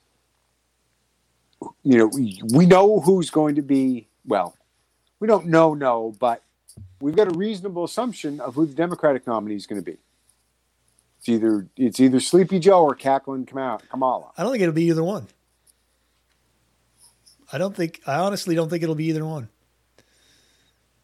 you 1.82 1.99
know 1.99 2.07
we, 2.07 2.41
we 2.53 2.66
know 2.66 3.01
who's 3.01 3.30
going 3.30 3.57
to 3.57 3.62
be 3.62 4.07
well 4.26 4.55
we 5.18 5.26
don't 5.26 5.47
know 5.47 5.74
no 5.74 6.14
but 6.20 6.43
we've 7.01 7.16
got 7.16 7.26
a 7.26 7.36
reasonable 7.36 7.82
assumption 7.84 8.39
of 8.41 8.55
who 8.55 8.64
the 8.66 8.74
democratic 8.74 9.26
nominee 9.26 9.57
is 9.57 9.66
going 9.66 9.80
to 9.82 9.84
be 9.84 9.97
it's 11.19 11.29
either 11.29 11.66
it's 11.77 12.01
either 12.01 12.21
sleepy 12.21 12.59
joe 12.59 12.83
or 12.85 12.95
cackling 12.95 13.45
Kama- 13.47 13.81
kamala 13.91 14.31
I 14.37 14.43
don't 14.43 14.53
think 14.53 14.62
it'll 14.62 14.75
be 14.75 14.85
either 14.85 15.05
one. 15.05 15.27
I 17.53 17.59
don't 17.59 17.75
think 17.75 18.01
I 18.07 18.16
honestly 18.16 18.55
don't 18.55 18.69
think 18.69 18.83
it'll 18.83 18.95
be 18.95 19.07
either 19.07 19.25
one. 19.25 19.49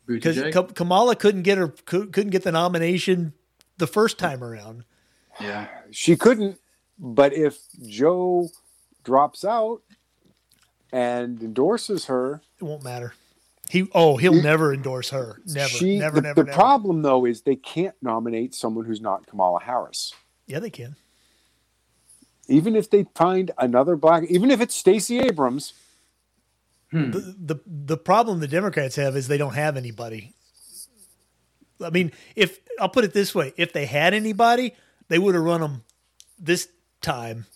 because 0.06 0.38
Kamala 0.74 1.16
couldn't 1.16 1.42
get 1.42 1.56
her 1.58 1.68
couldn't 1.68 2.30
get 2.30 2.42
the 2.44 2.52
nomination 2.52 3.32
the 3.78 3.86
first 3.86 4.18
time 4.18 4.44
around. 4.44 4.84
yeah. 5.40 5.68
she 5.90 6.16
couldn't 6.16 6.58
but 6.98 7.32
if 7.32 7.58
joe 7.88 8.48
drops 9.02 9.44
out 9.44 9.82
and 10.92 11.42
endorses 11.42 12.04
her 12.06 12.40
It 12.60 12.64
won't 12.64 12.84
matter. 12.84 13.14
He 13.74 13.88
oh 13.92 14.16
he'll 14.18 14.40
never 14.40 14.72
endorse 14.72 15.10
her. 15.10 15.40
Never, 15.46 15.68
she 15.68 15.98
never, 15.98 16.14
the, 16.16 16.22
never, 16.22 16.34
the 16.42 16.44
never. 16.46 16.56
problem 16.56 17.02
though 17.02 17.24
is 17.26 17.42
they 17.42 17.56
can't 17.56 17.96
nominate 18.00 18.54
someone 18.54 18.84
who's 18.84 19.00
not 19.00 19.26
kamala 19.26 19.60
harris 19.60 20.14
Yeah, 20.46 20.60
they 20.60 20.70
can. 20.70 20.94
even 22.46 22.76
if 22.76 22.88
they 22.88 23.06
find 23.16 23.50
another 23.58 23.96
black, 23.96 24.22
even 24.30 24.52
if 24.52 24.60
it's 24.60 24.76
Stacey 24.76 25.18
Abrams, 25.18 25.72
hmm. 26.92 27.10
The, 27.10 27.18
the 27.36 27.60
the 27.66 27.96
problem 27.96 28.38
the 28.38 28.46
Democrats 28.46 28.94
have 28.94 29.16
is 29.16 29.26
they 29.26 29.38
don't 29.38 29.54
have 29.56 29.76
anybody. 29.76 30.34
I 31.84 31.90
mean, 31.90 32.12
if 32.36 32.60
I'll 32.78 32.88
put 32.88 33.02
it 33.04 33.12
this 33.12 33.34
way, 33.34 33.54
if 33.56 33.72
they 33.72 33.86
had 33.86 34.14
anybody, 34.14 34.74
they 35.08 35.18
would 35.18 35.34
have 35.34 35.42
run 35.42 35.60
them 35.62 35.82
this 36.38 36.68
time 37.02 37.46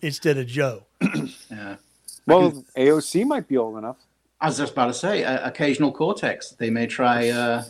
instead 0.00 0.38
of 0.38 0.46
Joe. 0.46 0.84
Yeah. 1.50 1.76
well, 2.26 2.64
AOC 2.78 3.26
might 3.26 3.46
be 3.46 3.58
old 3.58 3.76
enough. 3.76 3.98
I 4.42 4.46
was 4.48 4.58
just 4.58 4.72
about 4.72 4.86
to 4.86 4.94
say, 4.94 5.24
uh, 5.24 5.46
occasional 5.48 5.92
cortex. 5.92 6.50
They 6.50 6.68
may 6.68 6.86
try. 6.86 7.28
Uh, 7.30 7.64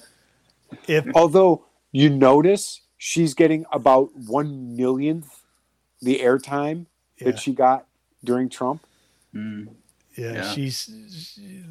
If 0.89 1.05
Although 1.15 1.67
you 1.93 2.09
notice 2.09 2.81
she's 2.97 3.35
getting 3.35 3.67
about 3.71 4.09
one 4.17 4.75
millionth 4.75 5.43
the 6.01 6.19
airtime 6.21 6.87
Yeah. 7.19 7.27
that 7.27 7.39
she 7.39 7.53
got 7.53 7.87
during 8.25 8.49
Trump. 8.49 8.83
yeah, 9.35 9.65
Yeah. 10.17 10.51
she's 10.53 10.87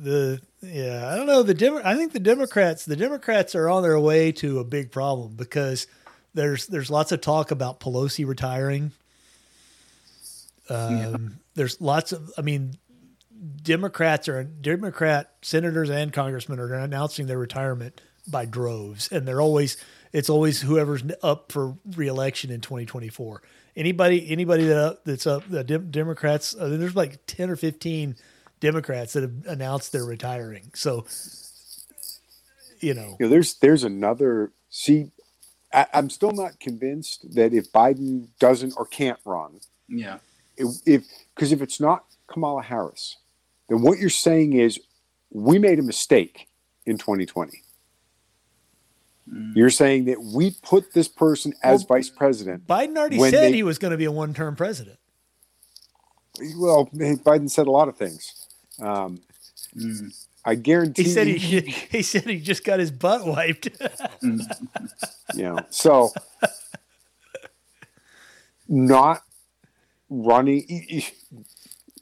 the 0.04 0.40
yeah. 0.62 1.10
I 1.12 1.16
don't 1.16 1.26
know 1.26 1.42
the 1.44 1.54
Demo- 1.56 1.82
I 1.84 1.96
think 1.96 2.14
the 2.14 2.20
Democrats 2.20 2.86
the 2.86 2.96
Democrats 2.96 3.56
are 3.56 3.68
on 3.70 3.82
their 3.84 4.00
way 4.00 4.32
to 4.34 4.60
a 4.60 4.64
big 4.64 4.92
problem 4.92 5.34
because 5.36 5.88
there's 6.36 6.68
there's 6.68 6.90
lots 6.92 7.12
of 7.12 7.22
talk 7.22 7.50
about 7.52 7.80
Pelosi 7.80 8.26
retiring. 8.26 8.92
Um, 10.70 11.40
There's 11.56 11.82
lots 11.82 12.12
of 12.14 12.32
I 12.38 12.42
mean, 12.42 12.76
Democrats 13.64 14.28
are 14.28 14.44
Democrat 14.44 15.34
senators 15.42 15.90
and 15.90 16.14
congressmen 16.14 16.60
are 16.60 16.74
announcing 16.74 17.28
their 17.28 17.38
retirement 17.38 18.02
by 18.28 18.46
droves, 18.46 19.12
and 19.12 19.28
they're 19.28 19.42
always 19.42 19.78
it's 20.14 20.30
always 20.30 20.62
whoever's 20.62 21.04
up 21.24 21.52
for 21.52 21.78
reelection 21.96 22.52
in 22.52 22.62
2024. 22.62 23.42
Anybody 23.76 24.30
anybody 24.32 24.66
that 24.66 25.06
that's 25.06 25.26
up 25.26 25.50
the 25.50 25.64
Dem- 25.64 25.90
Democrats 25.90 26.56
uh, 26.58 26.68
there's 26.68 26.96
like 26.96 27.26
10 27.26 27.50
or 27.50 27.56
15 27.56 28.16
Democrats 28.60 29.14
that 29.14 29.24
have 29.24 29.34
announced 29.48 29.92
they're 29.92 30.06
retiring. 30.06 30.72
So 30.76 31.06
you 32.82 32.94
know, 32.94 33.16
You 33.20 33.26
know, 33.26 33.30
there's 33.30 33.56
there's 33.56 33.84
another. 33.84 34.52
See, 34.70 35.12
I, 35.74 35.86
I'm 35.94 36.10
still 36.10 36.32
not 36.32 36.60
convinced 36.60 37.36
that 37.36 37.54
if 37.54 37.72
Biden 37.72 38.28
doesn't 38.40 38.74
or 38.78 38.86
can't 38.86 39.20
run, 39.26 39.60
yeah. 39.88 40.18
if 40.58 41.06
because 41.36 41.52
if 41.52 41.62
it's 41.62 41.80
not 41.80 42.06
Kamala 42.28 42.64
Harris, 42.64 43.18
then 43.72 43.82
what 43.82 44.00
you're 44.00 44.10
saying 44.10 44.54
is 44.54 44.78
we 45.32 45.58
made 45.58 45.80
a 45.80 45.82
mistake 45.82 46.50
in 46.86 46.98
2020. 46.98 47.64
Mm. 49.32 49.56
You're 49.56 49.70
saying 49.70 50.06
that 50.06 50.22
we 50.22 50.52
put 50.62 50.94
this 50.94 51.08
person 51.08 51.54
as 51.64 51.86
Well, 51.88 51.98
vice 51.98 52.10
president. 52.10 52.68
Biden 52.68 52.98
already 52.98 53.18
said 53.18 53.32
they- 53.32 53.54
he 53.54 53.64
was 53.64 53.78
going 53.78 53.92
to 53.92 53.98
be 53.98 54.04
a 54.04 54.12
one-term 54.12 54.58
president. 54.58 54.98
Well, 56.58 56.90
Biden 56.94 57.50
said 57.50 57.68
a 57.68 57.72
lot 57.72 57.88
of 57.88 57.96
things. 57.96 58.48
Um, 58.82 59.22
mm. 59.74 60.14
I 60.44 60.56
guarantee 60.56 61.04
He 61.04 61.10
said 61.10 61.28
he 61.28 61.60
he 61.92 62.02
said 62.02 62.24
he 62.24 62.40
just 62.40 62.66
got 62.66 62.80
his 62.80 62.92
butt 62.92 63.26
wiped. 63.26 63.70
Mm. 64.24 64.42
you 65.36 65.44
know 65.44 65.60
so 65.70 66.10
not 68.68 69.22
running 70.10 71.04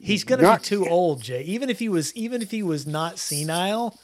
He's 0.02 0.24
going 0.24 0.40
to 0.40 0.56
be 0.56 0.62
too 0.62 0.88
old, 0.88 1.22
Jay. 1.22 1.42
Even 1.42 1.68
if 1.68 1.78
he 1.78 1.88
was 1.88 2.14
even 2.16 2.40
if 2.40 2.50
he 2.50 2.62
was 2.62 2.86
not 2.86 3.18
senile, 3.18 3.98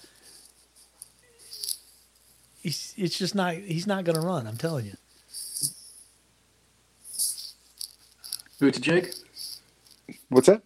he's, 2.62 2.92
it's 2.96 3.18
just 3.18 3.34
not 3.34 3.54
he's 3.54 3.86
not 3.86 4.04
going 4.04 4.16
to 4.20 4.26
run, 4.26 4.46
I'm 4.46 4.56
telling 4.56 4.86
you. 4.86 4.94
Buttigieg. 8.60 9.14
what's 10.30 10.46
that 10.46 10.62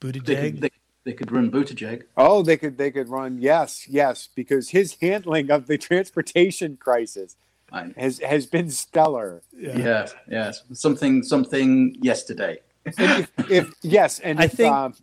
They 0.00 0.50
could, 0.52 0.60
they, 0.62 0.70
they 1.04 1.12
could 1.12 1.30
run 1.30 1.50
Buttigieg. 1.50 2.04
oh 2.16 2.42
they 2.42 2.56
could 2.56 2.78
they 2.78 2.90
could 2.90 3.10
run 3.10 3.38
yes 3.38 3.86
yes 3.86 4.30
because 4.34 4.70
his 4.70 4.96
handling 5.02 5.50
of 5.50 5.66
the 5.66 5.76
transportation 5.76 6.78
crisis 6.78 7.36
I, 7.70 7.92
has 7.98 8.18
has 8.20 8.46
been 8.46 8.70
stellar 8.70 9.42
yeah. 9.54 9.76
yes, 9.76 10.14
yes. 10.28 10.62
Something, 10.72 11.22
something 11.22 11.96
yesterday. 12.00 12.60
And 12.86 12.96
if, 13.38 13.50
if 13.50 13.72
yes 13.82 14.18
and 14.20 14.40
I 14.40 14.44
if, 14.44 14.52
think- 14.52 14.72
um, 14.74 14.94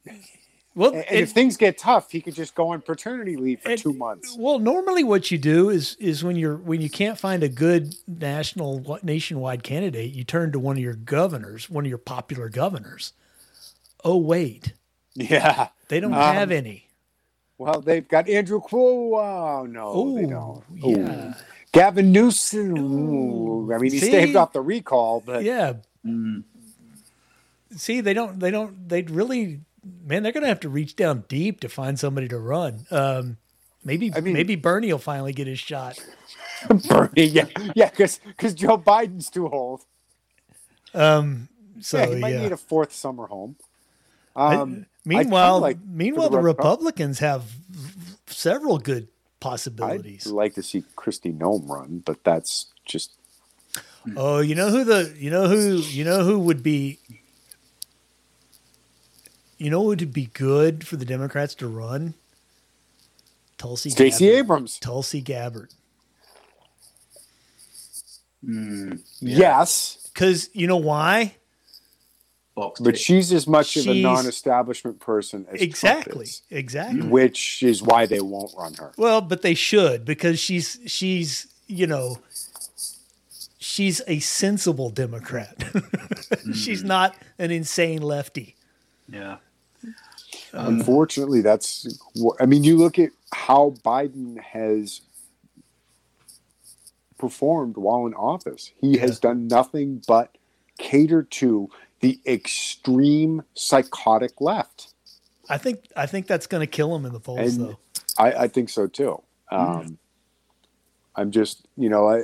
Well, 0.76 0.92
and, 0.94 1.04
and- 1.06 1.18
if 1.20 1.32
things 1.32 1.58
get 1.58 1.78
tough 1.78 2.12
he 2.12 2.22
could 2.22 2.36
just 2.36 2.56
go 2.56 2.70
on 2.70 2.82
paternity 2.82 3.36
leave 3.38 3.62
for 3.62 3.72
and- 3.72 3.80
two 3.82 3.94
months 3.94 4.36
Well, 4.40 4.60
normally 4.60 5.04
what 5.04 5.32
you 5.32 5.38
do 5.38 5.70
is 5.70 5.96
is 6.00 6.24
when 6.24 6.36
you're 6.36 6.58
when 6.58 6.82
you 6.82 6.90
can't 6.90 7.18
find 7.20 7.44
a 7.44 7.50
good 7.50 7.94
national 8.08 9.00
nationwide 9.04 9.64
candidate, 9.64 10.12
you 10.14 10.24
turn 10.24 10.52
to 10.54 10.60
one 10.60 10.78
of 10.78 10.84
your 10.84 10.94
governors, 10.96 11.70
one 11.70 11.86
of 11.86 11.90
your 11.90 11.98
popular 11.98 12.50
governors. 12.50 13.14
Oh 14.04 14.18
wait, 14.18 14.74
yeah 15.16 15.70
they 15.90 16.00
don't 16.00 16.14
Um, 16.14 16.20
have 16.36 16.52
any. 16.52 16.88
well 17.58 17.82
they've 17.82 18.08
got 18.08 18.28
andrew 18.30 18.62
Cuomo. 18.62 19.62
oh 19.62 19.66
no 19.66 19.86
Oh 19.88 20.16
they 20.16 20.26
don't 20.26 20.64
Ooh. 20.86 21.02
yeah, 21.02 21.34
Gavin 21.74 22.12
Newsom. 22.12 22.78
Ooh. 22.78 23.74
I 23.74 23.78
mean, 23.78 23.92
he 23.92 24.00
See? 24.00 24.08
staved 24.08 24.36
off 24.36 24.52
the 24.54 24.62
recall, 24.62 25.22
but 25.26 25.44
yeah. 25.44 25.74
Mm. 26.06 26.44
See, 27.76 28.02
they 28.02 28.14
don't. 28.14 28.40
They 28.40 28.52
don't. 28.52 28.88
They 28.90 29.04
really, 29.04 29.62
man, 30.04 30.24
they're 30.24 30.32
gonna 30.32 30.48
have 30.48 30.60
to 30.62 30.70
reach 30.70 30.96
down 30.96 31.26
deep 31.28 31.60
to 31.62 31.70
find 31.70 32.00
somebody 32.00 32.28
to 32.30 32.38
run. 32.38 32.86
Um, 32.92 33.38
maybe, 33.84 34.12
I 34.14 34.22
mean- 34.22 34.34
maybe 34.34 34.56
Bernie 34.56 34.92
will 34.92 35.00
finally 35.00 35.34
get 35.34 35.48
his 35.48 35.60
shot. 35.60 36.00
Bernie, 36.88 37.26
yeah, 37.26 37.46
yeah, 37.76 37.90
because 37.90 38.20
because 38.26 38.54
Joe 38.54 38.78
Biden's 38.78 39.30
too 39.30 39.50
old. 39.50 39.82
Um, 40.94 41.48
so 41.80 41.98
yeah, 41.98 42.04
yeah. 42.08 42.16
he 42.16 42.22
might 42.22 42.36
need 42.36 42.52
a 42.52 42.58
fourth 42.58 42.94
summer 42.94 43.28
home. 43.28 43.56
Um, 44.36 44.86
I 45.06 45.10
meanwhile, 45.10 45.60
like 45.60 45.78
meanwhile, 45.86 46.30
the 46.30 46.38
the 46.38 46.44
Rep- 46.44 46.58
Republicans 46.58 47.20
have 47.20 47.44
several 48.28 48.78
good 48.78 49.08
possibilities. 49.40 50.28
I'd 50.28 50.34
like 50.34 50.54
to 50.56 50.64
see 50.64 50.84
Kristi 50.96 51.36
Noem 51.38 51.68
run, 51.68 52.04
but 52.06 52.24
that's 52.24 52.68
just 52.86 53.12
Oh, 54.16 54.40
you 54.40 54.56
know 54.56 54.70
who 54.70 54.84
the 54.84 55.14
you 55.18 55.30
know 55.30 55.48
who 55.48 55.78
you 55.78 56.04
know 56.04 56.24
who 56.24 56.40
would 56.40 56.64
be 56.64 57.00
you 59.62 59.70
know 59.70 59.82
who 59.84 59.88
would 59.90 60.12
be 60.12 60.26
good 60.34 60.88
for 60.88 60.96
the 60.96 61.06
Democrats 61.06 61.54
to 61.56 61.68
run? 61.68 62.16
Tulsi 63.60 63.92
Stacey 63.92 64.26
Gabbard. 64.26 64.40
Abrams. 64.40 64.80
Tulsi 64.80 65.22
Gabbard. 65.22 65.70
Hmm. 68.44 68.94
Yes, 69.20 70.10
Because 70.12 70.50
you 70.54 70.66
know 70.66 70.78
why? 70.78 71.36
Box 72.56 72.80
but 72.82 72.96
tick. 72.96 73.02
she's 73.02 73.32
as 73.32 73.48
much 73.48 73.78
of 73.78 73.88
a 73.88 74.02
non-establishment 74.02 75.00
person 75.00 75.42
as 75.42 75.60
Trump 75.60 75.62
Exactly. 75.62 76.26
is, 76.26 76.42
Exactly. 76.50 77.02
which 77.04 77.62
is 77.62 77.84
why 77.84 78.08
they 78.08 78.20
won't 78.20 78.52
run 78.58 78.74
her. 78.74 78.92
Well, 78.98 79.22
but 79.22 79.44
they 79.44 79.54
should 79.54 80.06
because 80.06 80.40
she's 80.40 80.80
she's 80.88 81.46
you 81.68 81.86
know 81.86 82.18
she's 83.60 84.02
a 84.08 84.20
sensible 84.20 84.90
Democrat. 84.90 85.64
she's 86.54 86.82
hmm. 86.82 86.88
not 86.88 87.16
an 87.38 87.52
insane 87.52 88.02
lefty. 88.02 88.56
yeah. 89.08 89.38
Unfortunately, 90.54 91.42
that's. 91.42 92.00
I 92.40 92.46
mean, 92.46 92.64
you 92.64 92.78
look 92.78 93.00
at 93.00 93.12
how 93.34 93.76
Biden 93.84 94.40
has 94.40 95.02
performed 97.18 97.78
while 97.78 98.08
in 98.08 98.14
office. 98.16 98.72
He 98.82 98.98
has 98.98 99.20
done 99.20 99.48
nothing 99.48 100.02
but 100.08 100.38
cater 100.78 101.24
to 101.24 101.70
the 102.00 102.20
extreme 102.26 103.44
psychotic 103.54 104.42
left. 104.42 104.94
I 105.50 105.58
think 105.58 105.86
I 105.96 106.06
think 106.06 106.28
that's 106.28 106.48
going 106.48 106.62
to 106.62 106.68
kill 106.68 106.96
him 106.96 107.06
in 107.06 107.14
the 107.14 107.20
polls, 107.20 107.56
And- 107.58 107.70
though. 107.70 107.78
I, 108.18 108.32
I 108.34 108.48
think 108.48 108.70
so 108.70 108.88
too. 108.88 109.22
Um, 109.52 109.98
I'm 111.16 111.32
just, 111.32 111.66
you 111.78 111.90
know, 111.90 112.10
I, 112.10 112.22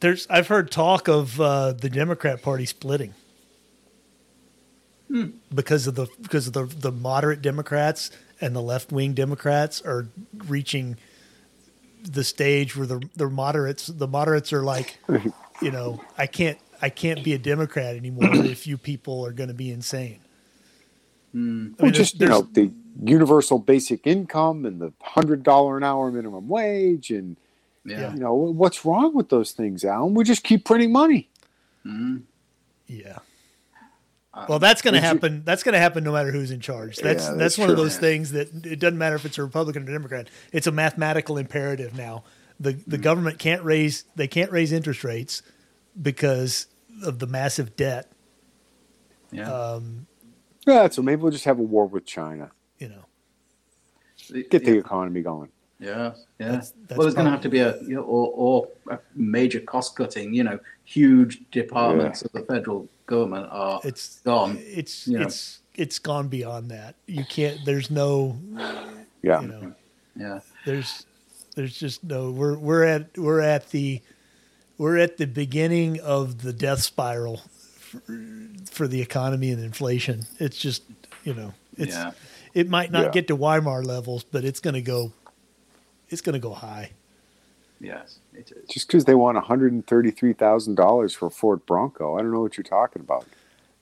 There's 0.00 0.26
I've 0.28 0.48
heard 0.48 0.70
talk 0.70 1.08
of 1.08 1.40
uh, 1.40 1.72
the 1.72 1.88
Democrat 1.88 2.42
Party 2.42 2.66
splitting 2.66 3.14
because 5.54 5.86
of 5.86 5.94
the 5.94 6.06
because 6.22 6.46
of 6.46 6.52
the 6.52 6.64
the 6.64 6.92
moderate 6.92 7.42
Democrats 7.42 8.10
and 8.40 8.54
the 8.56 8.62
left 8.62 8.90
wing 8.92 9.12
Democrats 9.14 9.82
are 9.82 10.08
reaching 10.46 10.96
the 12.02 12.24
stage 12.24 12.76
where 12.76 12.86
the 12.86 13.08
the 13.16 13.28
moderates 13.28 13.86
the 13.88 14.08
moderates 14.08 14.52
are 14.52 14.62
like, 14.62 14.98
you 15.60 15.70
know, 15.70 16.00
I 16.18 16.26
can't 16.26 16.58
I 16.80 16.88
can't 16.88 17.22
be 17.22 17.32
a 17.34 17.38
Democrat 17.38 17.96
anymore 17.96 18.30
if 18.34 18.66
you 18.66 18.76
people 18.78 19.24
are 19.26 19.32
going 19.32 19.48
to 19.48 19.54
be 19.54 19.70
insane. 19.70 20.18
Hmm. 21.32 21.38
I 21.38 21.42
mean, 21.42 21.74
well, 21.78 21.90
there's- 21.92 21.96
just 21.96 22.14
you 22.14 22.18
there's- 22.26 22.40
know, 22.42 22.48
the 22.52 22.70
universal 23.04 23.58
basic 23.58 24.06
income 24.06 24.64
and 24.66 24.80
the 24.80 24.92
hundred 25.00 25.42
dollar 25.42 25.76
an 25.76 25.84
hour 25.84 26.10
minimum 26.10 26.48
wage, 26.48 27.10
and 27.10 27.36
Yeah. 27.84 28.12
you 28.12 28.20
know, 28.20 28.34
what's 28.34 28.84
wrong 28.84 29.14
with 29.14 29.28
those 29.30 29.52
things, 29.52 29.84
Alan? 29.84 30.14
We 30.14 30.24
just 30.24 30.42
keep 30.44 30.64
printing 30.64 30.92
money. 30.92 31.28
Mm-hmm. 31.86 32.18
Yeah. 32.86 33.18
Well, 34.48 34.58
that's 34.58 34.80
going 34.80 34.94
to 34.94 35.00
would 35.00 35.02
you- 35.02 35.08
happen. 35.08 35.42
That's 35.44 35.62
going 35.62 35.74
to 35.74 35.78
happen 35.78 36.04
no 36.04 36.12
matter 36.12 36.32
who's 36.32 36.50
in 36.50 36.60
charge. 36.60 36.96
That's 36.96 37.24
Yeah, 37.24 37.30
that's, 37.30 37.38
that's 37.38 37.58
one 37.58 37.68
of 37.68 37.76
true. 37.76 37.84
those 37.84 37.98
things 37.98 38.32
that 38.32 38.48
it 38.64 38.78
doesn't 38.80 38.96
matter 38.98 39.16
if 39.16 39.24
it's 39.26 39.36
a 39.38 39.42
Republican 39.42 39.82
or 39.86 39.92
Democrat. 39.92 40.28
It's 40.52 40.66
a 40.66 40.72
mathematical 40.72 41.36
imperative 41.36 41.94
now. 41.96 42.24
The 42.58 42.72
the 42.86 42.96
Mm. 42.98 43.02
government 43.02 43.38
can't 43.38 43.62
raise 43.62 44.04
they 44.16 44.28
can't 44.28 44.50
raise 44.50 44.72
interest 44.72 45.04
rates 45.04 45.42
because 46.00 46.66
of 47.04 47.18
the 47.18 47.26
massive 47.26 47.76
debt. 47.76 48.10
Yeah. 49.30 49.52
Um, 49.52 50.06
Yeah, 50.66 50.88
so 50.88 51.02
maybe 51.02 51.20
we'll 51.22 51.32
just 51.32 51.44
have 51.44 51.58
a 51.58 51.62
war 51.62 51.86
with 51.86 52.04
China. 52.06 52.50
you 52.78 52.88
know, 52.88 53.04
Get 54.50 54.64
the 54.64 54.72
yeah. 54.72 54.78
economy 54.80 55.20
going. 55.22 55.50
Yeah, 55.78 55.88
yeah. 56.38 56.46
That's- 56.46 56.72
that's 56.86 56.96
well, 56.96 57.02
there's 57.06 57.14
going 57.14 57.24
to 57.26 57.30
have 57.32 57.40
to 57.42 57.48
be 57.48 57.58
a 57.58 57.76
you 57.82 57.96
know, 57.96 58.02
or, 58.02 58.28
or 58.34 58.68
a 58.94 58.98
major 59.14 59.60
cost 59.60 59.96
cutting. 59.96 60.32
You 60.32 60.44
know, 60.44 60.58
huge 60.84 61.42
departments 61.50 62.22
of 62.22 62.30
the 62.32 62.40
federal 62.42 62.88
government 63.12 63.48
are 63.50 63.80
it's 63.84 64.20
gone. 64.20 64.58
It's 64.60 65.06
you 65.06 65.18
know. 65.18 65.26
it's 65.26 65.60
it's 65.74 65.98
gone 65.98 66.28
beyond 66.28 66.70
that. 66.70 66.94
You 67.06 67.24
can't. 67.24 67.58
There's 67.64 67.90
no. 67.90 68.38
Yeah. 69.22 69.40
You 69.42 69.48
know. 69.48 69.74
Yeah, 70.16 70.40
there's 70.66 71.06
there's 71.56 71.76
just 71.78 72.02
no 72.04 72.30
we're 72.30 72.56
we're 72.58 72.84
at 72.84 73.16
we're 73.18 73.40
at 73.40 73.70
the 73.70 74.00
we're 74.78 74.98
at 74.98 75.16
the 75.16 75.26
beginning 75.26 76.00
of 76.00 76.42
the 76.42 76.52
death 76.52 76.80
spiral 76.80 77.42
for, 77.78 78.02
for 78.70 78.88
the 78.88 79.00
economy 79.00 79.50
and 79.50 79.62
inflation 79.62 80.26
it's 80.38 80.56
just 80.58 80.82
you 81.24 81.34
know 81.34 81.52
it's 81.76 81.94
Yeah. 81.94 82.12
it 82.54 82.68
might 82.68 82.90
not 82.90 83.04
Yeah. 83.04 83.10
get 83.10 83.26
to 83.28 83.36
weimar 83.36 83.82
levels 83.84 84.24
but 84.24 84.44
it's 84.44 84.60
going 84.60 84.74
to 84.74 84.82
go 84.82 85.12
it's 86.08 86.22
going 86.22 86.34
to 86.34 86.38
go 86.48 86.52
high 86.54 86.90
yes, 87.82 88.20
it 88.32 88.50
is. 88.52 88.68
Just 88.70 88.86
because 88.86 89.04
they 89.04 89.14
want 89.14 89.34
one 89.34 89.44
hundred 89.44 89.72
and 89.72 89.86
thirty-three 89.86 90.32
thousand 90.32 90.76
dollars 90.76 91.12
for 91.14 91.26
a 91.26 91.30
Ford 91.30 91.66
Bronco, 91.66 92.16
I 92.16 92.22
don't 92.22 92.32
know 92.32 92.40
what 92.40 92.56
you're 92.56 92.64
talking 92.64 93.02
about. 93.02 93.26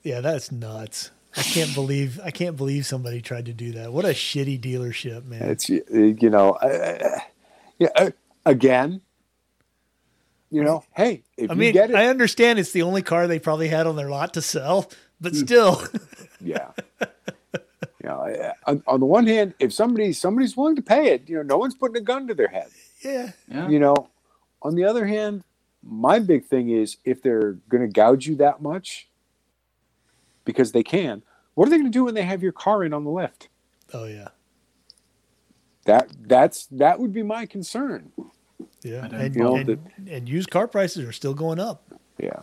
yeah 0.02 0.20
that's 0.20 0.50
nuts 0.50 1.10
i 1.36 1.42
can't 1.42 1.74
believe 1.74 2.18
i 2.24 2.30
can't 2.32 2.56
believe 2.56 2.84
somebody 2.86 3.20
tried 3.20 3.44
to 3.46 3.52
do 3.52 3.70
that 3.72 3.92
what 3.92 4.04
a 4.04 4.08
shitty 4.08 4.58
dealership 4.60 5.24
man 5.26 5.42
It's 5.42 5.68
you 5.68 6.30
know, 6.30 6.52
uh, 6.54 7.18
yeah. 7.78 7.88
Uh, 7.94 8.10
again, 8.46 9.02
you 10.50 10.64
know, 10.64 10.82
hey, 10.96 11.22
if 11.36 11.50
i 11.50 11.54
you 11.54 11.60
mean 11.60 11.72
get 11.72 11.90
it, 11.90 11.96
i 11.96 12.06
understand 12.06 12.58
it's 12.58 12.72
the 12.72 12.82
only 12.82 13.02
car 13.02 13.26
they 13.28 13.38
probably 13.38 13.68
had 13.68 13.86
on 13.86 13.94
their 13.96 14.10
lot 14.10 14.34
to 14.34 14.42
sell 14.42 14.90
but 15.20 15.36
still 15.36 15.82
yeah. 16.40 16.70
You 18.02 18.08
know, 18.08 18.52
on, 18.66 18.82
on 18.86 18.98
the 19.00 19.06
one 19.06 19.26
hand, 19.26 19.52
if 19.60 19.72
somebody 19.74 20.12
somebody's 20.14 20.56
willing 20.56 20.76
to 20.76 20.82
pay 20.82 21.08
it, 21.12 21.28
you 21.28 21.36
know, 21.36 21.42
no 21.42 21.58
one's 21.58 21.74
putting 21.74 21.98
a 21.98 22.00
gun 22.00 22.26
to 22.28 22.34
their 22.34 22.48
head. 22.48 22.68
Yeah 23.02 23.32
Yeah, 23.48 23.68
You 23.68 23.78
know, 23.78 24.08
on 24.62 24.74
the 24.74 24.84
other 24.84 25.06
hand, 25.06 25.44
my 25.82 26.18
big 26.18 26.44
thing 26.46 26.70
is 26.70 26.96
if 27.04 27.22
they're 27.22 27.52
going 27.68 27.82
to 27.82 27.88
gouge 27.92 28.26
you 28.26 28.36
that 28.36 28.60
much 28.62 29.08
because 30.44 30.72
they 30.72 30.82
can, 30.82 31.22
what 31.54 31.66
are 31.66 31.70
they 31.70 31.78
going 31.78 31.90
to 31.90 31.98
do 31.98 32.04
when 32.04 32.14
they 32.14 32.22
have 32.22 32.42
your 32.42 32.52
car 32.52 32.84
in 32.84 32.92
on 32.92 33.04
the 33.04 33.10
lift? 33.10 33.48
oh 33.92 34.04
yeah 34.04 34.28
That 35.84 36.08
that's 36.20 36.66
that 36.66 37.00
would 37.00 37.12
be 37.12 37.22
my 37.22 37.46
concern. 37.46 38.12
yeah 38.82 39.08
don't 39.08 39.20
and, 39.20 39.36
know 39.36 39.56
and, 39.56 39.66
that- 39.68 39.78
and 40.08 40.28
used 40.28 40.50
car 40.50 40.68
prices 40.68 41.04
are 41.08 41.12
still 41.12 41.34
going 41.34 41.58
up 41.58 41.82
Yeah. 42.18 42.40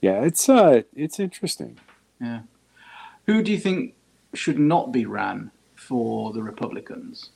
Yeah, 0.00 0.22
it's 0.22 0.48
uh 0.48 0.82
it's 0.94 1.18
interesting. 1.18 1.78
yeah. 2.20 2.40
Who 3.26 3.42
do 3.42 3.50
you 3.50 3.58
think 3.58 3.94
should 4.34 4.58
not 4.58 4.92
be 4.92 5.04
ran 5.06 5.50
for 5.74 6.32
the 6.32 6.42
Republicans? 6.42 7.30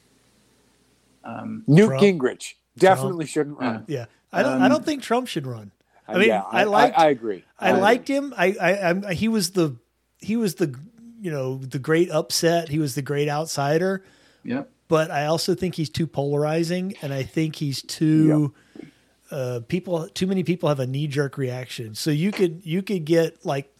Um, 1.24 1.64
Newt 1.66 1.88
Trump. 1.88 2.02
Gingrich 2.02 2.54
definitely 2.78 3.26
shouldn't 3.26 3.58
run. 3.58 3.84
Yeah, 3.88 4.06
I 4.32 4.42
don't. 4.42 4.62
I 4.62 4.68
don't 4.68 4.84
think 4.84 5.02
Trump 5.02 5.28
should 5.28 5.46
run. 5.46 5.72
I 6.10 6.18
mean, 6.18 6.28
yeah, 6.28 6.42
I, 6.50 6.64
liked. 6.64 6.98
I, 6.98 7.08
agree 7.08 7.44
I, 7.58 7.70
agree. 7.70 7.80
liked 7.80 8.08
him. 8.08 8.34
I, 8.36 8.56
I, 8.60 9.08
I, 9.08 9.14
he 9.14 9.28
was 9.28 9.50
the, 9.50 9.76
he 10.18 10.36
was 10.36 10.56
the, 10.56 10.74
you 11.20 11.30
know, 11.30 11.58
the 11.58 11.78
great 11.78 12.10
upset. 12.10 12.68
He 12.68 12.78
was 12.78 12.94
the 12.94 13.02
great 13.02 13.28
outsider. 13.28 14.04
yeah, 14.42 14.64
But 14.88 15.10
I 15.10 15.26
also 15.26 15.54
think 15.54 15.76
he's 15.76 15.90
too 15.90 16.06
polarizing, 16.06 16.94
and 17.02 17.12
I 17.12 17.22
think 17.22 17.56
he's 17.56 17.82
too. 17.82 18.54
Uh, 19.30 19.60
people, 19.68 20.08
too 20.08 20.26
many 20.26 20.42
people 20.42 20.68
have 20.68 20.80
a 20.80 20.86
knee 20.88 21.06
jerk 21.06 21.38
reaction. 21.38 21.94
So 21.94 22.10
you 22.10 22.32
could, 22.32 22.62
you 22.64 22.82
could 22.82 23.04
get 23.04 23.44
like. 23.46 23.72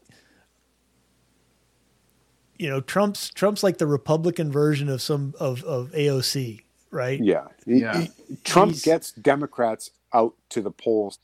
You 2.56 2.68
know, 2.68 2.82
Trump's 2.82 3.30
Trump's 3.30 3.62
like 3.62 3.78
the 3.78 3.86
Republican 3.86 4.52
version 4.52 4.90
of 4.90 5.00
some 5.00 5.34
of, 5.40 5.64
of 5.64 5.92
AOC, 5.92 6.60
right? 6.90 7.20
Yeah. 7.22 7.48
Yeah. 7.66 8.00
he- 8.02 8.36
Trump 8.44 8.72
He's- 8.72 8.84
gets 8.84 9.12
Democrats 9.12 9.90
out 10.12 10.34
to 10.50 10.60
the 10.62 10.70
polls. 10.70 11.18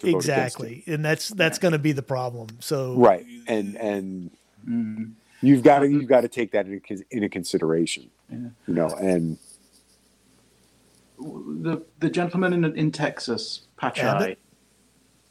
to 0.00 0.12
vote 0.12 0.16
exactly, 0.16 0.82
and 0.86 1.04
that's 1.04 1.28
that's 1.28 1.58
going 1.58 1.72
to 1.72 1.78
be 1.78 1.92
the 1.92 2.02
problem. 2.02 2.48
So 2.60 2.94
Right. 2.96 3.26
And 3.46 3.76
and 3.76 4.30
Mm. 4.66 5.12
you've 5.42 5.62
got 5.62 5.80
to 5.80 5.88
you've 5.90 6.06
got 6.08 6.22
to 6.22 6.28
take 6.28 6.52
that 6.52 6.64
into, 6.66 6.80
con- 6.80 7.04
into 7.10 7.28
consideration. 7.28 8.10
Yeah. 8.30 8.38
You 8.66 8.74
know, 8.74 8.88
and 8.88 9.36
the 11.18 11.82
the 11.98 12.08
gentleman 12.10 12.52
in 12.52 12.64
in 12.76 12.90
Texas, 12.92 13.62
Pachai. 13.80 13.98
Abbott? 14.04 14.38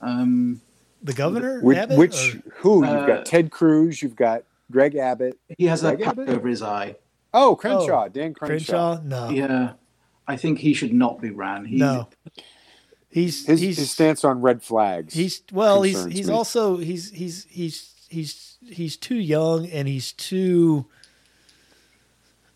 Um, 0.02 0.62
the 1.04 1.14
governor, 1.14 1.62
which, 1.62 1.78
Abbott, 1.78 1.98
which 1.98 2.36
or- 2.36 2.52
who 2.58 2.86
you've 2.86 2.94
Uh, 2.94 3.08
got 3.08 3.26
Ted 3.26 3.52
Cruz, 3.52 4.02
you've 4.02 4.16
got 4.16 4.44
Greg 4.72 4.96
Abbott. 4.96 5.38
he 5.58 5.66
has 5.66 5.84
a 5.84 5.96
Greg 5.96 6.16
patch 6.16 6.28
over 6.30 6.48
his 6.48 6.62
eye. 6.62 6.96
Oh, 7.34 7.52
oh, 7.52 7.56
Crenshaw, 7.56 8.08
Dan 8.08 8.34
Crenshaw. 8.34 8.98
Crenshaw? 8.98 9.02
No, 9.04 9.30
Yeah, 9.30 9.74
I 10.28 10.36
think 10.36 10.60
he 10.60 10.74
should 10.74 10.94
not 10.94 11.22
be 11.22 11.30
ran. 11.30 11.66
He, 11.66 11.78
no. 11.78 12.10
He's 13.12 13.46
His, 13.48 13.60
he's 13.62 13.78
his 13.78 13.92
stance 13.92 14.24
on 14.24 14.42
red 14.42 14.62
flags. 14.62 15.14
he's 15.16 15.42
well 15.52 15.82
he's 15.82 16.06
he's 16.06 16.28
me. 16.28 16.34
also 16.34 16.78
he's 16.78 17.10
he's 17.10 17.46
he's 17.50 17.92
he's 18.08 18.58
he's 18.62 18.98
too 18.98 19.16
young 19.16 19.66
and 19.68 19.88
he's 19.88 20.12
too 20.12 20.86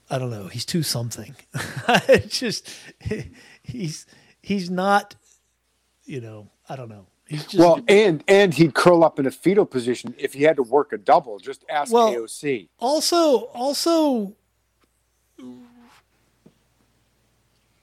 I 0.10 0.20
don't 0.20 0.30
know 0.30 0.48
he's 0.48 0.66
too 0.66 0.84
something. 0.84 1.36
It's 2.08 2.40
just 2.40 2.70
he's 3.64 4.06
he's 4.42 4.70
not 4.70 5.16
you 6.06 6.22
know 6.22 6.52
I 6.70 6.76
don't 6.76 6.90
know 6.90 7.08
he's 7.28 7.46
just 7.46 7.58
well, 7.58 7.80
and 7.88 8.24
and 8.28 8.54
he'd 8.54 8.76
curl 8.76 9.04
up 9.04 9.18
in 9.20 9.26
a 9.26 9.32
fetal 9.32 9.66
position 9.66 10.14
if 10.20 10.34
he 10.34 10.44
had 10.44 10.58
to 10.58 10.64
work 10.64 10.94
a 10.94 10.98
double. 11.00 11.40
Just 11.40 11.66
ask 11.70 11.92
Well- 11.92 12.14
AOC. 12.14 12.70
also 12.80 13.46
also 13.56 14.36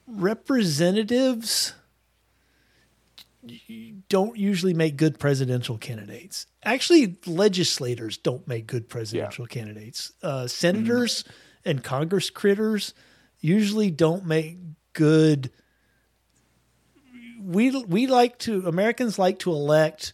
representatives 0.06 1.74
don't 4.08 4.36
usually 4.36 4.74
make 4.74 4.96
good 4.96 5.18
presidential 5.18 5.78
candidates. 5.78 6.46
Actually 6.62 7.16
legislators 7.26 8.18
don't 8.18 8.46
make 8.46 8.66
good 8.66 8.88
presidential 8.88 9.46
candidates. 9.46 10.12
Uh, 10.22 10.46
senators 10.46 11.24
and 11.64 11.82
congress 11.84 12.30
critters 12.30 12.94
usually 13.40 13.90
don't 13.90 14.26
make 14.26 14.58
good 14.92 15.50
we 17.42 17.70
we 17.84 18.06
like 18.06 18.38
to 18.38 18.66
Americans 18.66 19.18
like 19.18 19.38
to 19.40 19.50
elect 19.50 20.12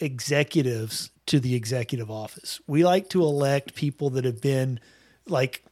executives 0.00 1.10
to 1.26 1.40
the 1.40 1.54
executive 1.54 2.10
office. 2.10 2.60
We 2.66 2.84
like 2.84 3.08
to 3.10 3.22
elect 3.22 3.74
people 3.74 4.10
that 4.10 4.24
have 4.24 4.42
been 4.42 4.78
like 5.26 5.64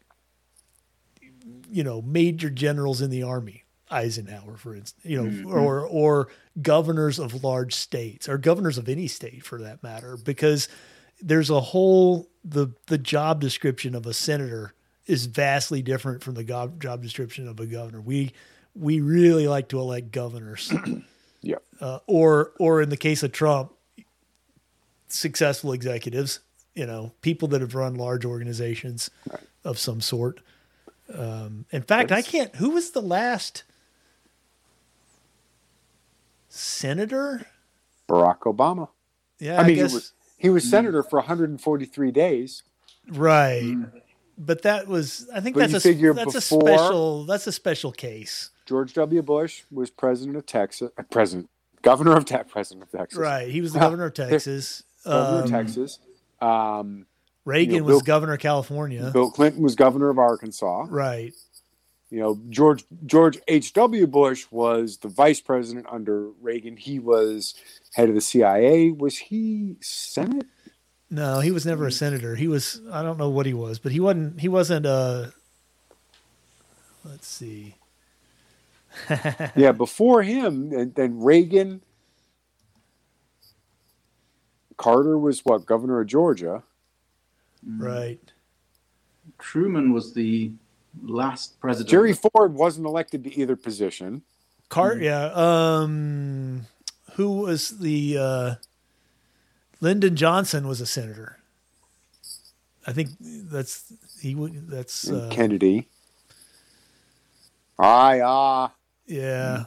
you 1.71 1.85
know 1.85 2.03
major 2.03 2.51
generals 2.51 3.01
in 3.01 3.11
the 3.11 3.23
army, 3.23 3.65
Eisenhower 3.91 4.57
for 4.57 4.75
instance, 4.75 5.05
you 5.05 5.23
know, 5.23 5.51
or 5.51 5.87
or 5.87 6.29
governors 6.61 7.19
of 7.19 7.43
large 7.45 7.75
states 7.75 8.29
or 8.29 8.39
governors 8.39 8.79
of 8.79 8.89
any 8.89 9.07
state 9.09 9.45
for 9.45 9.61
that 9.63 9.83
matter 9.83 10.17
because 10.17 10.69
there's 11.21 11.51
a 11.51 11.61
whole 11.61 12.29
the 12.45 12.69
the 12.89 12.99
job 12.99 13.41
description 13.41 13.95
of 13.95 14.07
a 14.07 14.13
senator 14.13 14.75
is 15.07 15.27
vastly 15.27 15.83
different 15.83 16.23
from 16.23 16.35
the 16.35 16.45
go- 16.45 16.73
job 16.79 17.03
description 17.03 17.49
of 17.49 17.59
a 17.61 17.67
governor. 17.67 18.01
We 18.01 18.33
we 18.75 19.01
really 19.01 19.47
like 19.49 19.69
to 19.69 19.79
elect 19.81 20.13
governors 20.13 20.73
Yeah. 21.43 21.57
uh, 21.81 21.99
or 22.07 22.53
or 22.59 22.81
in 22.83 22.89
the 22.89 22.97
case 22.97 23.23
of 23.23 23.33
Trump, 23.33 23.73
successful 25.09 25.73
executives, 25.73 26.41
you 26.75 26.87
know, 26.87 27.13
people 27.21 27.49
that 27.49 27.61
have 27.61 27.75
run 27.75 27.95
large 27.97 28.25
organizations 28.25 29.11
of 29.65 29.79
some 29.79 30.01
sort. 30.01 30.41
Um, 31.15 31.67
in 31.71 31.83
fact, 31.83 32.11
I 32.13 32.23
can't. 32.23 32.55
Who 32.57 32.71
was 32.71 32.91
the 32.93 33.03
last 33.03 33.65
senator? 36.49 37.47
Barack 38.09 38.41
Obama. 38.41 38.89
Yeah, 39.39 39.61
I 39.61 39.67
mean, 39.67 39.77
guess, 39.77 39.91
he 39.91 39.95
was 39.95 40.13
he 40.39 40.51
was 40.51 40.69
senator 40.69 41.03
for 41.03 41.19
143 41.19 42.11
days. 42.11 42.63
right. 43.09 43.77
But 44.39 44.63
that 44.63 44.89
was, 44.89 45.29
I 45.33 45.41
think 45.41 45.55
But 45.55 45.71
that's 45.71 45.85
a 45.85 45.93
that's 46.15 46.35
a 46.35 46.41
special 46.41 47.25
that's 47.27 47.47
a 47.47 47.53
special 47.53 47.93
case, 47.93 48.51
George 48.67 48.95
W. 48.95 49.23
Bush 49.23 49.63
was 49.71 49.91
president 49.91 50.37
of 50.37 50.47
Texas. 50.47 50.91
Uh, 50.99 51.03
president, 51.11 51.51
governor 51.83 52.17
of 52.17 52.25
Texas. 52.25 52.51
President 52.53 52.83
of 52.85 52.91
Texas. 52.91 53.19
right? 53.19 53.49
He 53.49 53.61
was 53.61 53.73
the 53.75 53.79
governor 53.79 54.07
of 54.07 54.15
Texas. 54.15 54.83
Governor 55.05 55.39
Um, 55.39 55.45
of 55.45 55.51
Texas. 55.51 55.99
Um, 56.41 57.07
Reagan 57.45 57.75
you 57.75 57.81
know, 57.81 57.87
was 57.87 58.03
governor 58.03 58.35
of 58.35 58.41
California. 58.41 59.11
Bill 59.13 59.31
Clinton 59.31 59.63
was 59.63 59.75
governor 59.75 60.11
of 60.11 60.19
Arkansas. 60.19 60.87
right. 60.89 61.33
You 62.11 62.21
know, 62.21 62.39
George 62.51 62.85
George 63.07 63.39
H. 63.49 63.73
W. 63.73 64.07
Bush 64.07 64.45
was 64.51 64.99
the 64.99 65.09
vice 65.09 65.41
president 65.41 65.87
under 65.91 66.29
Reagan. 66.43 66.77
He 66.77 66.99
was 66.99 67.55
head 67.95 68.11
of 68.11 68.15
the 68.15 68.21
CIA. 68.21 68.91
Was 68.91 69.17
he 69.17 69.77
Senate? 69.81 70.47
No, 71.09 71.41
he 71.41 71.51
was 71.51 71.65
never 71.65 71.87
a 71.87 71.93
senator. 71.93 72.35
He 72.37 72.49
was 72.49 72.83
I 72.93 73.03
don't 73.03 73.17
know 73.19 73.31
what 73.31 73.47
he 73.47 73.55
was, 73.55 73.79
but 73.79 73.93
he 73.93 74.01
wasn't 74.01 74.41
he 74.41 74.49
wasn't 74.49 74.85
uh 74.85 75.29
let's 77.03 77.27
see. 77.27 77.77
yeah, 79.57 79.73
before 79.73 80.23
him, 80.23 80.71
and 80.73 80.95
then 80.95 81.19
Reagan. 81.23 81.81
Carter 84.77 85.17
was 85.17 85.45
what 85.45 85.65
governor 85.65 86.01
of 86.01 86.09
Georgia. 86.09 86.63
Right. 87.67 88.21
Truman 89.39 89.93
was 89.93 90.15
the 90.15 90.53
last 91.03 91.61
president. 91.61 91.91
Jerry 91.91 92.13
Ford 92.13 92.55
wasn't 92.55 92.87
elected 92.87 93.25
to 93.25 93.39
either 93.39 93.57
position. 93.57 94.23
Cart 94.69 95.01
yeah. 95.01 95.31
Um 95.35 96.67
who 97.15 97.41
was 97.43 97.79
the 97.79 98.17
uh 98.19 98.55
Lyndon 99.81 100.17
Johnson 100.17 100.67
was 100.67 100.81
a 100.81 100.87
senator. 100.87 101.39
I 102.87 102.93
think 102.93 103.11
that's 103.21 103.93
he 104.21 104.35
that's 104.35 105.11
uh, 105.11 105.29
Kennedy. 105.31 105.89
Aye, 107.79 108.21
ah. 108.25 108.73
yeah. 109.07 109.65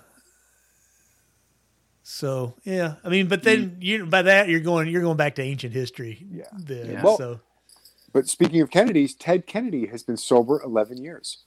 So 2.04 2.56
yeah, 2.64 2.96
I 3.04 3.10
mean, 3.10 3.28
but 3.28 3.44
then 3.44 3.78
you 3.80 4.06
by 4.06 4.22
that 4.24 4.48
you're 4.48 4.60
going 4.60 4.88
you're 4.88 5.02
going 5.02 5.18
back 5.18 5.36
to 5.36 5.42
ancient 5.42 5.74
history. 5.74 6.26
Yeah. 6.32 6.46
Then, 6.54 6.92
Yeah. 6.92 7.04
Well- 7.04 7.18
so 7.18 7.40
But 8.16 8.30
speaking 8.30 8.62
of 8.62 8.72
Kennedys, 8.72 9.14
Ted 9.14 9.46
Kennedy 9.46 9.88
has 9.88 10.02
been 10.02 10.16
sober 10.16 10.62
11 10.64 11.04
years. 11.04 11.40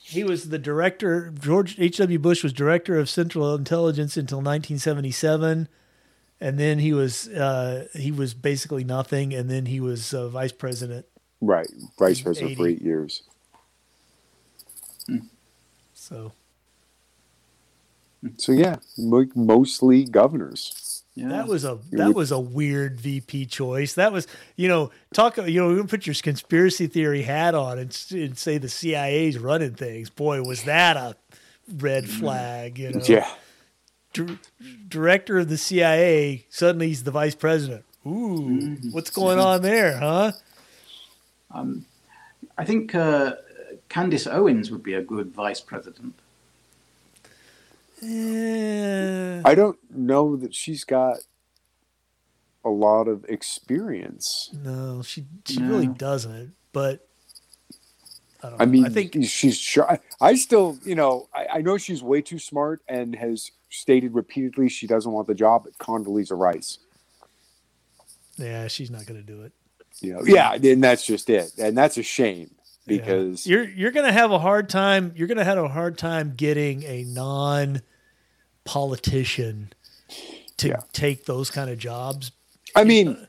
He 0.00 0.24
was 0.24 0.48
the 0.48 0.58
director. 0.58 1.30
George 1.38 1.78
H.W. 1.78 2.18
Bush 2.18 2.42
was 2.42 2.54
director 2.54 2.98
of 2.98 3.10
Central 3.10 3.54
Intelligence 3.54 4.16
until 4.16 4.38
1977, 4.38 5.68
and 6.40 6.58
then 6.58 6.78
he 6.78 6.94
was 6.94 7.28
uh, 7.28 7.88
he 7.92 8.10
was 8.10 8.32
basically 8.32 8.82
nothing, 8.82 9.34
and 9.34 9.50
then 9.50 9.66
he 9.66 9.78
was 9.78 10.14
uh, 10.14 10.28
vice 10.28 10.52
president. 10.52 11.04
Right. 11.42 11.68
Vice 11.98 12.22
president 12.22 12.52
80. 12.52 12.54
for 12.56 12.68
eight 12.68 12.80
years. 12.80 13.24
So 15.92 16.32
So, 18.38 18.52
yeah, 18.52 18.76
mostly 18.96 20.06
governors. 20.06 20.93
Yeah. 21.16 21.28
that 21.28 21.46
was 21.46 21.64
a 21.64 21.78
that 21.92 22.12
was 22.12 22.32
a 22.32 22.40
weird 22.40 23.00
VP 23.00 23.46
choice. 23.46 23.94
That 23.94 24.12
was 24.12 24.26
you 24.56 24.66
know 24.66 24.90
talk 25.12 25.36
you 25.36 25.60
know 25.60 25.70
you 25.70 25.84
put 25.84 26.06
your 26.06 26.14
conspiracy 26.14 26.88
theory 26.88 27.22
hat 27.22 27.54
on 27.54 27.78
and, 27.78 27.96
and 28.10 28.36
say 28.36 28.58
the 28.58 28.68
CIA's 28.68 29.38
running 29.38 29.74
things. 29.74 30.10
Boy, 30.10 30.42
was 30.42 30.64
that 30.64 30.96
a 30.96 31.14
red 31.78 32.08
flag. 32.08 32.78
You 32.78 32.92
know, 32.92 33.00
Yeah. 33.04 33.28
Dir- 34.12 34.38
director 34.88 35.38
of 35.38 35.48
the 35.48 35.56
CIA 35.58 36.46
suddenly 36.48 36.88
he's 36.88 37.04
the 37.04 37.10
vice 37.12 37.34
president. 37.36 37.84
Ooh, 38.06 38.76
what's 38.90 39.10
going 39.10 39.38
on 39.38 39.62
there, 39.62 39.96
huh? 39.98 40.32
Um, 41.50 41.86
I 42.58 42.64
think 42.64 42.94
uh, 42.94 43.34
Candace 43.88 44.26
Owens 44.26 44.70
would 44.70 44.82
be 44.82 44.94
a 44.94 45.02
good 45.02 45.32
vice 45.32 45.60
president. 45.60 46.14
Eh, 48.04 49.42
I 49.44 49.54
don't 49.54 49.78
know 49.90 50.36
that 50.36 50.54
she's 50.54 50.84
got 50.84 51.16
a 52.64 52.68
lot 52.70 53.08
of 53.08 53.24
experience. 53.28 54.50
no, 54.52 55.02
she 55.02 55.24
she 55.46 55.58
No. 55.60 55.68
really 55.68 55.86
doesn't. 55.86 56.54
But 56.72 57.06
I 58.42 58.50
don't. 58.50 58.62
I 58.62 58.64
mean, 58.66 58.84
I 58.86 58.88
think 58.90 59.16
she's 59.24 59.56
shy. 59.58 59.98
I 60.20 60.34
still, 60.34 60.78
you 60.84 60.94
know, 60.94 61.28
I, 61.34 61.46
I 61.54 61.60
know 61.62 61.78
she's 61.78 62.02
way 62.02 62.20
too 62.22 62.38
smart 62.38 62.82
and 62.88 63.14
has 63.16 63.50
stated 63.70 64.14
repeatedly 64.14 64.68
she 64.68 64.86
doesn't 64.86 65.10
want 65.10 65.26
the 65.26 65.34
job 65.34 65.66
at 65.66 65.78
Condoleezza 65.78 66.38
Rice. 66.38 66.78
yeah, 68.36 68.68
she's 68.68 68.90
not 68.90 69.06
going 69.06 69.20
to 69.20 69.26
do 69.26 69.42
it. 69.42 69.52
You 70.00 70.14
know, 70.14 70.22
yeah, 70.26 70.52
and 70.54 70.82
that's 70.82 71.06
just 71.06 71.30
it, 71.30 71.52
and 71.58 71.78
that's 71.78 71.96
a 71.98 72.02
shame 72.02 72.50
Yeah. 72.86 72.98
because 72.98 73.46
you're 73.46 73.68
you're 73.68 73.92
going 73.92 74.06
to 74.06 74.12
have 74.12 74.30
a 74.32 74.38
hard 74.40 74.68
time. 74.68 75.12
You're 75.16 75.28
going 75.28 75.38
to 75.38 75.44
have 75.44 75.56
a 75.58 75.68
hard 75.68 75.96
time 75.98 76.34
getting 76.36 76.82
a 76.82 77.04
non 77.04 77.80
politician 78.64 79.72
to 80.56 80.68
Yeah. 80.68 80.80
take 80.92 81.24
those 81.26 81.50
kind 81.50 81.70
of 81.70 81.78
jobs. 81.78 82.32
I 82.74 82.84
mean, 82.84 83.26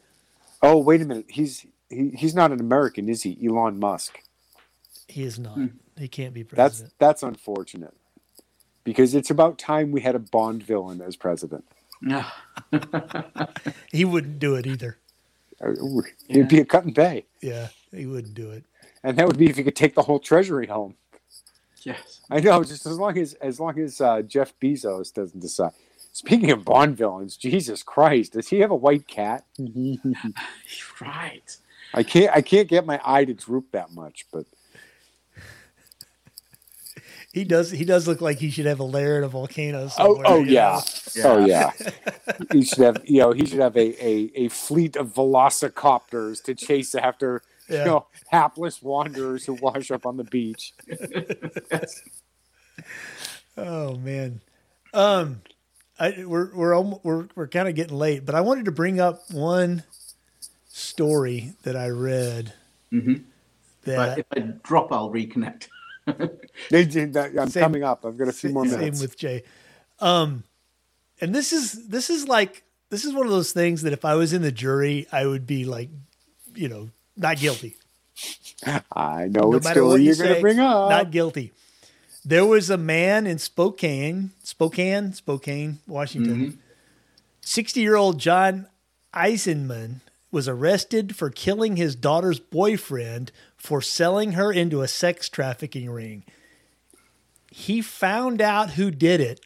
oh 0.61 0.77
wait 0.77 1.01
a 1.01 1.05
minute, 1.05 1.25
he's 1.29 1.65
he, 1.89 2.09
he's 2.15 2.33
not 2.35 2.51
an 2.51 2.59
American, 2.59 3.09
is 3.09 3.23
he? 3.23 3.37
Elon 3.45 3.79
Musk. 3.79 4.19
He 5.07 5.23
is 5.23 5.37
not. 5.37 5.53
Hmm. 5.55 5.67
He 5.97 6.07
can't 6.07 6.33
be 6.33 6.43
president. 6.43 6.93
that's 6.97 7.21
that's 7.21 7.23
unfortunate 7.23 7.93
because 8.83 9.15
it's 9.15 9.29
about 9.29 9.57
time 9.57 9.91
we 9.91 10.01
had 10.01 10.15
a 10.15 10.19
Bond 10.19 10.63
villain 10.63 11.01
as 11.01 11.15
president. 11.15 11.65
Yeah. 12.01 12.29
he 13.91 14.03
wouldn't 14.05 14.39
do 14.39 14.55
it 14.55 14.67
either. 14.67 14.97
Uh, 15.63 15.71
It'd 16.27 16.49
be 16.49 16.59
a 16.59 16.65
cut 16.65 16.83
and 16.83 16.93
pay, 16.93 17.25
Yeah, 17.41 17.69
he 17.91 18.05
wouldn't 18.05 18.33
do 18.33 18.51
it. 18.51 18.65
and 19.03 19.17
that 19.17 19.25
would 19.27 19.37
be 19.37 19.49
if 19.49 19.55
he 19.55 19.63
could 19.63 19.75
take 19.75 19.95
the 19.95 20.01
whole 20.03 20.19
treasury 20.19 20.67
home. 20.67 20.95
Yes. 21.85 22.21
I 22.31 22.41
know, 22.41 22.63
just 22.63 22.85
as 22.87 22.97
long 22.99 23.17
as 23.17 23.35
as 23.35 23.59
long 23.59 23.79
as 23.79 24.01
uh, 24.01 24.23
Jeff 24.23 24.53
Bezos 24.59 25.13
doesn't 25.13 25.39
decide. 25.39 25.71
Speaking 26.13 26.51
of 26.51 26.65
Bond 26.65 26.97
villains, 26.97 27.37
Jesus 27.37 27.83
Christ, 27.83 28.33
does 28.33 28.49
he 28.49 28.59
have 28.61 28.71
a 28.71 28.75
white 28.75 29.07
cat? 29.07 29.45
Right. 31.01 31.57
I 31.93 32.03
can't 32.03 32.35
I 32.35 32.41
can't 32.41 32.67
get 32.67 32.85
my 32.85 32.99
eye 33.05 33.25
to 33.25 33.33
droop 33.33 33.71
that 33.71 33.93
much, 33.93 34.25
but 34.33 34.45
He 37.35 37.43
does. 37.43 37.69
He 37.69 37.83
does 37.83 38.07
look 38.07 38.21
like 38.21 38.39
he 38.39 38.49
should 38.49 38.65
have 38.65 38.79
a 38.79 38.85
lair 38.85 39.17
in 39.17 39.25
a 39.25 39.27
volcano. 39.27 39.89
Oh, 39.99 40.15
Somewhere, 40.15 40.25
oh 40.25 40.39
you 40.39 40.53
yeah. 40.53 40.79
know? 41.17 41.23
Oh 41.25 41.45
yeah. 41.45 41.71
he 42.53 42.63
should 42.63 42.79
have, 42.79 43.01
you 43.03 43.19
know, 43.19 43.33
he 43.33 43.45
should 43.45 43.59
have 43.59 43.75
a, 43.75 44.05
a, 44.05 44.31
a 44.35 44.47
fleet 44.47 44.95
of 44.95 45.13
velocicopters 45.13 46.41
to 46.45 46.55
chase 46.55 46.95
after, 46.95 47.41
Yeah. 47.69 47.79
you 47.79 47.85
know, 47.85 48.07
hapless 48.29 48.81
wanderers 48.81 49.45
who 49.45 49.53
wash 49.55 49.89
up 49.91 50.05
on 50.05 50.17
the 50.17 50.23
beach. 50.23 50.73
Oh 53.57 53.95
man. 53.95 54.41
Um, 54.93 55.41
I 55.97 56.25
we're 56.25 56.53
we're 56.53 56.79
we're 57.03 57.27
we're 57.35 57.47
kind 57.47 57.67
of 57.69 57.75
getting 57.75 57.97
late, 57.97 58.25
but 58.25 58.35
I 58.35 58.41
wanted 58.41 58.65
to 58.65 58.71
bring 58.71 58.99
up 58.99 59.21
one 59.31 59.83
story 60.67 61.53
that 61.63 61.75
I 61.75 61.87
read. 61.87 62.53
Mhm. 62.91 63.23
That 63.83 63.95
But 63.95 64.19
if 64.19 64.25
I 64.35 64.39
drop, 64.63 64.91
I'll 64.91 65.09
reconnect. 65.09 65.67
They 66.69 66.85
did 66.85 67.13
that. 67.13 67.31
I'm 67.37 67.49
Same- 67.49 67.63
coming 67.63 67.83
up. 67.83 68.05
I've 68.05 68.17
got 68.17 68.27
a 68.27 68.33
few 68.33 68.49
more 68.49 68.63
minutes. 68.63 68.99
Same 68.99 69.03
with 69.07 69.17
Jay. 69.17 69.43
Um, 69.99 70.43
and 71.21 71.33
this 71.33 71.51
is 71.53 71.87
this 71.87 72.09
is 72.09 72.27
like 72.27 72.63
this 72.89 73.05
is 73.05 73.13
one 73.13 73.25
of 73.25 73.31
those 73.31 73.51
things 73.53 73.81
that 73.83 73.93
if 73.93 74.05
I 74.05 74.15
was 74.15 74.33
in 74.33 74.41
the 74.41 74.51
jury, 74.51 75.07
I 75.11 75.25
would 75.25 75.45
be 75.47 75.65
like, 75.65 75.89
you 76.53 76.67
know, 76.69 76.89
not 77.15 77.37
guilty. 77.37 77.77
I 78.91 79.27
know 79.27 79.41
no 79.41 79.47
what 79.49 79.63
matter 79.63 79.83
what 79.83 79.89
story 79.91 80.01
you 80.03 80.07
you're 80.07 80.15
going 80.15 80.35
to 80.35 80.41
bring 80.41 80.59
up. 80.59 80.89
not 80.89 81.11
guilty. 81.11 81.51
There 82.23 82.45
was 82.45 82.69
a 82.69 82.77
man 82.77 83.27
in 83.27 83.37
Spokane, 83.37 84.31
Spokane, 84.43 85.13
Spokane, 85.13 85.79
Washington. 85.85 86.47
Mm-hmm. 86.47 86.59
60 87.41 87.79
year 87.79 87.95
old 87.95 88.19
John 88.19 88.67
Eisenman 89.13 90.01
was 90.31 90.47
arrested 90.47 91.15
for 91.15 91.29
killing 91.29 91.75
his 91.75 91.95
daughter's 91.95 92.39
boyfriend 92.39 93.31
for 93.55 93.81
selling 93.81 94.33
her 94.33 94.51
into 94.51 94.81
a 94.81 94.87
sex 94.87 95.29
trafficking 95.29 95.89
ring. 95.89 96.23
He 97.51 97.81
found 97.81 98.41
out 98.41 98.71
who 98.71 98.91
did 98.91 99.21
it, 99.21 99.39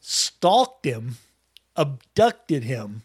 stalked 0.00 0.86
him, 0.86 1.16
abducted 1.76 2.64
him, 2.64 3.02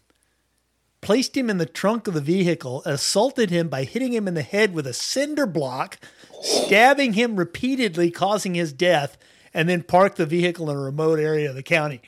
placed 1.00 1.36
him 1.36 1.48
in 1.48 1.58
the 1.58 1.66
trunk 1.66 2.06
of 2.06 2.14
the 2.14 2.20
vehicle, 2.20 2.82
assaulted 2.84 3.50
him 3.50 3.68
by 3.68 3.84
hitting 3.84 4.12
him 4.12 4.28
in 4.28 4.34
the 4.34 4.42
head 4.42 4.74
with 4.74 4.86
a 4.86 4.92
cinder 4.92 5.46
block, 5.46 5.98
stabbing 6.42 7.14
him 7.14 7.36
repeatedly, 7.36 8.10
causing 8.10 8.54
his 8.54 8.72
death, 8.72 9.16
and 9.54 9.68
then 9.68 9.82
parked 9.82 10.16
the 10.16 10.26
vehicle 10.26 10.70
in 10.70 10.76
a 10.76 10.80
remote 10.80 11.18
area 11.18 11.48
of 11.48 11.56
the 11.56 11.62
county. 11.62 12.00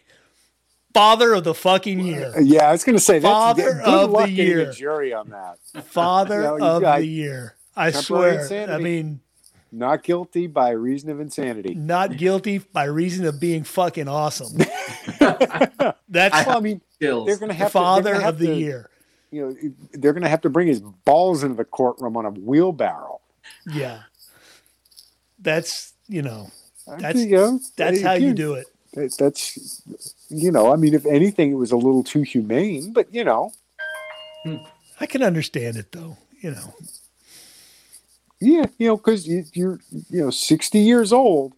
Father 0.92 1.32
of 1.32 1.44
the 1.44 1.54
fucking 1.54 2.00
year. 2.00 2.34
yeah, 2.38 2.68
I 2.68 2.72
was 2.72 2.84
going 2.84 2.96
to 2.96 3.02
say 3.02 3.18
Father 3.18 3.80
of 3.80 4.12
the 4.12 4.30
year. 4.30 4.70
a 4.70 4.74
jury 4.74 5.14
on 5.14 5.30
that. 5.30 5.58
Father 5.86 6.42
You 6.52 6.58
know, 6.58 6.76
of 6.76 6.82
the 6.82 7.06
year. 7.06 7.56
I 7.74 7.90
swear. 7.92 8.46
I 8.70 8.76
mean, 8.76 9.21
Not 9.74 10.02
guilty 10.02 10.46
by 10.46 10.70
reason 10.70 11.08
of 11.10 11.18
insanity. 11.18 11.74
not 11.74 12.16
guilty 12.18 12.58
by 12.58 12.84
reason 12.84 13.24
of 13.24 13.40
being 13.40 13.64
fucking 13.64 14.06
awesome. 14.06 14.58
That's 15.18 16.34
I 16.34 16.44
Well, 16.46 16.58
I 16.58 16.60
mean, 16.60 16.80
Skills. 16.94 17.26
they're 17.26 17.38
going 17.38 17.48
to 17.48 17.54
have 17.54 17.72
father 17.72 18.12
gonna 18.14 18.28
of 18.28 18.38
the 18.38 18.48
to- 18.48 18.54
year. 18.54 18.90
You 19.30 19.46
know, 19.46 19.56
they're 19.94 20.12
going 20.12 20.24
to 20.24 20.28
have 20.28 20.42
to 20.42 20.50
bring 20.50 20.68
his 20.68 20.80
balls 20.82 21.42
into 21.42 21.54
the 21.54 21.64
courtroom 21.64 22.18
on 22.18 22.26
a 22.26 22.30
wheelbarrow. 22.30 23.20
Yeah. 23.66 24.02
That's, 25.38 25.94
you 26.06 26.20
know, 26.22 26.50
That's- 26.86 27.16
you 27.16 27.36
know, 27.36 27.58
that's 27.76 28.02
how 28.02 28.12
you 28.12 28.34
do 28.34 28.54
it. 28.54 28.66
That's, 29.18 29.80
you 30.28 30.52
know, 30.52 30.70
I 30.70 30.76
mean, 30.76 30.92
if 30.92 31.06
anything, 31.06 31.50
it 31.50 31.54
was 31.54 31.72
a 31.72 31.76
little 31.76 32.04
too 32.04 32.20
humane, 32.22 32.92
but 32.92 33.12
you 33.14 33.24
know, 33.24 33.52
I 35.00 35.06
can 35.06 35.22
understand 35.22 35.78
it 35.78 35.92
though, 35.92 36.18
you 36.42 36.50
know. 36.50 36.74
Yeah, 38.42 38.66
you 38.78 38.88
know, 38.88 38.96
because 38.96 39.26
you, 39.26 39.44
you're, 39.52 39.78
you 40.10 40.22
know, 40.22 40.30
60 40.30 40.78
years 40.78 41.12
old. 41.12 41.54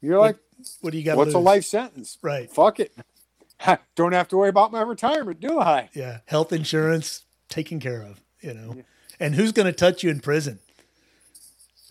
You're 0.00 0.18
like, 0.18 0.36
What 0.80 0.92
do 0.92 0.98
you 0.98 1.04
got? 1.04 1.16
what's 1.16 1.34
a 1.34 1.38
life 1.38 1.64
sentence? 1.64 2.18
Right. 2.22 2.50
Fuck 2.50 2.80
it. 2.80 2.92
Don't 3.96 4.12
have 4.12 4.28
to 4.28 4.36
worry 4.36 4.48
about 4.48 4.72
my 4.72 4.82
retirement, 4.82 5.40
do 5.40 5.60
I? 5.60 5.88
Yeah. 5.94 6.18
Health 6.26 6.52
insurance 6.52 7.24
taken 7.48 7.78
care 7.80 8.02
of, 8.02 8.20
you 8.40 8.54
know. 8.54 8.76
And 9.20 9.34
who's 9.36 9.52
going 9.52 9.66
to 9.66 9.72
touch 9.72 10.02
you 10.02 10.10
in 10.10 10.20
prison? 10.20 10.58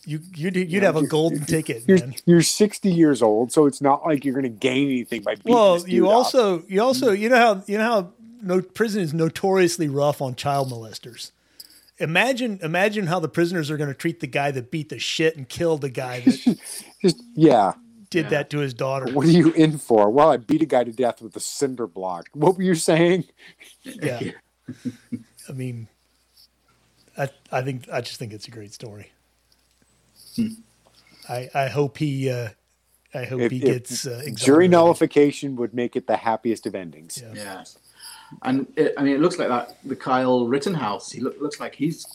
You 0.05 0.19
you'd, 0.35 0.55
you'd 0.55 0.69
Yeah, 0.71 0.81
have 0.81 0.95
a 0.97 1.05
golden 1.05 1.45
ticket, 1.45 1.83
You're, 1.87 1.99
man. 1.99 2.15
you're 2.25 2.41
60 2.41 2.91
years 2.91 3.21
old, 3.21 3.51
so 3.51 3.67
it's 3.67 3.81
not 3.81 4.03
like 4.05 4.25
you're 4.25 4.33
going 4.33 4.43
to 4.43 4.49
gain 4.49 4.87
anything 4.89 5.21
by 5.21 5.35
beating 5.35 5.53
Well, 5.53 5.77
you 5.87 6.01
dude 6.01 6.07
up. 6.07 6.13
also 6.13 6.63
you 6.67 6.81
also 6.81 7.11
you 7.11 7.29
know 7.29 7.37
how 7.37 7.63
you 7.67 7.77
know 7.77 7.83
how 7.83 8.11
no 8.41 8.61
prison 8.63 9.03
is 9.03 9.13
notoriously 9.13 9.87
rough 9.87 10.19
on 10.19 10.33
child 10.35 10.71
molesters. 10.71 11.31
Imagine 12.01 12.59
imagine 12.63 13.07
how 13.07 13.19
the 13.19 13.29
prisoners 13.29 13.69
are 13.69 13.77
going 13.77 13.89
to 13.89 13.93
treat 13.95 14.19
the 14.19 14.27
guy 14.27 14.51
that 14.51 14.71
beat 14.71 14.89
the 14.89 14.99
shit 14.99 15.37
and 15.37 15.47
killed 15.47 15.81
the 15.81 15.89
guy 15.89 16.21
that 16.21 16.57
just 17.01 17.23
yeah. 17.35 17.73
did 18.09 18.29
that 18.29 18.49
to 18.49 18.59
his 18.59 18.73
daughter. 18.73 19.13
What 19.13 19.27
are 19.27 19.31
you 19.31 19.51
in 19.51 19.77
for? 19.77 20.09
Well, 20.09 20.31
I 20.31 20.37
beat 20.37 20.61
a 20.61 20.65
guy 20.65 20.83
to 20.83 20.91
death 20.91 21.21
with 21.21 21.35
a 21.35 21.39
cinder 21.39 21.87
block. 21.87 22.27
What 22.33 22.57
were 22.57 22.63
you 22.63 22.75
saying? 22.75 23.25
Yeah. 23.83 24.19
I 25.49 25.51
mean, 25.53 25.87
I 27.17 27.29
I 27.51 27.61
think 27.61 27.87
I 27.91 28.01
just 28.01 28.17
think 28.17 28.33
it's 28.33 28.47
a 28.47 28.51
great 28.51 28.73
story. 28.73 29.11
I 31.29 31.49
I 31.53 31.67
hope 31.67 31.97
he 31.97 32.29
uh, 32.29 32.49
I 33.13 33.25
hope 33.25 33.41
If- 33.41 33.51
he 33.51 33.59
gets 33.59 34.07
uh, 34.07 34.23
Jury 34.33 34.67
nullification 34.67 35.55
would 35.57 35.73
make 35.73 35.95
it 35.95 36.07
the 36.07 36.17
happiest 36.17 36.65
of 36.65 36.73
endings. 36.75 37.21
Yeah. 37.21 37.33
Yeah. 37.35 37.63
And 38.43 38.67
it, 38.75 38.93
I 38.97 39.03
mean, 39.03 39.15
it 39.15 39.21
looks 39.21 39.37
like 39.37 39.49
that 39.49 39.77
the 39.83 39.95
Kyle 39.95 40.47
Rittenhouse. 40.47 41.11
He 41.11 41.21
look, 41.21 41.39
looks 41.39 41.59
like 41.59 41.75
he's 41.75 42.05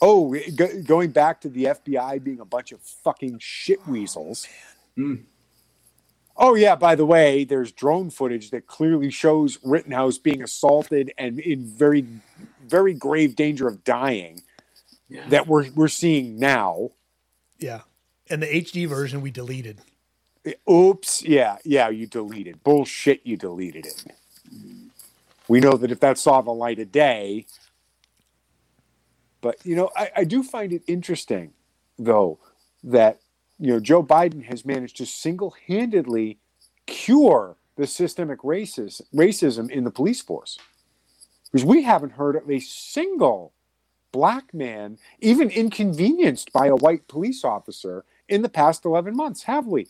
Oh, 0.00 0.36
go, 0.54 0.68
going 0.82 1.10
back 1.10 1.40
to 1.40 1.48
the 1.48 1.64
FBI 1.64 2.22
being 2.22 2.40
a 2.40 2.44
bunch 2.44 2.70
of 2.70 2.80
fucking 2.80 3.38
shit 3.40 3.84
weasels. 3.88 4.46
Mm. 4.96 5.24
Oh 6.36 6.54
yeah, 6.54 6.76
by 6.76 6.94
the 6.94 7.06
way, 7.06 7.42
there's 7.42 7.72
drone 7.72 8.10
footage 8.10 8.50
that 8.50 8.68
clearly 8.68 9.10
shows 9.10 9.58
Rittenhouse 9.64 10.18
being 10.18 10.40
assaulted 10.42 11.12
and 11.18 11.40
in 11.40 11.64
very, 11.64 12.06
very 12.64 12.94
grave 12.94 13.34
danger 13.34 13.66
of 13.66 13.82
dying. 13.82 14.42
yeah. 15.08 15.28
That 15.30 15.48
we're 15.48 15.70
we're 15.72 15.88
seeing 15.88 16.38
now. 16.38 16.90
Yeah, 17.58 17.80
and 18.30 18.40
the 18.40 18.46
HD 18.46 18.88
version 18.88 19.20
we 19.20 19.32
deleted. 19.32 19.80
Oops. 20.70 21.24
Yeah. 21.24 21.58
Yeah. 21.64 21.88
You 21.88 22.06
deleted. 22.06 22.62
Bullshit. 22.62 23.20
You 23.26 23.36
deleted 23.36 23.86
it. 23.86 24.04
We 25.48 25.60
know 25.60 25.76
that 25.76 25.90
if 25.90 26.00
that 26.00 26.18
saw 26.18 26.40
the 26.42 26.52
light 26.52 26.78
of 26.78 26.92
day. 26.92 27.46
But, 29.40 29.56
you 29.64 29.74
know, 29.74 29.90
I, 29.96 30.10
I 30.16 30.24
do 30.24 30.42
find 30.42 30.72
it 30.72 30.82
interesting, 30.86 31.52
though, 31.98 32.38
that, 32.84 33.20
you 33.58 33.68
know, 33.68 33.80
Joe 33.80 34.02
Biden 34.02 34.44
has 34.44 34.64
managed 34.64 34.96
to 34.98 35.06
single 35.06 35.54
handedly 35.66 36.38
cure 36.86 37.56
the 37.76 37.86
systemic 37.86 38.40
racism, 38.40 39.02
racism 39.14 39.70
in 39.70 39.84
the 39.84 39.90
police 39.90 40.20
force. 40.20 40.58
Because 41.50 41.64
we 41.64 41.82
haven't 41.82 42.12
heard 42.12 42.36
of 42.36 42.50
a 42.50 42.60
single 42.60 43.52
black 44.12 44.52
man 44.52 44.98
even 45.20 45.50
inconvenienced 45.50 46.52
by 46.52 46.66
a 46.66 46.76
white 46.76 47.06
police 47.08 47.44
officer 47.44 48.04
in 48.28 48.42
the 48.42 48.48
past 48.48 48.84
11 48.84 49.16
months, 49.16 49.42
have 49.44 49.66
we? 49.66 49.86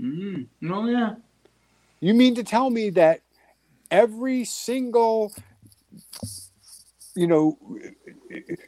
Mm. 0.00 0.46
Oh 0.70 0.86
yeah. 0.86 1.14
You 2.00 2.14
mean 2.14 2.34
to 2.34 2.44
tell 2.44 2.70
me 2.70 2.90
that 2.90 3.20
every 3.94 4.44
single, 4.44 5.32
you 7.14 7.28
know, 7.28 7.56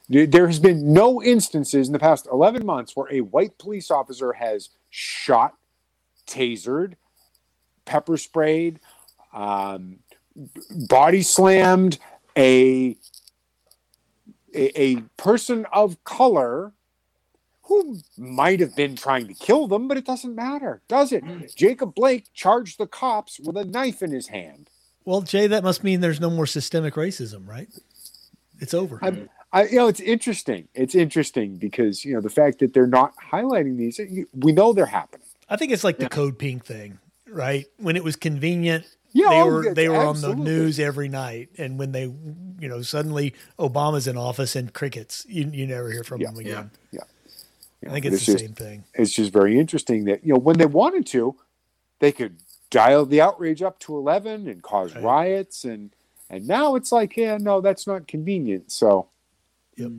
there 0.09 0.47
has 0.47 0.61
been 0.61 0.93
no 0.93 1.20
instances 1.20 1.89
in 1.89 1.93
the 1.93 1.99
past 1.99 2.29
11 2.31 2.64
months 2.64 2.95
where 2.95 3.12
a 3.12 3.22
white 3.22 3.59
police 3.59 3.91
officer 3.91 4.33
has 4.35 4.68
shot, 4.89 5.55
tasered, 6.29 6.95
pepper 7.85 8.16
sprayed, 8.16 8.79
um, 9.35 9.99
body 10.89 11.22
slammed 11.22 11.99
a, 12.37 12.97
a 14.55 14.81
a 14.81 15.01
person 15.16 15.66
of 15.72 16.03
color 16.05 16.72
who 17.64 17.99
might 18.16 18.61
have 18.61 18.77
been 18.77 18.95
trying 18.95 19.27
to 19.27 19.35
kill 19.35 19.66
them, 19.66 19.89
but 19.89 19.97
it 19.97 20.07
doesn't 20.07 20.37
matter, 20.37 20.83
does 20.89 21.11
it? 21.12 21.24
Jacob 21.57 21.95
Blake 21.97 22.27
charged 22.33 22.79
the 22.79 22.87
cops 22.87 23.41
with 23.41 23.57
a 23.57 23.64
knife 23.64 24.03
in 24.03 24.12
his 24.12 24.29
hand. 24.29 24.70
Well, 25.07 25.22
Jay, 25.22 25.46
that 25.46 25.62
must 25.62 25.84
mean 25.84 26.00
there's 26.00 26.20
no 26.20 26.28
more 26.28 26.46
systemic 26.46 26.94
racism, 26.94 27.48
right? 27.48 27.68
It's 28.59 28.74
over. 28.74 28.98
I, 29.02 29.28
I, 29.52 29.64
you 29.66 29.76
know, 29.76 29.86
it's 29.86 30.00
interesting. 30.00 30.68
It's 30.74 30.94
interesting 30.96 31.57
because 31.57 32.04
you 32.04 32.12
know 32.12 32.20
the 32.20 32.28
fact 32.28 32.59
that 32.59 32.74
they're 32.74 32.86
not 32.88 33.14
highlighting 33.16 33.78
these. 33.78 34.00
We 34.34 34.52
know 34.52 34.72
they're 34.72 34.84
happening. 34.86 35.26
I 35.48 35.57
think 35.57 35.72
it's 35.72 35.84
like 35.84 35.98
the 35.98 36.09
code 36.09 36.38
pink 36.38 36.66
thing, 36.66 36.98
right? 37.28 37.66
When 37.78 37.96
it 37.96 38.02
was 38.02 38.16
convenient, 38.16 38.84
Yeah, 39.12 39.28
they 39.28 39.42
oh, 39.42 39.46
were 39.46 39.74
they 39.74 39.88
were 39.88 40.04
on 40.04 40.20
the 40.20 40.34
news 40.34 40.80
every 40.80 41.09
night, 41.09 41.50
and 41.57 41.78
when 41.78 41.92
they, 41.92 42.02
you 42.02 42.68
know, 42.68 42.82
suddenly 42.82 43.32
Obama's 43.59 44.09
in 44.09 44.16
office 44.16 44.57
and 44.57 44.72
crickets, 44.72 45.24
you 45.28 45.48
you 45.52 45.66
never 45.68 45.90
hear 45.92 46.02
from 46.02 46.20
Yeah. 46.20 46.30
them 46.30 46.38
again. 46.38 46.70
You 46.90 47.90
I 47.90 47.92
think 47.92 48.07
but 48.07 48.14
it's 48.14 48.26
the 48.26 48.32
just, 48.32 48.44
same 48.44 48.54
thing. 48.54 48.84
It's 48.94 49.12
just 49.12 49.32
very 49.32 49.61
interesting 49.61 50.07
that 50.07 50.24
you 50.26 50.32
know 50.32 50.40
when 50.40 50.59
they 50.59 50.66
wanted 50.66 51.07
to, 51.09 51.36
they 52.00 52.11
could 52.11 52.38
dial 52.71 53.07
the 53.07 53.21
outrage 53.21 53.62
up 53.62 53.79
to 53.81 53.97
eleven 53.97 54.49
and 54.49 54.62
cause 54.62 54.95
Right. 54.95 55.05
riots, 55.05 55.64
and 55.64 55.91
and 56.31 56.47
now 56.49 56.77
it's 56.77 56.93
like, 56.93 57.17
yeah, 57.17 57.39
no, 57.39 57.61
that's 57.61 57.87
not 57.87 58.09
convenient. 58.09 58.73
So 58.73 59.09
yep 59.77 59.93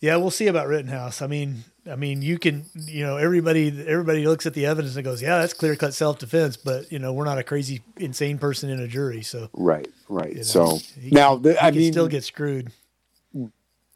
Yeah, 0.00 0.16
we'll 0.16 0.30
see 0.30 0.48
about 0.48 0.68
Rittenhouse. 0.68 1.22
I 1.22 1.28
mean, 1.28 1.64
I 1.90 1.96
mean, 1.96 2.22
you 2.22 2.38
can, 2.38 2.66
you 2.86 3.04
know, 3.04 3.18
everybody 3.18 3.68
everybody 3.88 4.26
looks 4.26 4.46
at 4.46 4.54
the 4.54 4.66
evidence 4.66 4.96
and 4.96 5.04
goes, 5.04 5.22
"Yeah, 5.22 5.38
that's 5.38 5.54
clear 5.54 5.76
cut 5.76 5.94
self 5.94 6.20
defense," 6.20 6.56
but 6.56 6.92
you 6.92 7.00
know, 7.00 7.12
we're 7.12 7.24
not 7.26 7.38
a 7.38 7.44
crazy 7.44 7.82
insane 7.98 8.38
person 8.38 8.70
in 8.70 8.80
a 8.80 8.88
jury, 8.88 9.22
so 9.22 9.50
Right, 9.54 9.88
right. 10.08 10.32
you 10.32 10.38
know, 10.38 10.42
so 10.42 10.78
he 11.00 11.10
now, 11.10 11.36
the, 11.36 11.54
he 11.54 11.58
I 11.58 11.72
can 11.72 11.78
mean, 11.78 11.92
still 11.92 12.08
get 12.08 12.24
screwed. 12.24 12.72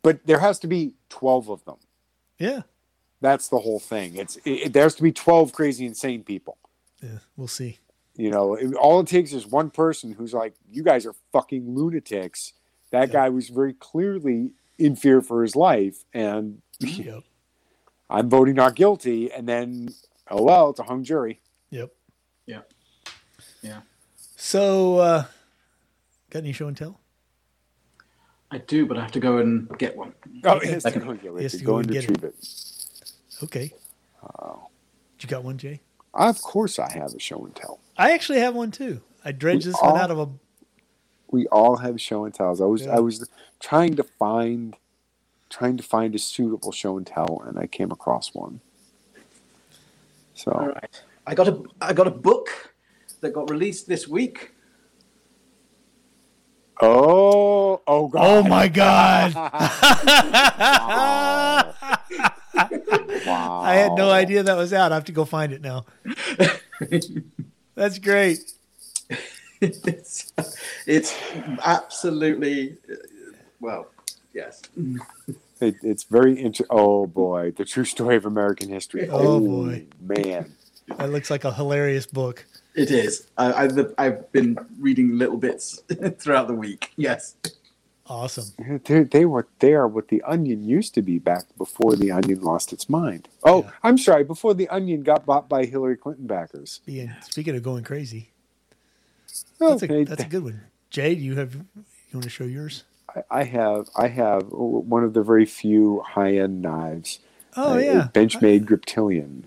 but 0.03 0.21
there 0.27 0.41
has 0.41 0.59
to 0.61 0.69
be 0.69 0.95
twelve 1.11 1.51
of 1.51 1.65
them. 1.67 1.77
Yeah, 2.39 2.63
That's 3.21 3.49
the 3.49 3.59
whole 3.61 3.81
thing. 3.81 4.17
It's 4.17 4.37
it, 4.39 4.51
it- 4.53 4.73
there 4.75 4.85
has 4.85 4.97
to 4.97 5.03
be 5.05 5.13
twelve 5.13 5.53
crazy, 5.53 5.87
insane 5.87 6.25
people. 6.25 6.59
Yeah, 7.03 7.19
we'll 7.37 7.49
see. 7.49 7.79
You 8.17 8.31
know, 8.31 8.55
it- 8.55 8.75
all 8.75 9.01
it 9.01 9.07
takes 9.07 9.33
is 9.33 9.47
one 9.47 9.71
person 9.71 10.13
who's 10.13 10.35
like, 10.35 10.55
"You 10.71 10.83
guys 10.83 11.07
are 11.07 11.15
fucking 11.33 11.75
lunatics." 11.75 12.53
That 12.91 13.09
Yeah. 13.09 13.13
guy 13.15 13.29
was 13.29 13.49
very 13.49 13.75
clearly 13.75 14.53
in 14.79 14.97
fear 14.97 15.21
for 15.21 15.43
his 15.43 15.55
life, 15.57 16.05
and 16.13 16.63
Yep, 16.81 17.23
I'm 18.11 18.29
voting 18.31 18.55
not 18.57 18.75
guilty. 18.75 19.31
And 19.31 19.49
then, 19.49 19.89
oh 20.31 20.43
well, 20.43 20.71
it's 20.71 20.81
a 20.81 20.85
hung 20.85 21.05
jury. 21.05 21.41
yep. 21.71 21.95
Yeah. 22.47 22.63
Yeah. 23.63 23.81
So, 24.37 24.99
uh, 24.99 25.25
got 26.31 26.39
any 26.41 26.53
show 26.53 26.67
and 26.69 26.77
tell? 26.77 27.01
I 28.51 28.59
do, 28.59 28.87
but 28.87 28.97
I 28.97 29.03
have 29.03 29.13
to 29.13 29.21
go 29.21 29.39
and 29.39 29.69
get 29.79 29.95
one. 29.97 30.15
Oh, 30.45 30.59
he 30.61 30.69
has 30.71 30.83
to 30.85 30.89
Okay. 30.91 31.01
go, 31.01 31.13
yeah, 31.23 31.31
we 31.31 31.41
He 31.41 31.43
has 31.45 31.53
to 31.53 31.59
to 31.59 31.65
go 31.65 31.73
go 31.73 31.79
and 31.79 31.91
and 31.95 32.07
get 32.19 32.25
it. 32.25 32.35
Okay, 33.43 33.75
Oh, 34.23 34.69
you 35.21 35.29
got 35.29 35.45
one, 35.45 35.59
Jay? 35.59 35.81
Of 36.27 36.41
course, 36.43 36.79
I 36.79 36.91
have 36.93 37.15
a 37.15 37.21
show 37.21 37.45
and 37.45 37.55
tell. 37.55 37.81
I 37.97 38.13
actually 38.13 38.41
have 38.41 38.55
one 38.55 38.71
too. 38.71 39.01
I 39.25 39.33
dredged 39.33 39.67
We 39.67 39.73
this 39.73 39.81
one 39.81 39.99
out 39.99 40.11
of 40.11 40.19
a. 40.19 40.29
we 41.31 41.47
all 41.49 41.77
have 41.77 42.01
show 42.01 42.25
and 42.25 42.35
tells. 42.35 42.61
I 42.61 42.65
was 42.67 42.85
Yeah. 42.87 42.97
I 42.97 43.01
was 43.01 43.29
trying 43.61 43.97
to 43.97 44.03
find 44.05 44.77
trying 45.51 45.77
to 45.77 45.83
find 45.83 46.15
a 46.15 46.19
suitable 46.19 46.73
show 46.73 46.97
and 46.99 47.07
tell, 47.07 47.43
and 47.47 47.59
I 47.59 47.67
came 47.67 47.91
across 47.91 48.35
one. 48.35 48.61
So 50.35 50.53
All 50.53 50.69
right. 50.69 51.03
I 51.27 51.35
got 51.35 51.49
a 51.49 51.63
I 51.81 51.93
got 51.93 52.07
a 52.07 52.11
book 52.13 52.75
that 53.21 53.33
got 53.33 53.51
released 53.51 53.89
this 53.89 54.07
week. 54.09 54.53
oh 56.81 57.81
oh 57.87 58.09
god 58.09 58.21
Oh 58.23 58.43
my 58.49 58.69
god! 58.69 59.35
wow. 60.95 61.98
Wow 63.39 63.61
I 63.61 63.75
had 63.77 63.93
no 63.95 64.11
idea 64.11 64.43
that 64.43 64.57
was 64.57 64.73
out. 64.73 64.93
I 64.93 64.97
have 64.97 65.05
to 65.05 65.13
go 65.13 65.25
find 65.25 65.53
it 65.53 65.61
now. 65.61 65.87
That's 67.75 67.99
great. 67.99 68.53
it's, 69.61 70.33
it's 70.87 71.15
absolutely 71.65 72.77
well, 73.61 73.89
yes. 74.33 74.63
It, 75.61 75.77
it's 75.83 76.05
very 76.05 76.35
interesting. 76.35 76.67
Oh 76.71 77.07
boy, 77.07 77.53
the 77.57 77.65
true 77.65 77.85
story 77.85 78.17
of 78.17 78.27
American 78.27 78.69
history. 78.69 79.09
Oh, 79.09 79.41
boy. 79.41 79.87
Oh, 79.91 80.15
man. 80.15 80.55
That 80.97 81.11
looks 81.11 81.31
like 81.31 81.45
a 81.45 81.53
hilarious 81.53 82.07
book. 82.07 82.47
It 82.75 82.91
is. 82.91 83.27
I, 83.37 83.65
I've 83.65 83.95
I've 83.99 84.33
been 84.33 84.57
reading 84.79 85.19
little 85.19 85.37
bits 85.37 85.83
throughout 86.19 86.47
the 86.47 86.55
week. 86.55 86.93
Yes. 86.97 87.35
Awesome. 88.09 88.81
They, 88.87 89.03
they 89.03 89.25
were 89.27 89.47
there 89.59 89.87
what 89.87 90.09
the 90.09 90.23
Onion 90.23 90.65
used 90.65 90.95
to 90.95 91.03
be 91.03 91.19
back 91.19 91.45
before 91.59 91.95
the 91.95 92.11
Onion 92.11 92.41
lost 92.41 92.73
its 92.73 92.89
mind. 92.89 93.29
Oh, 93.45 93.65
Yeah. 93.65 93.71
I'm 93.83 93.99
sorry, 93.99 94.25
before 94.25 94.55
the 94.55 94.69
Onion 94.69 95.03
got 95.03 95.27
bought 95.27 95.49
by 95.49 95.67
Hillary 95.67 95.97
Clinton 95.97 96.27
backers. 96.27 96.81
Being, 96.87 97.15
speaking 97.23 97.55
of 97.55 97.63
going 97.63 97.85
crazy, 97.85 98.33
that's, 99.59 99.83
Okay, 99.83 100.03
a, 100.03 100.05
that's 100.07 100.23
a 100.23 100.29
good 100.29 100.43
one. 100.45 100.63
Jay, 100.91 101.15
do 101.15 101.21
you 101.21 101.37
have 101.37 101.55
you 101.55 101.65
want 102.15 102.25
to 102.25 102.31
show 102.31 102.45
yours? 102.45 102.85
I, 103.15 103.23
I 103.31 103.45
have 103.45 103.89
I 103.97 104.09
have 104.09 104.45
one 104.49 105.05
of 105.05 105.13
the 105.13 105.23
very 105.23 105.45
few 105.45 106.01
high 106.01 106.37
end 106.37 106.63
knives. 106.63 107.19
Oh 107.57 107.77
a 107.77 107.85
yeah, 107.85 108.09
Benchmade 108.15 108.65
Griptilian. 108.65 109.45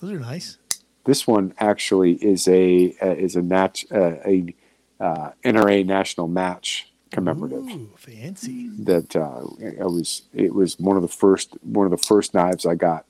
those 0.00 0.10
are 0.10 0.18
nice. 0.18 0.58
This 1.04 1.26
one 1.26 1.54
actually 1.58 2.14
is 2.14 2.48
a 2.48 2.96
uh, 3.00 3.14
is 3.14 3.36
a 3.36 3.42
nat 3.42 3.84
uh, 3.92 4.16
a 4.26 4.54
uh, 5.00 5.30
NRA 5.44 5.86
national 5.86 6.26
match 6.26 6.92
commemorative. 7.10 7.64
Ooh, 7.68 7.90
fancy. 7.96 8.68
that 8.80 9.14
uh, 9.16 9.42
I 9.82 9.86
was 9.86 10.22
it 10.34 10.54
was 10.54 10.78
one 10.78 10.96
of 10.96 11.02
the 11.02 11.08
first 11.08 11.56
one 11.62 11.84
of 11.86 11.90
the 11.90 11.96
first 12.06 12.34
knives 12.34 12.66
I 12.66 12.74
got 12.74 13.04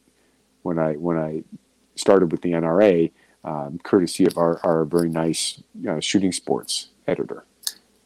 when 0.63 0.79
I 0.79 0.95
when 0.95 1.19
I 1.19 1.43
started 1.95 2.31
with 2.33 2.43
the 2.43 2.53
NRA, 2.53 3.11
um, 3.45 3.79
courtesy 3.83 4.25
of 4.27 4.37
our, 4.39 4.61
our 4.65 4.85
very 4.85 5.09
nice 5.09 5.63
uh, 5.89 6.01
shooting 6.01 6.33
sports 6.33 6.89
editor. 7.07 7.45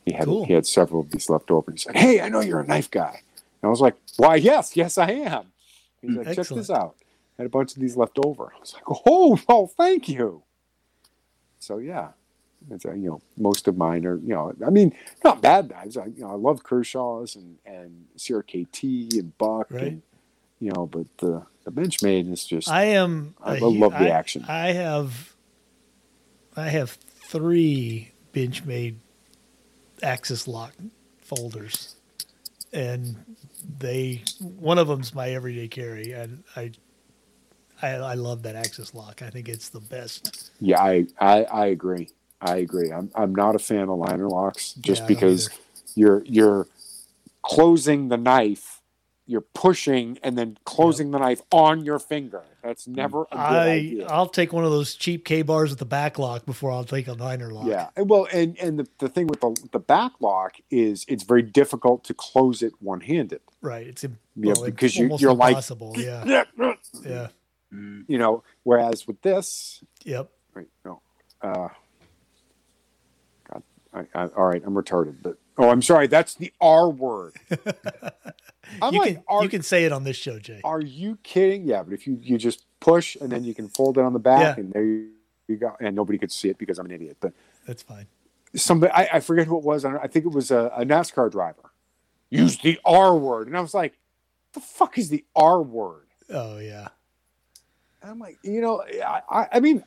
He 0.07 0.13
had 0.13 0.25
Cool. 0.27 0.47
he 0.47 0.53
had 0.55 0.67
several 0.67 1.01
of 1.01 1.11
these 1.11 1.29
left 1.31 1.51
over. 1.51 1.71
He 1.73 1.79
said, 1.79 1.97
"Hey, 1.97 2.21
I 2.21 2.29
know 2.29 2.41
you're 2.41 2.61
a 2.61 2.67
knife 2.67 2.91
guy." 2.91 3.23
And 3.63 3.69
I 3.69 3.69
was 3.69 3.81
like, 3.81 3.95
"Why? 4.17 4.37
Yes, 4.37 4.77
yes, 4.77 4.99
I 4.99 5.11
am." 5.11 5.53
He's 6.01 6.17
like, 6.17 6.35
"Check 6.35 6.49
this 6.49 6.71
out." 6.71 6.97
I 7.39 7.43
had 7.43 7.47
a 7.47 7.51
bunch 7.51 7.75
of 7.75 7.81
these 7.81 7.97
left 7.97 8.19
over. 8.25 8.53
I 8.55 8.59
was 8.61 8.75
like, 8.75 8.83
"Oh, 9.07 9.39
oh, 9.49 9.67
thank 9.69 10.09
you." 10.09 10.43
So 11.61 11.79
yeah, 11.79 12.09
it's, 12.71 12.85
uh, 12.87 12.93
you 12.93 13.09
know, 13.09 13.21
most 13.37 13.69
of 13.69 13.77
mine 13.77 14.07
are, 14.07 14.17
you 14.17 14.29
know, 14.35 14.53
I 14.67 14.71
mean, 14.71 14.95
not 15.25 15.41
bad 15.43 15.71
knives. 15.71 15.97
I, 15.97 16.07
you 16.07 16.23
know, 16.23 16.31
I 16.31 16.35
love 16.35 16.63
Kershaw's 16.65 17.37
and 17.37 17.59
and 17.67 18.07
CRKT 18.17 19.19
and 19.19 19.37
Buck, 19.39 19.69
Right. 19.71 19.83
and 19.85 20.03
you 20.61 20.73
know, 20.73 20.87
but 20.87 21.07
the 21.19 21.43
the 21.65 21.71
Benchmade 21.73 22.31
is 22.33 22.45
just 22.45 22.69
I 22.69 22.85
am. 22.85 23.35
I 23.43 23.57
a 23.59 23.65
love 23.67 23.93
the 23.93 23.99
I- 23.99 24.09
action. 24.09 24.45
I 24.49 24.73
have. 24.73 25.33
I 26.57 26.69
have 26.69 26.91
three 26.91 28.13
Benchmade 28.35 28.97
Axis 30.03 30.47
lock 30.47 30.73
folders, 31.21 31.95
and 32.73 33.17
they 33.79 34.23
one 34.41 34.79
of 34.79 34.89
them's 34.89 35.15
my 35.15 35.31
everyday 35.31 35.69
carry, 35.69 36.13
and 36.13 36.43
I. 36.57 36.73
I, 37.85 37.89
I 37.97 38.15
love 38.15 38.45
that 38.45 38.55
Axis 38.55 38.95
lock. 38.95 39.23
I 39.23 39.31
think 39.31 39.49
it's 39.49 39.69
the 39.71 39.81
best. 39.81 40.53
yeah. 40.61 40.81
I, 40.81 41.05
I 41.19 41.43
I 41.45 41.67
agree. 41.67 42.11
I 42.43 42.57
agree. 42.57 42.91
I'm 42.93 43.11
I'm 43.15 43.35
not 43.35 43.55
a 43.55 43.59
fan 43.59 43.89
of 43.89 43.99
liner 43.99 44.29
locks 44.29 44.73
just 44.75 45.03
Yeah, 45.03 45.07
because 45.07 45.49
you're 45.95 46.23
you're 46.27 46.67
closing 47.43 48.09
the 48.09 48.17
knife. 48.17 48.81
You're 49.25 49.41
pushing 49.55 50.19
and 50.25 50.37
then 50.37 50.59
closing 50.65 51.13
the 51.13 51.19
knife 51.19 51.41
on 51.53 51.85
your 51.85 52.01
finger. 52.01 52.43
That's 52.63 52.89
never 52.89 53.23
a 53.23 53.27
good 53.31 53.39
I 53.39 53.69
idea. 53.71 54.07
I'll 54.09 54.27
take 54.29 54.53
one 54.53 54.65
of 54.65 54.73
those 54.73 54.95
cheap 54.95 55.25
Ka-Bars 55.25 55.71
with 55.71 55.79
the 55.79 55.85
back 55.85 56.19
lock 56.19 56.45
before 56.45 56.73
I'll 56.73 56.85
take 56.85 57.07
a 57.07 57.13
liner 57.13 57.51
lock. 57.53 57.67
Yeah. 57.67 57.89
Well, 57.97 58.27
and 58.33 58.59
and 58.59 58.81
the, 58.81 58.89
the 58.99 59.09
thing 59.09 59.29
with 59.29 59.41
the 59.41 59.55
the 59.71 59.79
back 59.79 60.13
lock 60.21 60.57
is 60.71 61.05
it's 61.09 61.23
very 61.23 61.43
difficult 61.43 62.03
to 62.05 62.15
close 62.15 62.63
it 62.63 62.73
one 62.81 63.01
handed. 63.01 63.41
right. 63.63 63.87
It's 63.87 64.03
im- 64.03 64.19
Yeah, 64.35 64.55
well, 64.57 64.65
because 64.65 64.97
you- 64.97 65.17
you're 65.19 65.33
like- 65.35 65.51
impossible. 65.53 65.95
yeah, 65.97 66.45
yeah, 67.05 67.29
You 67.71 68.19
know, 68.19 68.43
whereas 68.65 69.07
with 69.07 69.23
this, 69.23 69.83
yep. 70.05 70.31
Right. 70.53 70.69
no. 70.85 71.01
Uh, 71.41 71.69
I, 73.95 74.01
I, 74.15 74.27
all 74.29 74.45
right, 74.47 74.63
I'm 74.65 74.75
retarded, 74.75 75.17
but 75.23 75.37
oh, 75.59 75.69
I'm 75.69 75.83
sorry. 75.83 76.07
That's 76.07 76.35
the 76.35 76.53
R 76.61 76.89
word. 76.91 77.35
I'm 78.81 78.95
you 78.95 79.01
like, 79.01 79.15
can 79.17 79.25
are, 79.29 79.43
you 79.43 79.49
can 79.49 79.63
say 79.63 79.85
it 79.85 79.93
on 79.93 80.05
this 80.05 80.17
show, 80.17 80.39
Jay. 80.39 80.61
are 80.65 80.81
you 80.81 81.19
kidding? 81.23 81.65
Yeah, 81.67 81.83
but 81.83 81.93
if 81.93 82.07
you 82.07 82.19
you 82.23 82.39
just 82.39 82.65
push 82.81 83.17
and 83.21 83.31
then 83.31 83.45
you 83.45 83.55
can 83.55 83.69
fold 83.69 83.99
it 83.99 84.01
on 84.05 84.13
the 84.13 84.19
back, 84.19 84.57
Yeah. 84.57 84.63
and 84.65 84.73
there 84.73 84.85
you, 84.85 85.09
you 85.49 85.57
go, 85.57 85.77
and 85.81 85.95
nobody 85.95 86.19
could 86.19 86.33
see 86.33 86.49
it 86.49 86.59
because 86.59 86.79
I'm 86.79 86.87
an 86.87 86.93
idiot. 86.93 87.19
But 87.21 87.33
That's 87.67 87.83
fine. 87.83 88.07
somebody, 88.55 88.93
I, 88.93 89.09
I 89.15 89.21
forget 89.21 89.47
who 89.47 89.59
it 89.59 89.65
was. 89.65 89.85
I 89.85 89.91
don't- 89.91 90.03
I 90.03 90.07
think 90.07 90.25
it 90.25 90.33
was 90.33 90.51
a, 90.51 90.73
a 90.77 90.85
NASCAR 90.85 91.31
driver. 91.31 91.71
Used 92.31 92.63
the 92.63 92.79
R 92.85 93.15
word, 93.15 93.47
and 93.49 93.57
I 93.57 93.61
was 93.61 93.75
like, 93.75 93.93
"The 94.55 94.61
fuck 94.61 94.97
is 94.97 95.11
the 95.11 95.23
R 95.37 95.61
word?" 95.61 96.07
Oh 96.31 96.57
yeah. 96.59 96.89
And 98.01 98.11
I'm 98.11 98.19
like, 98.19 98.39
you 98.43 98.63
know, 98.63 98.83
I, 99.05 99.49
I 99.53 99.61
mean, 99.61 99.85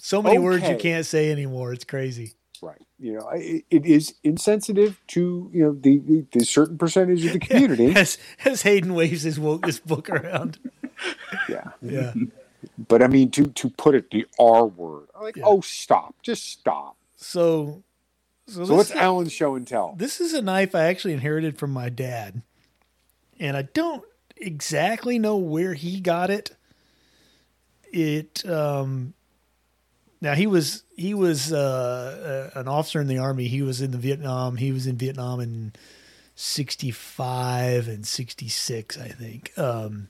So 0.00 0.22
many 0.22 0.38
words 0.38 0.68
you 0.68 0.76
can't 0.76 1.04
say 1.06 1.30
anymore. 1.30 1.72
It's 1.72 1.84
crazy. 1.84 2.34
Right. 2.62 2.80
You 2.98 3.14
know, 3.14 3.26
I- 3.30 3.36
it, 3.36 3.64
it 3.70 3.86
is 3.86 4.14
insensitive 4.22 5.00
to 5.08 5.50
you 5.52 5.62
know 5.64 5.72
the, 5.72 5.98
the, 5.98 6.26
the 6.32 6.44
certain 6.44 6.76
percentage 6.78 7.24
of 7.24 7.32
the 7.32 7.38
community. 7.46 7.94
As 7.96 8.18
as 8.44 8.62
Hayden 8.62 8.94
waves 8.94 9.22
his 9.22 9.38
woke 9.40 9.64
this 9.66 9.78
book 9.80 10.10
around. 10.10 10.58
yeah. 11.48 11.70
Yeah. 11.80 12.12
But 12.88 13.02
I 13.02 13.06
mean, 13.06 13.30
to 13.32 13.44
to 13.46 13.70
put 13.70 13.94
it 13.94 14.10
the 14.10 14.26
R 14.38 14.66
word, 14.66 15.08
like, 15.20 15.36
Yeah. 15.36 15.44
oh, 15.46 15.60
stop, 15.62 16.14
just 16.22 16.44
stop. 16.50 16.96
So 17.16 17.82
so, 18.46 18.64
So 18.64 18.74
what's 18.74 18.90
Alan's 18.90 19.32
show 19.32 19.54
and 19.54 19.66
tell? 19.66 19.94
this 19.96 20.20
is 20.20 20.34
a 20.34 20.42
knife 20.42 20.74
I 20.74 20.84
actually 20.84 21.14
inherited 21.14 21.56
from 21.58 21.70
my 21.72 21.88
dad. 21.88 22.42
And 23.38 23.56
I 23.56 23.62
don't 23.62 24.04
exactly 24.36 25.18
know 25.18 25.36
where 25.38 25.72
he 25.74 26.00
got 26.00 26.28
it. 26.30 26.50
It 27.92 28.44
um 28.48 29.14
now 30.20 30.34
he 30.34 30.46
was 30.46 30.82
he 30.96 31.14
was 31.14 31.52
uh, 31.52 32.50
uh, 32.54 32.60
an 32.60 32.68
officer 32.68 33.00
in 33.00 33.06
the 33.06 33.18
army. 33.18 33.48
He 33.48 33.62
was 33.62 33.80
in 33.80 33.90
the 33.90 33.98
Vietnam. 33.98 34.56
He 34.56 34.72
was 34.72 34.86
in 34.86 34.96
Vietnam 34.96 35.40
in 35.40 35.72
65 36.34 37.88
and 37.88 38.06
66, 38.06 38.98
I 38.98 39.08
think. 39.08 39.52
Um 39.58 40.08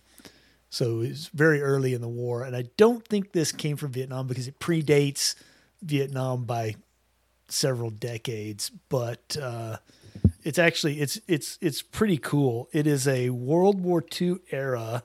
so 0.72 1.00
it 1.00 1.08
was 1.08 1.28
very 1.34 1.61
early 1.61 1.94
in 1.94 2.00
the 2.00 2.08
war 2.08 2.44
and 2.44 2.54
I 2.54 2.64
don't 2.76 3.04
think 3.06 3.32
this 3.32 3.50
came 3.52 3.76
from 3.76 3.90
Vietnam 3.92 4.26
because 4.28 4.46
it 4.46 4.61
predates 4.61 5.34
Vietnam 5.82 6.44
by 6.44 6.76
several 7.48 7.90
decades, 7.90 8.70
but 8.88 9.36
uh, 9.40 9.78
It's 10.44 10.58
actually 10.58 11.00
it's 11.00 11.20
it's 11.28 11.58
it's 11.61 11.82
pretty 11.82 12.16
cool. 12.18 12.68
It 12.72 12.86
is 12.86 13.06
a 13.08 13.30
World 13.30 13.80
War 13.80 14.02
II 14.20 14.36
era 14.50 15.02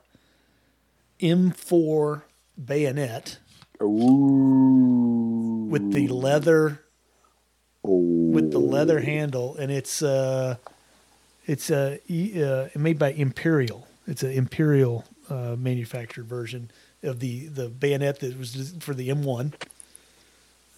M4 1.20 2.22
bayonet 2.62 3.38
Ooh. 3.82 5.66
with 5.70 5.92
the 5.92 6.08
leather 6.08 6.80
Ooh. 7.86 8.30
with 8.32 8.50
the 8.50 8.58
leather 8.58 9.00
handle, 9.00 9.56
and 9.56 9.70
it's 9.70 10.02
uh, 10.02 10.56
it's 11.46 11.70
uh, 11.70 11.98
e- 12.08 12.42
uh, 12.42 12.68
made 12.74 12.98
by 12.98 13.12
Imperial. 13.12 13.86
It's 14.06 14.22
an 14.22 14.32
Imperial 14.32 15.04
uh, 15.30 15.56
manufactured 15.58 16.26
version 16.26 16.70
of 17.02 17.20
the 17.20 17.46
the 17.46 17.68
bayonet 17.68 18.20
that 18.20 18.38
was 18.38 18.74
for 18.80 18.94
the 18.94 19.08
M1, 19.10 19.52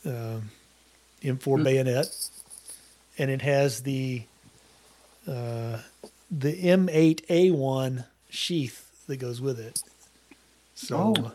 um, 0.05 0.51
M4 1.23 1.63
bayonet, 1.65 2.07
and 3.19 3.31
it 3.31 3.43
has 3.43 3.83
the 3.83 4.23
uh, 5.27 5.79
the 6.31 6.63
M8A1 6.63 8.05
sheath 8.31 8.91
that 9.07 9.17
goes 9.17 9.41
with 9.41 9.59
it. 9.59 9.83
So 10.75 11.15
Oh. 11.17 11.33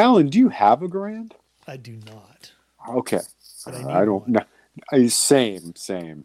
Alan, 0.00 0.28
do 0.30 0.38
you 0.38 0.48
have 0.48 0.82
a 0.82 0.88
Grand? 0.88 1.34
I 1.66 1.76
do 1.76 1.98
not. 2.06 2.50
Okay. 2.88 3.20
I 3.66 3.70
Uh, 3.70 3.88
I 4.00 4.04
don't 4.06 4.26
know. 4.28 5.06
Same, 5.08 5.74
same. 5.76 6.24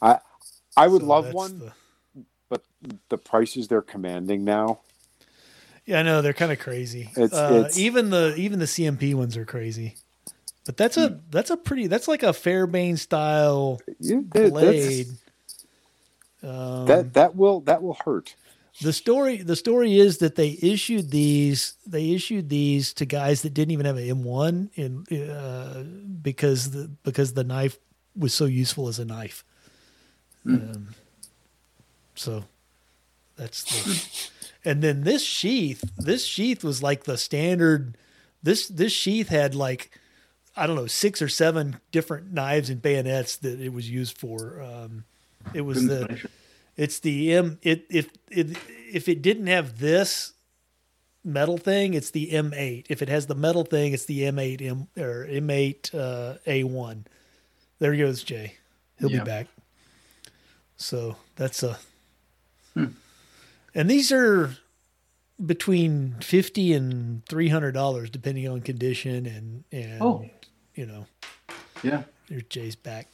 I 0.00 0.18
I 0.76 0.86
would 0.88 1.02
So 1.02 1.06
love 1.06 1.32
one, 1.34 1.58
the- 1.58 1.72
but 2.48 2.62
the 3.10 3.18
prices 3.18 3.68
they're 3.68 3.82
commanding 3.82 4.42
now. 4.44 4.80
Yeah, 5.84 6.00
I 6.00 6.02
know 6.02 6.22
they're 6.22 6.32
kind 6.32 6.50
of 6.52 6.58
crazy. 6.58 7.10
It's- 7.16 7.32
uh, 7.34 7.56
it's- 7.60 7.76
even 7.76 8.08
the 8.10 8.34
even 8.36 8.58
the 8.58 8.66
CMP 8.66 9.12
ones 9.14 9.36
are 9.36 9.44
crazy. 9.44 9.96
But 10.64 10.76
that's 10.78 10.96
a 10.96 11.20
that's 11.30 11.50
a 11.50 11.56
pretty 11.58 11.86
that's 11.88 12.08
like 12.08 12.22
a 12.22 12.32
Fairbairn 12.32 12.96
style 12.96 13.80
Yeah, 13.98 14.20
that, 14.32 14.50
blade. 14.50 15.08
Um, 16.42 16.86
that 16.86 17.12
that 17.14 17.36
will 17.36 17.60
that 17.62 17.82
will 17.82 17.98
hurt. 18.04 18.34
The 18.82 18.92
story 18.92 19.38
the 19.38 19.56
story 19.56 19.98
is 19.98 20.18
that 20.18 20.36
they 20.36 20.58
issued 20.62 21.10
these 21.10 21.74
they 21.86 22.12
issued 22.12 22.48
these 22.48 22.92
to 22.94 23.04
guys 23.04 23.42
that 23.42 23.54
didn't 23.54 23.72
even 23.72 23.86
have 23.86 23.96
an 23.96 24.22
M1 24.22 24.70
in 24.74 25.30
uh, 25.30 25.82
because 26.22 26.70
the 26.70 26.90
because 27.02 27.34
the 27.34 27.44
knife 27.44 27.78
was 28.16 28.34
so 28.34 28.46
useful 28.46 28.88
as 28.88 28.98
a 28.98 29.04
knife. 29.04 29.44
Um, 30.46 30.88
so 32.14 32.44
that's 33.36 33.64
the 33.64 34.30
and 34.64 34.82
then 34.82 35.02
this 35.02 35.22
sheath 35.22 35.84
this 35.98 36.24
sheath 36.24 36.64
was 36.64 36.82
like 36.82 37.04
the 37.04 37.18
standard 37.18 37.96
this 38.42 38.68
this 38.68 38.92
sheath 38.92 39.28
had 39.28 39.54
like 39.54 39.90
I 40.56 40.66
don't 40.66 40.76
know 40.76 40.86
six 40.86 41.22
or 41.22 41.28
seven 41.28 41.80
different 41.92 42.32
knives 42.32 42.70
and 42.70 42.82
bayonets 42.82 43.36
that 43.38 43.60
it 43.60 43.72
was 43.72 43.88
used 43.88 44.18
for. 44.18 44.60
Um, 44.62 45.04
it 45.54 45.62
was 45.62 45.86
the 45.86 46.28
it's 46.80 46.98
the 47.00 47.32
M. 47.32 47.58
It 47.62 47.84
if 47.90 48.08
it 48.30 48.56
if 48.92 49.08
it 49.08 49.22
didn't 49.22 49.46
have 49.48 49.78
this 49.78 50.32
metal 51.22 51.58
thing, 51.58 51.94
it's 51.94 52.10
the 52.10 52.30
M8. 52.30 52.86
If 52.88 53.02
it 53.02 53.08
has 53.08 53.26
the 53.26 53.34
metal 53.34 53.64
thing, 53.64 53.92
it's 53.92 54.06
the 54.06 54.22
M8 54.22 54.62
M 54.62 54.88
or 54.98 55.26
M8 55.26 55.94
uh, 55.94 56.38
A1. 56.46 57.04
There 57.78 57.92
he 57.92 57.98
goes 58.00 58.22
Jay. 58.22 58.54
He'll 58.98 59.10
Yeah. 59.10 59.18
be 59.20 59.24
back. 59.24 59.46
So 60.76 61.16
that's 61.36 61.62
a. 61.62 61.78
And 62.74 63.88
these 63.90 64.10
are 64.10 64.56
between 65.44 66.16
fifty 66.20 66.72
and 66.72 67.24
three 67.26 67.48
hundred 67.48 67.72
dollars, 67.72 68.10
depending 68.10 68.48
on 68.48 68.60
condition 68.62 69.26
and 69.26 69.64
and 69.72 70.02
Oh. 70.02 70.24
you 70.74 70.86
know. 70.86 71.06
Yeah. 71.82 72.02
There's 72.28 72.44
Jay's 72.44 72.76
back. 72.76 73.06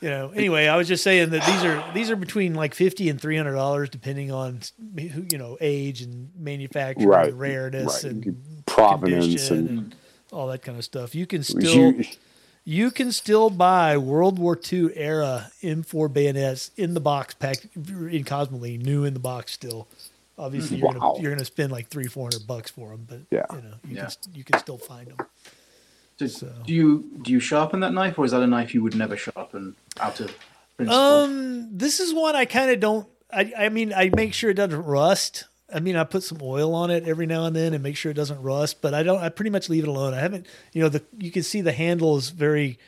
You 0.00 0.10
know. 0.10 0.30
Anyway, 0.30 0.66
I 0.66 0.76
was 0.76 0.86
just 0.88 1.02
saying 1.02 1.30
that 1.30 1.44
these 1.44 1.64
are 1.64 1.84
these 1.94 2.10
are 2.10 2.16
between 2.16 2.54
like 2.54 2.74
fifty 2.74 3.08
and 3.08 3.20
three 3.20 3.36
hundred 3.36 3.54
dollars, 3.54 3.88
depending 3.90 4.30
on 4.30 4.60
you 4.96 5.38
know 5.38 5.56
age 5.60 6.02
and 6.02 6.30
manufacturing, 6.38 7.08
Right, 7.08 7.28
and 7.28 7.38
rareness, 7.40 8.04
right. 8.04 8.12
and 8.12 8.64
Provenance 8.66 9.50
and, 9.50 9.68
and, 9.68 9.94
all 10.32 10.48
that 10.48 10.62
kind 10.62 10.76
of 10.78 10.84
stuff. 10.84 11.14
You 11.14 11.26
can 11.26 11.42
still 11.42 11.92
you, 11.94 12.04
you 12.64 12.90
can 12.90 13.10
still 13.12 13.48
buy 13.50 13.96
World 13.96 14.38
War 14.38 14.58
II 14.72 14.90
era 14.96 15.50
M4 15.62 16.12
bayonets 16.12 16.70
in 16.76 16.94
the 16.94 17.00
box, 17.00 17.34
packed 17.34 17.66
in 17.74 18.24
Cosmoline, 18.24 18.82
new 18.84 19.04
in 19.04 19.14
the 19.14 19.20
box 19.20 19.52
still. 19.52 19.88
Obviously, 20.38 20.76
you're 20.76 20.88
Wow. 20.88 21.12
gonna 21.12 21.22
you're 21.22 21.32
gonna 21.32 21.44
spend 21.44 21.72
like 21.72 21.88
three 21.88 22.06
four 22.06 22.24
hundred 22.24 22.46
bucks 22.46 22.70
for 22.70 22.90
them, 22.90 23.06
but 23.08 23.20
Yeah. 23.30 23.46
you 23.52 23.62
know 23.62 23.74
you 23.88 23.96
Yeah. 23.96 24.06
can 24.06 24.34
you 24.34 24.44
can 24.44 24.58
still 24.60 24.78
find 24.78 25.08
them. 25.08 25.16
So, 26.18 26.26
So- 26.26 26.52
Do 26.64 26.72
you 26.72 27.04
do 27.22 27.32
you 27.32 27.40
sharpen 27.40 27.80
that 27.80 27.92
knife, 27.92 28.18
or 28.18 28.24
is 28.24 28.30
that 28.32 28.42
a 28.42 28.46
knife 28.46 28.74
you 28.74 28.82
would 28.82 28.94
never 28.94 29.16
sharpen 29.16 29.76
out 30.00 30.18
of 30.20 30.34
principle? 30.76 30.98
Um, 30.98 31.68
this 31.76 32.00
is 32.00 32.14
one 32.14 32.34
I 32.36 32.44
kind 32.46 32.70
of 32.70 32.80
don't. 32.80 33.06
I 33.32 33.52
I 33.58 33.68
mean, 33.68 33.92
I 33.92 34.10
make 34.14 34.32
sure 34.32 34.50
it 34.50 34.54
doesn't 34.54 34.82
rust. 34.82 35.44
I 35.72 35.80
mean, 35.80 35.96
I 35.96 36.04
put 36.04 36.22
some 36.22 36.38
oil 36.40 36.74
on 36.74 36.90
it 36.90 37.06
every 37.08 37.26
now 37.26 37.44
and 37.44 37.54
then 37.56 37.74
and 37.74 37.82
make 37.82 37.96
sure 37.96 38.10
it 38.12 38.14
doesn't 38.14 38.40
rust. 38.40 38.80
But 38.80 38.94
I 38.94 39.02
don't. 39.02 39.20
I 39.20 39.28
pretty 39.28 39.50
much 39.50 39.68
leave 39.68 39.82
it 39.84 39.88
alone. 39.88 40.14
I 40.14 40.20
haven't. 40.20 40.46
You 40.72 40.82
know, 40.82 40.88
the 40.88 41.02
you 41.18 41.30
can 41.30 41.42
see 41.42 41.60
the 41.60 41.72
handle 41.72 42.16
is 42.16 42.30
very 42.30 42.78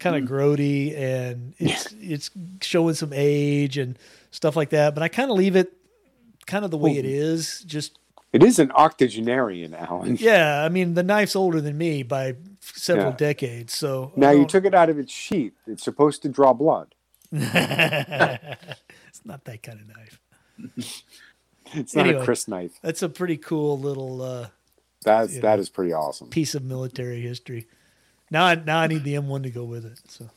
kind 0.00 0.16
of 0.16 0.28
grody 0.28 0.94
and 0.98 1.54
it's 1.58 1.94
it's 2.00 2.30
showing 2.60 2.94
some 2.94 3.12
age 3.14 3.78
and 3.78 3.96
stuff 4.30 4.56
like 4.56 4.70
that. 4.70 4.94
But 4.94 5.02
I 5.02 5.08
kind 5.08 5.30
of 5.30 5.36
leave 5.38 5.56
it 5.56 5.72
kind 6.46 6.64
of 6.64 6.70
the 6.70 6.76
way 6.76 6.98
it 6.98 7.04
is. 7.06 7.60
Just 7.66 7.98
it 8.32 8.42
is 8.42 8.58
an 8.58 8.72
octogenarian, 8.72 9.72
Alan. 9.74 10.16
yeah. 10.20 10.64
I 10.64 10.68
mean, 10.68 10.94
the 10.94 11.04
knife's 11.04 11.36
older 11.36 11.60
than 11.60 11.78
me 11.78 12.02
by 12.02 12.34
several 12.74 13.10
Yeah. 13.10 13.16
decades. 13.16 13.72
So 13.74 14.12
Now 14.16 14.30
you 14.30 14.46
took 14.46 14.64
it 14.64 14.74
out 14.74 14.88
of 14.90 14.98
its 14.98 15.12
sheath. 15.12 15.54
It's 15.66 15.82
supposed 15.84 16.22
to 16.22 16.28
draw 16.28 16.52
blood. 16.52 16.94
it's 17.32 17.44
not 19.24 19.44
that 19.44 19.62
kind 19.62 19.80
of 19.80 19.88
knife. 19.88 20.20
It's 21.72 21.94
not 21.96 22.06
Anyway. 22.06 22.22
a 22.22 22.24
Chris 22.24 22.46
knife. 22.48 22.78
That's 22.82 23.02
a 23.02 23.08
pretty 23.08 23.36
cool 23.36 23.78
little. 23.78 24.22
uh 24.22 24.48
That's 25.04 25.34
that 25.40 25.56
know. 25.56 25.60
is 25.60 25.68
pretty 25.68 25.92
awesome. 25.92 26.28
piece 26.30 26.54
of 26.54 26.62
military 26.64 27.20
history. 27.20 27.66
Now, 28.30 28.44
I, 28.46 28.54
now 28.54 28.78
I 28.80 28.86
need 28.86 29.04
the 29.04 29.14
M1 29.14 29.42
to 29.44 29.50
go 29.50 29.64
with 29.64 29.84
it. 29.84 30.00
So 30.08 30.30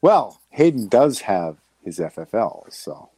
Well, 0.00 0.40
Hayden 0.50 0.88
does 0.88 1.20
have 1.22 1.58
his 1.84 1.98
FFL, 1.98 2.72
so 2.72 3.10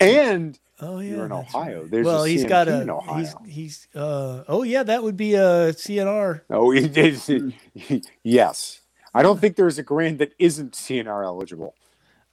and 0.00 0.58
oh 0.80 0.98
yeah, 1.00 1.10
you're 1.10 1.26
in 1.26 1.32
Ohio. 1.32 1.82
right. 1.82 1.90
There's 1.90 2.06
well, 2.06 2.24
he's 2.24 2.44
CMP 2.44 2.48
got 2.48 2.68
a 2.68 2.82
in 2.82 2.90
Ohio. 2.90 3.18
he's 3.18 3.34
he's 3.46 3.88
uh 3.94 4.44
oh 4.48 4.62
yeah, 4.62 4.82
that 4.82 5.02
would 5.02 5.16
be 5.16 5.34
a 5.34 5.72
CNR. 5.72 6.42
Oh, 6.50 6.70
he 6.70 6.88
did. 6.88 7.54
yes. 8.22 8.80
I 9.14 9.22
don't 9.22 9.40
think 9.40 9.56
there's 9.56 9.78
a 9.78 9.82
grand 9.82 10.18
that 10.18 10.32
isn't 10.38 10.72
CNR 10.72 11.24
eligible 11.24 11.74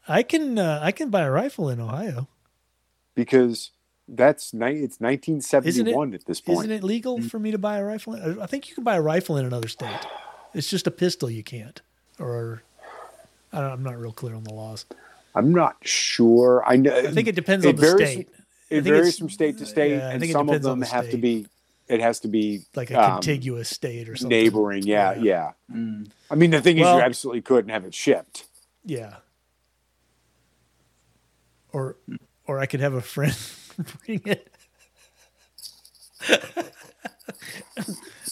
I 0.07 0.21
can 0.23 0.59
uh, 0.59 0.79
I 0.83 0.91
can 0.91 1.09
buy 1.09 1.21
a 1.21 1.31
rifle 1.31 1.69
in 1.69 1.79
Ohio. 1.79 2.27
because 3.15 3.71
that's 4.07 4.53
ni- 4.53 4.83
it's 4.83 4.99
1971 4.99 6.13
at 6.13 6.25
this 6.25 6.41
point. 6.41 6.59
Isn't 6.59 6.71
it 6.71 6.83
legal 6.83 7.21
for 7.21 7.39
me 7.39 7.51
to 7.51 7.57
buy 7.57 7.77
a 7.77 7.83
rifle? 7.85 8.41
I 8.41 8.45
think 8.47 8.67
you 8.67 8.75
can 8.75 8.83
buy 8.83 8.95
a 8.97 9.01
rifle 9.01 9.37
in 9.37 9.45
another 9.45 9.69
state. 9.69 9.95
It's 10.53 10.69
just 10.69 10.87
a 10.87 10.91
pistol 10.91 11.29
you 11.29 11.41
can't. 11.43 11.81
Or 12.19 12.63
I 13.53 13.61
don't, 13.61 13.71
I'm 13.71 13.83
not 13.83 13.97
real 13.97 14.11
clear 14.11 14.35
on 14.35 14.43
the 14.43 14.53
laws. 14.53 14.85
I'm 15.35 15.51
not 15.51 15.77
sure. 15.81 16.63
I 16.65 16.75
know. 16.75 16.95
I 16.95 17.11
think 17.11 17.27
it 17.27 17.35
depends 17.35 17.65
it 17.65 17.69
on 17.69 17.75
the 17.75 17.81
varies 17.81 18.09
state. 18.11 18.29
It 18.69 18.81
varies 18.81 19.17
from 19.17 19.29
state 19.29 19.57
to 19.59 19.65
state, 19.65 19.91
yeah, 19.97 20.09
and 20.11 20.25
some 20.29 20.49
of 20.49 20.61
them 20.61 20.79
the 20.79 20.85
have 20.87 21.09
to 21.11 21.17
be. 21.17 21.47
It 21.87 21.99
has 21.99 22.21
to 22.21 22.27
be 22.29 22.61
Like 22.75 22.91
a 22.91 23.01
um, 23.03 23.11
contiguous 23.15 23.69
state 23.69 24.07
or 24.09 24.15
something. 24.15 24.29
neighboring. 24.37 24.83
Yeah, 24.83 25.13
Yeah. 25.15 25.51
yeah. 25.69 25.75
Mm. 25.75 26.09
I 26.31 26.35
mean, 26.35 26.51
the 26.51 26.61
thing 26.61 26.77
is, 26.77 26.81
you 26.81 26.87
absolutely 26.87 27.41
couldn't 27.41 27.71
have 27.71 27.83
it 27.83 27.93
shipped. 27.93 28.45
Yeah. 28.85 29.15
Or 31.71 31.97
or 32.47 32.59
I 32.59 32.65
could 32.67 32.79
have 32.79 32.93
a 32.93 33.01
friend 33.01 33.35
bring 34.05 34.21
it. 34.25 34.47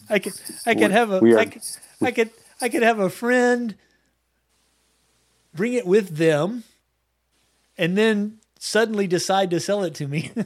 I 0.09 0.19
could 0.19 0.33
I 0.65 0.73
could 0.75 0.87
We- 0.87 0.93
have 0.93 1.11
a 1.11 1.19
we 1.19 1.33
are- 1.33 1.39
I 1.39 1.45
could, 1.45 1.61
I 2.01 2.11
could 2.11 2.29
I 2.61 2.69
could 2.69 2.83
have 2.83 2.99
a 2.99 3.09
friend 3.09 3.75
bring 5.53 5.73
it 5.73 5.85
with 5.85 6.17
them 6.17 6.63
and 7.77 7.97
then 7.97 8.37
suddenly 8.59 9.07
decide 9.07 9.49
to 9.51 9.59
sell 9.59 9.83
it 9.83 9.95
to 9.95 10.07
me. 10.07 10.31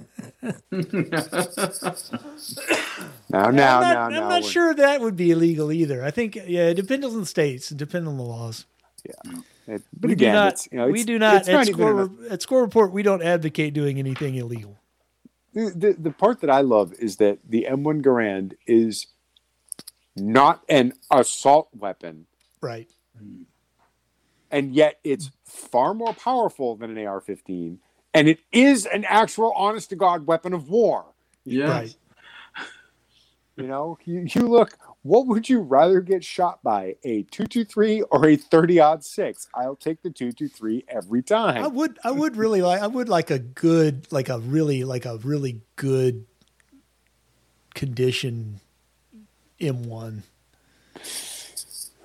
Now, 3.29 3.49
now, 3.49 3.49
I'm 3.49 3.55
not, 3.55 3.55
now, 3.55 4.01
I'm 4.05 4.11
now. 4.11 4.19
not 4.29 4.41
we're- 4.43 4.51
sure 4.53 4.73
that 4.75 5.01
would 5.01 5.15
be 5.15 5.31
illegal 5.31 5.71
either. 5.71 6.03
I 6.03 6.11
think 6.11 6.35
yeah, 6.35 6.67
it 6.67 6.75
depends 6.75 7.05
on 7.05 7.19
the 7.19 7.25
states, 7.25 7.71
it 7.71 7.77
depends 7.77 8.07
on 8.07 8.17
the 8.17 8.23
laws. 8.23 8.65
It, 9.03 9.81
but 9.93 10.07
we 10.07 10.13
again, 10.13 10.31
do 10.33 10.37
not. 10.39 10.53
it's, 10.53 10.67
you 10.71 10.77
know, 10.77 10.85
we 10.87 11.01
it's- 11.01 11.05
do 11.05 11.19
not 11.19 11.47
at, 11.49 11.67
even 11.67 11.73
score, 11.73 12.11
at 12.29 12.41
score 12.41 12.61
report. 12.61 12.91
We 12.91 13.03
don't 13.03 13.21
advocate 13.23 13.73
doing 13.73 13.99
anything 13.99 14.35
illegal. 14.35 14.77
the, 15.53 15.71
the 15.75 15.93
the 15.99 16.11
part 16.11 16.39
that 16.41 16.49
I 16.49 16.61
love 16.61 16.93
is 16.93 17.17
that 17.17 17.39
the 17.47 17.67
M1 17.69 18.01
Garand 18.01 18.53
is 18.67 19.07
not 20.15 20.63
an 20.69 20.93
assault 21.11 21.69
weapon, 21.75 22.27
Right. 22.61 22.87
Hmm. 23.17 23.43
And 24.51 24.73
yet 24.73 24.99
it's 25.03 25.31
far 25.45 25.93
more 25.93 26.13
powerful 26.13 26.75
than 26.75 26.97
an 26.97 27.05
AR-15, 27.05 27.77
and 28.13 28.27
it 28.27 28.39
is 28.51 28.85
an 28.85 29.05
actual, 29.07 29.51
honest 29.53 29.89
to 29.89 29.95
God 29.95 30.25
weapon 30.25 30.53
of 30.53 30.69
war. 30.69 31.05
Yeah. 31.43 31.69
Right. 31.69 31.95
You 33.57 33.67
know, 33.67 33.97
you, 34.03 34.27
you 34.35 34.49
look 34.49 34.77
what 35.05 35.27
would 35.27 35.47
you 35.47 35.59
rather 35.59 36.01
get 36.01 36.23
shot 36.23 36.63
by, 36.63 36.95
a 37.03 37.21
223 37.29 38.01
or 38.09 38.27
a 38.29 38.35
30 38.35 38.79
odd 38.79 39.03
six? 39.03 39.47
I'll 39.53 39.75
take 39.75 40.01
the 40.01 40.09
223 40.09 40.85
every 40.87 41.21
time. 41.21 41.63
I 41.63 41.67
would 41.67 41.99
I 42.03 42.09
would 42.09 42.35
really 42.35 42.63
like 42.63 42.81
I 42.81 42.87
would 42.87 43.07
like 43.07 43.29
a 43.29 43.37
good 43.37 44.11
like 44.11 44.29
a 44.29 44.39
really 44.39 44.83
like 44.83 45.05
a 45.05 45.17
really 45.17 45.61
good 45.75 46.25
condition 47.75 48.61
M1. 49.61 50.23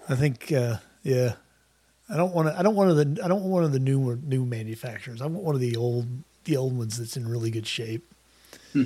I 0.07 0.15
think 0.15 0.53
uh 0.53 0.77
yeah. 1.03 1.37
I 2.13 2.17
don't 2.17 2.33
want 2.35 2.49
to 2.49 2.59
I 2.59 2.63
don't 2.63 2.75
want 2.75 2.95
the 2.97 3.25
I 3.25 3.29
don't 3.29 3.41
want 3.41 3.53
one 3.53 3.65
of 3.65 3.73
the 3.73 3.79
new 3.79 4.17
new 4.25 4.45
manufacturers. 4.45 5.21
I 5.23 5.27
want 5.27 5.45
one 5.45 5.55
of 5.55 5.61
the 5.61 5.77
old 5.77 6.07
the 6.45 6.57
old 6.57 6.77
ones 6.77 6.99
that's 6.99 7.17
in 7.17 7.29
really 7.29 7.51
good 7.51 7.67
shape. 7.67 8.11
Hmm. 8.73 8.85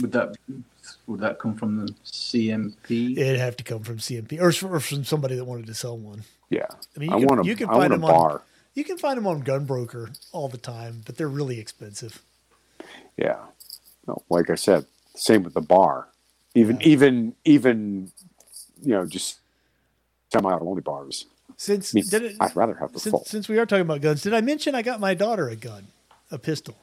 Would 0.00 0.12
that 0.12 0.36
would 1.06 1.20
that 1.20 1.38
come 1.38 1.56
from 1.56 1.84
the 1.84 1.92
CMP? 2.04 3.18
It'd 3.18 3.38
have 3.40 3.56
to 3.56 3.64
come 3.64 3.82
from 3.82 3.98
CMP 3.98 4.40
or, 4.40 4.48
or 4.74 4.80
from 4.80 5.04
somebody 5.04 5.34
that 5.36 5.44
wanted 5.44 5.66
to 5.66 5.74
sell 5.74 5.96
one. 5.98 6.22
yeah. 6.50 6.66
I 6.96 6.98
mean, 7.00 7.12
I 7.12 7.16
you 7.16 7.26
can- 7.26 7.36
want 7.36 7.46
a, 7.46 7.48
you 7.48 7.56
can 7.56 7.68
I 7.68 7.74
find 7.74 7.92
them 7.92 8.04
on- 8.04 8.10
bar. 8.10 8.42
You 8.74 8.84
can 8.84 8.96
find 8.96 9.16
them 9.16 9.26
on 9.26 9.42
Gunbroker 9.42 10.16
all 10.30 10.48
the 10.48 10.58
time, 10.58 11.02
but 11.04 11.16
they're 11.16 11.26
really 11.28 11.58
expensive. 11.58 12.22
Yeah. 13.16 13.38
No, 14.06 14.22
like 14.30 14.50
I 14.50 14.54
said, 14.54 14.86
same 15.16 15.42
with 15.42 15.54
the 15.54 15.60
BAR. 15.60 16.06
Even 16.54 16.80
even 16.82 17.34
even 17.44 18.12
you 18.80 18.92
know, 18.92 19.04
just 19.04 19.38
semi-auto 20.32 20.66
only 20.68 20.82
BARs. 20.82 21.26
Since 21.56 21.94
I 21.94 21.96
mean, 21.96 22.04
did 22.08 22.22
it, 22.22 22.36
I'd 22.40 22.54
rather 22.54 22.74
have 22.74 22.92
the 22.92 23.00
full. 23.00 23.20
since, 23.20 23.30
since 23.30 23.48
we 23.48 23.58
are 23.58 23.66
talking 23.66 23.82
about 23.82 24.00
guns, 24.00 24.22
did 24.22 24.32
I 24.34 24.40
mention 24.40 24.74
I 24.74 24.82
got 24.82 25.00
my 25.00 25.14
daughter 25.14 25.48
a 25.48 25.56
gun, 25.56 25.88
a 26.30 26.38
pistol? 26.38 26.76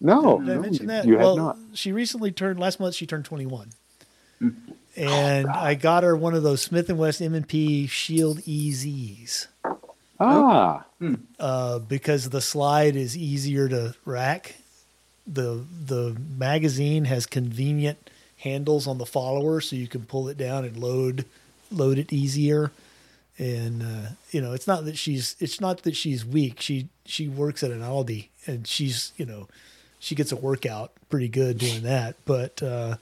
no, 0.00 0.38
Did 0.40 0.50
I 0.50 0.54
no, 0.56 0.60
mention 0.60 0.86
that? 0.88 1.06
you 1.06 1.16
well, 1.16 1.36
not. 1.36 1.56
she 1.72 1.90
recently 1.92 2.30
turned 2.32 2.58
last 2.60 2.78
month. 2.80 2.94
She 2.94 3.06
turned 3.06 3.24
twenty 3.24 3.46
one, 3.46 3.70
and 4.96 5.46
I 5.48 5.74
got 5.74 6.02
her 6.02 6.14
one 6.16 6.34
of 6.34 6.42
those 6.42 6.60
Smith 6.60 6.90
and 6.90 6.98
Wesson 6.98 7.26
M 7.26 7.34
and 7.34 7.48
P 7.48 7.86
Shield 7.86 8.38
EZs 8.40 9.46
Ah, 10.20 10.84
uh, 11.40 11.78
because 11.80 12.28
the 12.30 12.40
slide 12.40 12.96
is 12.96 13.16
easier 13.16 13.68
to 13.68 13.94
rack. 14.04 14.56
the 15.26 15.64
The 15.86 16.16
magazine 16.36 17.06
has 17.06 17.24
convenient 17.26 18.10
handles 18.38 18.86
on 18.86 18.98
the 18.98 19.06
follower, 19.06 19.60
so 19.62 19.76
you 19.76 19.88
can 19.88 20.04
pull 20.04 20.28
it 20.28 20.36
down 20.36 20.64
and 20.66 20.76
load 20.76 21.24
load 21.70 21.98
it 21.98 22.12
easier. 22.12 22.70
And 23.36 23.82
uh, 23.82 24.08
you 24.30 24.40
know, 24.40 24.52
it's 24.52 24.66
not 24.66 24.84
that 24.84 24.96
she's 24.96 25.34
it's 25.40 25.60
not 25.60 25.82
that 25.82 25.96
she's 25.96 26.24
weak. 26.24 26.60
She 26.60 26.88
she 27.04 27.28
works 27.28 27.62
at 27.62 27.72
an 27.72 27.80
Aldi, 27.80 28.28
and 28.46 28.66
she's 28.66 29.12
you 29.16 29.26
know 29.26 29.48
she 29.98 30.14
gets 30.14 30.30
a 30.30 30.36
workout 30.36 30.92
pretty 31.10 31.28
good 31.28 31.58
doing 31.58 31.82
that. 31.82 32.14
But 32.24 32.62
uh, 32.62 32.96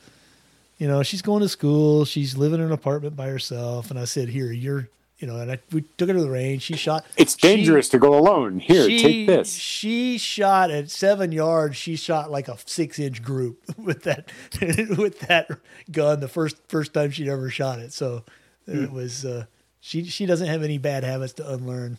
you 0.79 0.89
know, 0.89 1.03
she's 1.03 1.23
going 1.23 1.43
to 1.43 1.49
school. 1.49 2.05
She's 2.05 2.37
living 2.37 2.61
in 2.61 2.67
an 2.67 2.73
apartment 2.73 3.15
by 3.15 3.29
herself. 3.29 3.91
And 3.91 3.99
I 4.01 4.05
said, 4.05 4.29
"Here, 4.29 4.51
you're." 4.53 4.89
You 5.19 5.29
know, 5.29 5.37
and 5.37 5.53
I, 5.53 5.61
we 5.71 5.83
took 5.99 6.09
her 6.09 6.15
to 6.15 6.21
the 6.21 6.29
range. 6.29 6.63
She 6.63 6.75
shot. 6.75 7.07
it's 7.17 7.39
she- 7.39 7.47
dangerous 7.47 7.89
to 7.91 7.99
go 8.01 8.19
alone. 8.19 8.59
Here, 8.59 8.89
she, 8.89 8.99
take 8.99 9.27
this. 9.29 9.55
She 9.55 10.19
shot 10.19 10.73
at 10.73 10.91
seven 10.91 11.31
yards. 11.31 11.77
She 11.77 11.95
shot 11.95 12.29
like 12.33 12.49
a 12.49 12.59
six 12.67 12.99
inch 12.99 13.23
group 13.23 13.61
with 13.79 14.03
that 14.03 14.33
with 14.99 15.21
that 15.21 15.49
gun. 15.93 16.19
The 16.19 16.27
first 16.27 16.57
first 16.67 16.93
time 16.93 17.13
she'd 17.13 17.29
ever 17.29 17.51
shot 17.51 17.79
it. 17.79 17.93
So 17.93 18.25
Hmm. 18.67 18.85
it 18.85 18.93
was. 18.93 19.25
Uh, 19.25 19.47
she 19.81 20.05
she 20.05 20.27
doesn't 20.27 20.47
have 20.47 20.63
any 20.63 20.79
bad 20.79 21.03
habits 21.05 21.33
to 21.35 21.53
unlearn. 21.53 21.99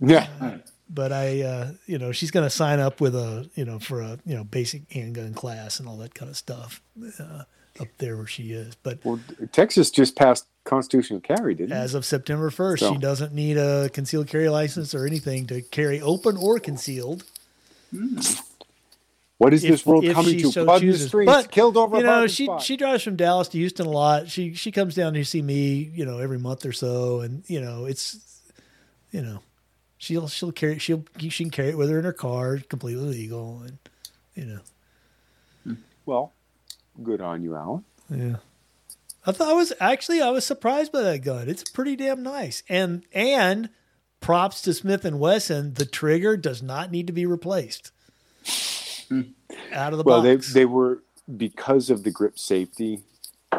Yeah, 0.00 0.58
But 0.90 1.12
I, 1.12 1.40
uh, 1.42 1.70
you 1.86 1.98
know, 1.98 2.12
she's 2.12 2.30
going 2.30 2.44
to 2.44 2.50
sign 2.50 2.80
up 2.80 3.00
with 3.00 3.14
a, 3.14 3.48
you 3.54 3.64
know, 3.64 3.78
for 3.78 4.00
a, 4.02 4.18
you 4.26 4.34
know, 4.36 4.44
basic 4.44 4.90
handgun 4.92 5.32
class 5.32 5.78
and 5.80 5.88
all 5.88 5.96
that 5.98 6.14
kind 6.14 6.30
of 6.30 6.36
stuff 6.36 6.82
uh, 7.18 7.44
up 7.80 7.88
there 7.98 8.16
where 8.18 8.26
she 8.26 8.52
is. 8.52 8.74
But 8.82 8.98
well, 9.04 9.18
Texas 9.52 9.90
just 9.90 10.16
passed 10.16 10.46
constitutional 10.64 11.20
carry, 11.20 11.54
didn't 11.54 11.72
it? 11.72 11.76
as 11.76 11.94
of 11.94 12.04
September 12.04 12.50
1st, 12.50 12.78
So- 12.80 12.92
she 12.92 12.98
doesn't 12.98 13.32
need 13.32 13.56
a 13.56 13.88
concealed 13.90 14.26
carry 14.26 14.48
license 14.50 14.94
or 14.94 15.06
anything 15.06 15.46
to 15.46 15.62
carry 15.62 16.02
open 16.02 16.36
or 16.36 16.58
concealed. 16.58 17.24
What 19.44 19.54
is 19.54 19.62
if- 19.64 19.70
this 19.70 19.86
world 19.86 20.04
coming 20.10 20.38
to? 20.38 20.50
so 20.52 20.64
Blood 20.64 20.82
in 20.82 20.90
the 20.90 20.98
streets, 20.98 21.30
But, 21.30 21.50
killed 21.50 21.76
over 21.76 21.98
you 21.98 22.02
know, 22.02 22.26
she 22.26 22.46
spot. 22.46 22.62
she 22.62 22.76
drives 22.76 23.02
from 23.02 23.16
Dallas 23.16 23.48
to 23.48 23.58
Houston 23.58 23.86
a 23.86 23.90
lot. 23.90 24.28
She 24.28 24.54
she 24.54 24.72
comes 24.72 24.94
down 24.94 25.14
to 25.14 25.24
see 25.24 25.42
me, 25.42 25.90
you 25.94 26.04
know, 26.04 26.18
every 26.18 26.38
month 26.38 26.64
or 26.66 26.72
so, 26.72 27.20
and 27.20 27.42
you 27.46 27.60
know, 27.60 27.84
it's, 27.84 28.40
you 29.12 29.22
know, 29.22 29.40
she'll 29.98 30.28
she'll 30.28 30.52
carry 30.52 30.78
she'll 30.78 31.04
she 31.18 31.44
can 31.44 31.50
carry 31.50 31.68
it 31.70 31.78
with 31.78 31.90
her 31.90 31.98
in 31.98 32.04
her 32.04 32.12
car, 32.12 32.58
completely 32.68 33.04
legal, 33.04 33.62
and 33.62 33.78
you 34.34 34.44
know, 35.66 35.76
well, 36.06 36.32
good 37.02 37.20
on 37.20 37.42
you, 37.42 37.54
Alan. 37.54 37.84
yeah. 38.10 38.36
I 39.26 39.32
thought 39.32 39.48
I 39.48 39.54
was 39.54 39.72
actually 39.80 40.20
I 40.20 40.30
was 40.30 40.44
surprised 40.44 40.92
by 40.92 41.00
that 41.02 41.22
gun. 41.22 41.48
It's 41.48 41.64
pretty 41.70 41.96
damn 41.96 42.22
nice, 42.22 42.62
and 42.68 43.04
and 43.12 43.70
props 44.20 44.60
to 44.62 44.74
Smith 44.74 45.04
and 45.04 45.18
Wesson. 45.18 45.74
The 45.74 45.86
trigger 45.86 46.36
does 46.36 46.62
not 46.62 46.90
need 46.90 47.06
to 47.06 47.12
be 47.12 47.24
replaced. 47.26 47.90
Mm. 49.10 49.32
Out 49.72 49.92
of 49.92 49.98
the 49.98 50.04
Well, 50.04 50.22
they 50.22 50.36
box. 50.36 50.52
they 50.52 50.64
were 50.64 51.02
because 51.36 51.90
of 51.90 52.02
the 52.04 52.10
grip 52.10 52.38
safety, 52.38 53.00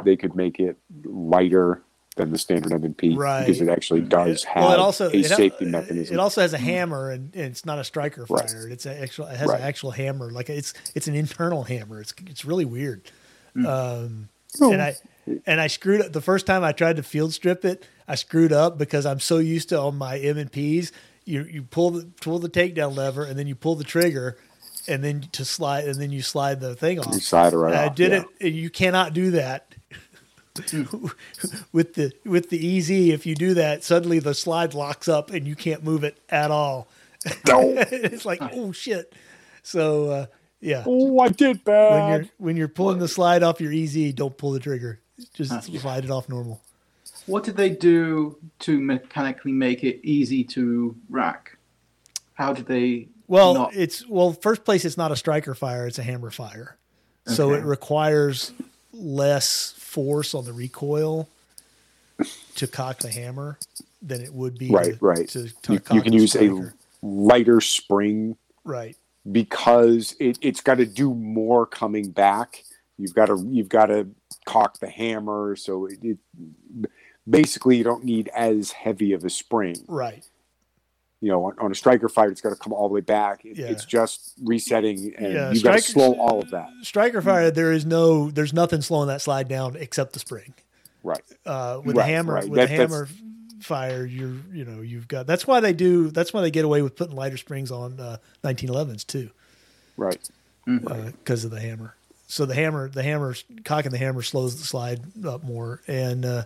they 0.03 0.15
could 0.15 0.35
make 0.35 0.59
it 0.59 0.77
lighter 1.03 1.81
than 2.15 2.31
the 2.31 2.37
standard 2.37 2.71
M&P 2.71 3.15
Right. 3.15 3.41
because 3.41 3.59
it 3.59 3.67
actually 3.69 4.01
does 4.01 4.43
have 4.45 4.63
well, 4.63 4.73
it 4.73 4.79
also 4.79 5.09
a 5.09 5.13
it, 5.13 5.25
safety 5.25 5.65
mechanism. 5.65 6.15
It 6.15 6.19
also 6.19 6.39
has 6.41 6.53
a 6.53 6.57
mm. 6.57 6.61
hammer, 6.61 7.09
and, 7.11 7.35
and 7.35 7.45
it's 7.45 7.65
not 7.65 7.77
a 7.77 7.83
striker 7.83 8.25
Right. 8.29 8.49
fire. 8.49 8.67
It's 8.69 8.85
actual. 8.85 9.25
It 9.27 9.35
has 9.37 9.49
Right. 9.49 9.59
an 9.59 9.67
actual 9.67 9.91
hammer. 9.91 10.31
Like 10.31 10.49
it's 10.49 10.73
it's 10.93 11.07
an 11.07 11.15
internal 11.15 11.63
hammer. 11.63 11.99
It's 11.99 12.13
it's 12.27 12.45
really 12.45 12.65
weird. 12.65 13.09
Mm. 13.55 13.65
Um, 13.67 14.29
Oh. 14.61 14.71
and 14.71 14.81
I 14.81 14.95
and 15.45 15.59
I 15.59 15.67
screwed 15.67 16.01
up 16.01 16.13
the 16.13 16.21
first 16.21 16.45
time 16.45 16.63
I 16.63 16.71
tried 16.71 16.95
to 16.97 17.03
field 17.03 17.33
strip 17.33 17.65
it. 17.65 17.85
I 18.07 18.15
screwed 18.15 18.53
up 18.53 18.77
because 18.77 19.05
I'm 19.05 19.19
so 19.19 19.39
used 19.39 19.69
to 19.69 19.79
on 19.79 19.97
my 19.97 20.17
M 20.17 20.37
and 20.37 20.49
P's. 20.51 20.91
You 21.25 21.43
you 21.43 21.63
pull 21.63 21.91
the 21.91 22.05
pull 22.21 22.39
the 22.39 22.49
takedown 22.49 22.95
lever, 22.95 23.25
and 23.25 23.37
then 23.37 23.47
you 23.47 23.55
pull 23.55 23.75
the 23.75 23.83
trigger, 23.83 24.37
and 24.87 25.03
then 25.03 25.21
to 25.33 25.45
slide, 25.45 25.85
and 25.85 25.95
then 25.95 26.11
you 26.11 26.21
slide 26.21 26.59
the 26.59 26.75
thing 26.75 26.99
off. 26.99 27.13
You 27.13 27.19
slide 27.19 27.53
it 27.53 27.57
right 27.57 27.73
And 27.73 27.79
I 27.79 27.89
did 27.89 28.11
yeah. 28.11 28.19
it. 28.19 28.25
and 28.47 28.55
You 28.55 28.69
cannot 28.69 29.13
do 29.13 29.31
that 29.31 29.73
with 31.71 31.93
the 31.95 32.13
with 32.23 32.49
the 32.49 32.77
EZ. 32.77 32.89
If 32.89 33.25
you 33.25 33.35
do 33.35 33.53
that, 33.55 33.83
suddenly 33.83 34.19
the 34.19 34.33
slide 34.33 34.73
locks 34.73 35.07
up 35.07 35.31
and 35.31 35.47
you 35.47 35.55
can't 35.55 35.83
move 35.83 36.03
it 36.03 36.17
at 36.29 36.51
all. 36.51 36.87
it's 37.25 38.25
like 38.25 38.39
oh 38.41 38.71
shit. 38.71 39.13
So 39.63 40.09
uh, 40.09 40.25
yeah, 40.61 40.83
oh, 40.85 41.19
I 41.19 41.29
did 41.29 41.63
bad. 41.63 41.91
when 41.91 42.09
you're 42.09 42.29
when 42.37 42.57
you're 42.57 42.67
pulling 42.67 42.99
the 42.99 43.07
slide 43.07 43.43
off 43.43 43.59
your 43.59 43.73
EZ, 43.73 44.13
don't 44.13 44.37
pull 44.37 44.51
the 44.51 44.59
trigger. 44.59 44.99
Just 45.33 45.63
slide 45.63 46.03
it 46.03 46.11
off 46.11 46.29
normal. 46.29 46.61
What 47.25 47.43
did 47.43 47.57
they 47.57 47.69
do 47.69 48.37
to 48.59 48.79
mechanically 48.79 49.51
make 49.51 49.83
it 49.83 49.99
easy 50.03 50.43
to 50.45 50.95
rack? 51.09 51.57
How 52.35 52.53
did 52.53 52.67
they? 52.67 53.07
Well, 53.27 53.53
not- 53.53 53.75
it's 53.75 54.07
well, 54.07 54.33
first 54.33 54.63
place, 54.65 54.85
it's 54.85 54.97
not 54.97 55.11
a 55.11 55.15
striker 55.15 55.55
fire; 55.55 55.87
it's 55.87 55.99
a 55.99 56.03
hammer 56.03 56.31
fire. 56.31 56.77
So 57.27 57.53
it 57.53 57.63
requires 57.63 58.51
less 58.93 59.71
force 59.77 60.35
on 60.35 60.45
the 60.45 60.53
recoil 60.53 61.27
to 62.55 62.67
cock 62.67 62.99
the 62.99 63.09
hammer 63.09 63.57
than 64.01 64.21
it 64.21 64.33
would 64.33 64.57
be. 64.57 64.69
right, 64.69 64.97
to, 64.99 65.05
right. 65.05 65.27
To, 65.29 65.49
to 65.49 65.73
you, 65.73 65.79
cock 65.79 65.95
you 65.95 66.01
can 66.01 66.13
use 66.13 66.31
striker. 66.31 66.75
a 67.01 67.05
lighter 67.05 67.61
spring 67.61 68.37
right. 68.63 68.95
because 69.31 70.15
it, 70.19 70.37
it's 70.41 70.61
got 70.61 70.75
to 70.75 70.85
do 70.85 71.13
more 71.13 71.65
coming 71.65 72.11
back. 72.11 72.63
You've 72.97 73.13
got 73.13 73.25
to 73.25 73.43
you've 73.49 73.69
got 73.69 73.87
to 73.87 74.07
cock 74.45 74.79
the 74.79 74.89
hammer, 74.89 75.55
so 75.55 75.87
it, 75.87 75.97
it 76.01 76.17
basically 77.29 77.77
you 77.77 77.83
don't 77.83 78.05
need 78.05 78.29
as 78.35 78.71
heavy 78.71 79.13
of 79.13 79.25
a 79.25 79.29
spring. 79.29 79.75
Right. 79.87 80.25
You 81.21 81.29
know, 81.31 81.45
on, 81.45 81.53
on 81.59 81.71
a 81.71 81.75
striker 81.75 82.09
fight, 82.09 82.29
it's 82.29 82.41
got 82.41 82.49
to 82.49 82.55
come 82.55 82.73
all 82.73 82.87
the 82.87 82.93
way 82.93 83.01
back. 83.01 83.45
It, 83.45 83.57
Yeah. 83.57 83.67
It's 83.67 83.85
just 83.85 84.33
resetting, 84.43 85.13
and 85.17 85.33
Yeah, 85.33 85.51
you've 85.51 85.63
got 85.63 85.73
to 85.77 85.81
slow 85.81 86.13
all 86.13 86.41
of 86.41 86.51
that. 86.51 86.69
Striker 86.83 87.21
fire, 87.21 87.49
there 87.51 87.71
is 87.71 87.85
no, 87.85 88.29
there's 88.29 88.53
nothing 88.53 88.81
slowing 88.81 89.07
that 89.07 89.21
slide 89.21 89.47
down 89.47 89.75
except 89.77 90.13
the 90.13 90.19
spring. 90.19 90.53
Right. 91.03 91.21
uh, 91.45 91.81
with 91.83 91.95
Right, 91.95 92.03
the 92.05 92.11
hammer 92.11 92.33
right. 92.33 92.49
with 92.49 92.57
That- 92.59 92.69
the 92.69 92.75
hammer 92.75 93.07
fire 93.61 94.05
you're 94.05 94.33
you 94.53 94.63
know 94.65 94.81
you've 94.81 95.07
got 95.07 95.25
that's 95.25 95.47
why 95.47 95.59
they 95.59 95.73
do 95.73 96.11
that's 96.11 96.31
why 96.33 96.41
they 96.41 96.51
get 96.51 96.65
away 96.65 96.83
with 96.83 96.95
putting 96.95 97.15
lighter 97.15 97.37
springs 97.37 97.71
on 97.71 97.99
uh, 97.99 98.17
1911s 98.43 99.07
too 99.07 99.31
Right. 99.97 100.19
because 100.67 101.45
of 101.45 101.49
the 101.51 101.59
hammer 101.61 101.95
so 102.27 102.45
the 102.45 102.53
hammer 102.53 102.89
the 102.89 103.01
hammer 103.01 103.33
cocking 103.63 103.91
the 103.91 103.97
hammer 103.97 104.21
slows 104.21 104.57
the 104.59 104.65
slide 104.65 104.99
up 105.25 105.43
more 105.43 105.81
and 105.87 106.25
uh, 106.25 106.43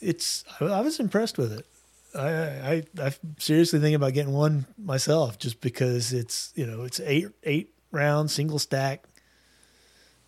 it's 0.00 0.44
I, 0.60 0.64
I 0.66 0.80
was 0.82 1.00
impressed 1.00 1.38
with 1.38 1.52
it 1.52 1.64
I, 2.16 2.72
I 2.98 3.06
I 3.06 3.14
seriously 3.38 3.78
think 3.80 3.94
about 3.94 4.14
getting 4.14 4.32
one 4.32 4.66
myself 4.78 5.38
just 5.38 5.60
because 5.60 6.12
it's 6.12 6.52
you 6.56 6.66
know 6.66 6.82
it's 6.84 7.00
eight 7.00 7.28
eight 7.44 7.74
round 7.92 8.30
single 8.30 8.58
stack 8.58 9.04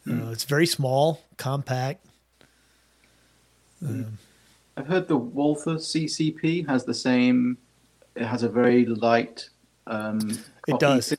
uh, 0.09 0.31
it's 0.31 0.45
very 0.45 0.67
small 0.67 1.23
compact 1.37 2.05
I've 4.77 4.87
heard 4.87 5.09
the 5.09 5.17
Walther 5.17 5.75
CCP 5.75 6.67
has 6.69 6.85
the 6.85 6.95
same. 6.95 7.59
It 8.15 8.25
has 8.25 8.43
a 8.43 8.49
very 8.49 8.87
light. 8.87 9.49
Um, 9.87 10.19
It 10.67 10.79
does. 10.79 11.07
system. 11.07 11.19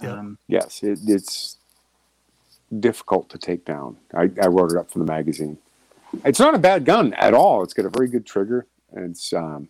Um, 0.00 0.38
Yes. 0.48 0.82
It, 0.82 0.98
it's 1.06 1.56
difficult 2.80 3.28
to 3.30 3.38
take 3.38 3.64
down. 3.64 3.96
I, 4.14 4.30
I 4.42 4.46
wrote 4.46 4.72
it 4.72 4.78
up 4.78 4.90
from 4.90 5.04
the 5.04 5.10
magazine. 5.12 5.58
It's 6.24 6.38
not 6.38 6.54
a 6.54 6.58
bad 6.58 6.84
gun 6.84 7.12
at 7.14 7.34
all. 7.34 7.62
It's 7.62 7.74
got 7.74 7.84
a 7.84 7.90
very 7.90 8.08
good 8.08 8.24
trigger. 8.26 8.66
And 8.92 9.10
it's 9.10 9.32
um, 9.32 9.68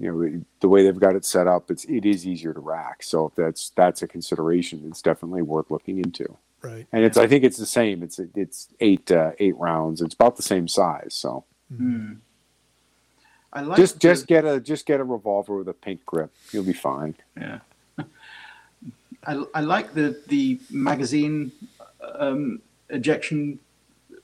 you 0.00 0.10
know 0.10 0.42
the 0.60 0.68
way 0.68 0.82
they've 0.82 0.98
got 0.98 1.14
it 1.14 1.24
set 1.24 1.46
up. 1.46 1.70
It's 1.70 1.84
it 1.84 2.04
is 2.06 2.26
easier 2.26 2.52
to 2.54 2.60
rack. 2.60 3.02
So 3.02 3.26
if 3.26 3.34
that's 3.36 3.70
that's 3.76 4.02
a 4.02 4.08
consideration, 4.08 4.82
it's 4.88 5.02
definitely 5.02 5.42
worth 5.42 5.70
looking 5.70 5.98
into. 5.98 6.36
Right. 6.62 6.86
And 6.92 7.04
it's 7.04 7.16
I 7.18 7.26
think 7.26 7.44
it's 7.44 7.58
the 7.58 7.66
same. 7.66 8.02
It's 8.02 8.18
it's 8.34 8.68
eight 8.80 9.10
uh, 9.12 9.32
eight 9.38 9.56
rounds. 9.56 10.00
It's 10.02 10.14
about 10.14 10.36
the 10.36 10.42
same 10.42 10.66
size. 10.68 11.14
So 11.14 11.44
Hmm. 11.74 12.14
I 13.52 13.60
like 13.62 13.76
just 13.76 13.94
the- 13.94 14.00
just 14.00 14.26
get 14.26 14.44
a 14.44 14.58
just 14.60 14.86
get 14.86 15.00
a 15.00 15.04
revolver 15.04 15.56
with 15.58 15.68
a 15.68 15.72
pink 15.74 16.04
grip. 16.06 16.32
You'll 16.52 16.64
be 16.64 16.72
fine. 16.72 17.14
yeah. 17.36 17.60
I, 19.26 19.44
I 19.54 19.60
like 19.60 19.92
the 19.92 20.18
the 20.28 20.58
magazine 20.70 21.52
um, 22.18 22.60
ejection 22.88 23.58
uh, 24.12 24.16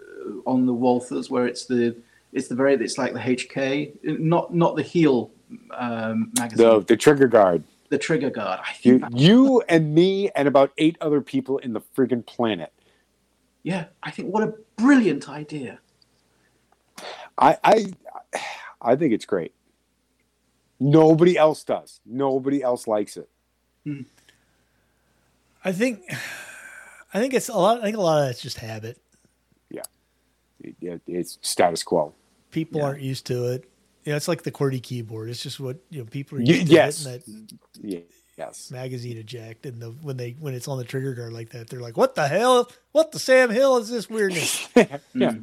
on 0.51 0.65
the 0.67 0.73
Walthers 0.73 1.29
where 1.29 1.47
it's 1.47 1.67
the 1.67 1.95
it's 2.33 2.49
the 2.49 2.55
very 2.55 2.75
it's 2.75 2.97
like 2.99 3.13
the 3.13 3.19
HK 3.21 4.19
not 4.19 4.55
not 4.55 4.75
the 4.77 4.83
heel 4.83 5.31
um, 5.73 6.33
magazine 6.39 6.67
The 6.67 6.81
the 6.81 6.97
trigger 6.97 7.29
guard. 7.29 7.63
the 7.91 7.99
trigger 7.99 8.31
guard. 8.31 8.61
I 8.63 8.73
You 8.83 8.99
think 8.99 9.13
you 9.21 9.63
and 9.69 9.95
me 9.95 10.31
and 10.35 10.49
about 10.49 10.73
eight 10.79 10.97
other 11.01 11.21
people 11.21 11.59
in 11.59 11.73
the 11.73 11.81
friggin' 11.81 12.25
planet. 12.27 12.73
yeah 13.63 13.87
I 14.03 14.11
think 14.11 14.33
what 14.33 14.43
a 14.43 14.55
brilliant 14.77 15.29
idea. 15.29 15.79
I 17.39 17.59
I 17.65 17.87
I 18.81 18.97
think 18.97 19.13
it's 19.13 19.27
great. 19.27 19.53
Nobody 20.81 21.37
else 21.39 21.65
does. 21.65 22.01
Nobody 22.05 22.63
else 22.63 22.87
likes 22.87 23.17
it. 23.17 23.29
I 25.65 25.73
think 25.73 26.03
I 27.15 27.21
think 27.21 27.35
it's 27.35 27.49
a 27.49 27.55
lot 27.57 27.81
I 27.81 27.85
think 27.85 27.97
a 27.97 28.01
lot 28.01 28.21
of 28.23 28.27
that's 28.29 28.43
just 28.43 28.59
habit. 28.59 28.99
It- 30.59 30.75
it- 30.81 31.03
it's 31.07 31.39
status 31.43 31.83
quo. 31.83 32.15
People 32.51 32.81
Yeah. 32.81 32.87
aren't 32.87 33.03
used 33.03 33.27
to 33.27 33.45
it. 33.53 33.71
Know, 34.07 34.17
it's 34.17 34.29
like 34.29 34.43
the 34.45 34.53
QWERTY 34.53 34.83
keyboard. 34.83 35.31
It's 35.31 35.43
just 35.43 35.59
what 35.61 35.79
you 35.91 36.01
know 36.01 36.05
people 36.07 36.39
are 36.39 36.43
used 36.43 36.69
to 36.69 36.73
yes. 36.73 37.05
that 37.05 37.23
Yeah, 37.83 38.01
yes. 38.39 38.71
magazine 38.71 39.17
eject 39.19 39.67
and 39.67 39.81
the 39.83 39.91
when 39.91 40.17
they 40.17 40.33
when 40.39 40.55
it's 40.55 40.69
on 40.69 40.79
the 40.79 40.85
trigger 40.85 41.15
guard 41.15 41.33
like 41.33 41.51
that, 41.51 41.69
they're 41.69 41.81
like, 41.81 41.97
What 41.97 42.15
the 42.15 42.29
hell? 42.29 42.71
What 42.93 43.13
the 43.13 43.19
Sam 43.19 43.51
Hill 43.51 43.79
is 43.79 43.89
this 43.91 44.09
weirdness? 44.09 44.69
yeah. 45.15 45.35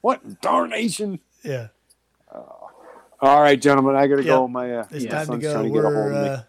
What 0.00 0.40
darnation? 0.40 1.20
yeah. 1.42 1.68
All 3.20 3.40
right, 3.40 3.60
gentlemen, 3.60 3.96
I 3.96 4.06
gotta 4.06 4.24
go. 4.24 4.46
My 4.48 4.72
uh, 4.78 4.86
It's 4.90 5.06
my 5.06 5.10
time 5.10 5.30
to 5.30 5.38
go. 5.38 5.52
trying 5.52 5.64
to 5.64 5.70
get 5.70 5.84
a 5.84 5.90
hold 5.90 5.94
We're 5.94 6.12
of 6.12 6.20
me. 6.20 6.28
uh, 6.28 6.42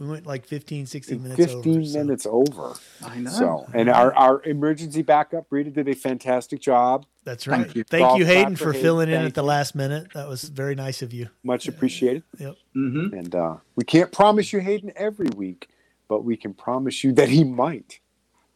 we 0.00 0.08
went 0.08 0.26
like 0.26 0.46
15, 0.46 0.86
16 0.86 1.22
minutes 1.22 1.36
15 1.52 1.76
over. 1.76 1.84
so- 1.86 1.98
minutes 1.98 2.26
over. 2.26 2.74
I 3.04 3.18
know. 3.18 3.30
So, 3.30 3.66
and 3.74 3.90
our, 3.90 4.12
our 4.14 4.42
emergency 4.44 5.02
backup 5.02 5.46
Rita 5.50 5.70
did 5.70 5.88
a 5.88 5.94
fantastic 5.94 6.60
job. 6.60 7.04
That's 7.24 7.46
right. 7.46 7.56
Thank 7.58 7.66
right. 7.68 7.76
you. 7.76 7.84
Thank 7.84 8.18
you, 8.18 8.24
Hayden, 8.24 8.56
for 8.56 8.64
for 8.64 8.72
Hayden. 8.72 8.82
filling 8.82 9.08
in 9.10 9.22
at 9.22 9.34
the 9.34 9.42
last 9.42 9.74
minute. 9.74 10.08
That 10.14 10.26
was 10.26 10.44
very 10.44 10.74
nice 10.74 11.02
of 11.02 11.12
you. 11.12 11.28
Much 11.44 11.68
appreciated. 11.68 12.22
Yep. 12.38 12.54
hmm 12.72 13.12
And 13.12 13.34
uh, 13.34 13.56
we 13.76 13.84
can't 13.84 14.10
promise 14.10 14.52
you 14.54 14.60
Hayden 14.60 14.90
every 14.96 15.28
week, 15.36 15.68
but 16.08 16.24
we 16.24 16.34
can 16.36 16.54
promise 16.54 17.04
you 17.04 17.12
that 17.12 17.28
he 17.28 17.44
might. 17.44 18.00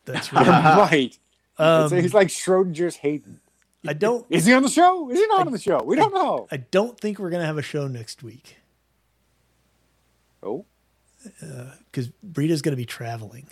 That's 0.06 0.28
He 0.30 0.36
right. 0.36 0.90
might. 0.90 1.18
Um, 1.58 1.90
So 1.90 1.96
he's 1.96 2.14
like 2.14 2.28
Schrodinger's 2.28 2.96
Hayden. 2.96 3.40
I 3.86 3.92
don't 3.92 4.24
Is 4.30 4.46
he 4.46 4.54
on 4.54 4.62
the 4.62 4.70
show? 4.70 5.10
Is 5.10 5.18
he 5.18 5.26
not 5.26 5.46
on 5.46 5.52
the 5.52 5.58
show? 5.58 5.82
We 5.84 5.94
don't 5.96 6.14
know. 6.14 6.48
I 6.50 6.56
don't 6.56 6.98
think 6.98 7.18
we're 7.18 7.28
gonna 7.28 7.44
have 7.44 7.58
a 7.58 7.62
show 7.62 7.86
next 7.86 8.22
week 8.22 8.56
Oh. 10.42 10.64
Because 11.90 12.08
Breda's 12.26 12.62
gonna 12.62 12.76
be 12.76 12.84
traveling. 12.86 13.46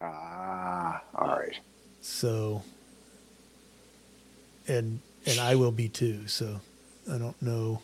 Ah, 0.00 1.02
all 1.14 1.28
right. 1.28 1.58
So 2.00 2.62
and 4.68 5.00
and 5.26 5.38
I 5.40 5.54
will 5.54 5.72
be 5.72 5.88
too. 5.88 6.26
So 6.26 6.60
I 7.10 7.18
don't 7.18 7.40
know. 7.42 7.80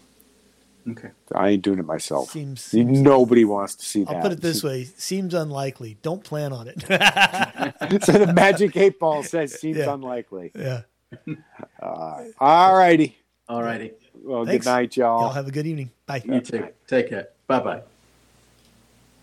Okay. 0.90 1.10
I 1.35 1.51
ain't 1.51 1.62
doing 1.62 1.78
it 1.78 1.85
myself. 1.85 2.31
Seems, 2.31 2.62
seems 2.62 2.98
Nobody 3.01 3.44
wants 3.44 3.74
to 3.77 3.85
see 3.85 4.05
that. 4.05 4.16
I'll 4.16 4.23
put 4.23 4.32
it 4.32 4.40
this 4.40 4.62
way: 4.65 4.85
seems 4.85 5.35
unlikely. 5.35 5.98
Don't 6.02 6.24
plan 6.24 6.52
on 6.52 6.66
it. 6.69 6.81
so 8.05 8.12
the 8.12 8.32
magic 8.35 8.77
eight 8.77 8.98
ball 8.98 9.23
says 9.23 9.59
seems 9.60 9.77
Yeah. 9.78 9.93
unlikely. 9.94 10.51
yeah. 10.55 10.82
All 11.82 12.74
righty. 12.74 13.16
All 13.48 13.62
righty. 13.62 13.93
Well, 14.15 14.44
Thanks. 14.44 14.65
good 14.65 14.70
night, 14.70 14.97
y'all. 14.97 15.23
Y'all 15.23 15.31
have 15.32 15.47
a 15.48 15.51
good 15.51 15.66
evening. 15.66 15.90
Bye. 16.06 16.23
You 16.24 16.40
too. 16.40 16.69
Take 16.86 17.09
care. 17.10 17.28
Bye 17.47 17.60
bye. 17.60 17.82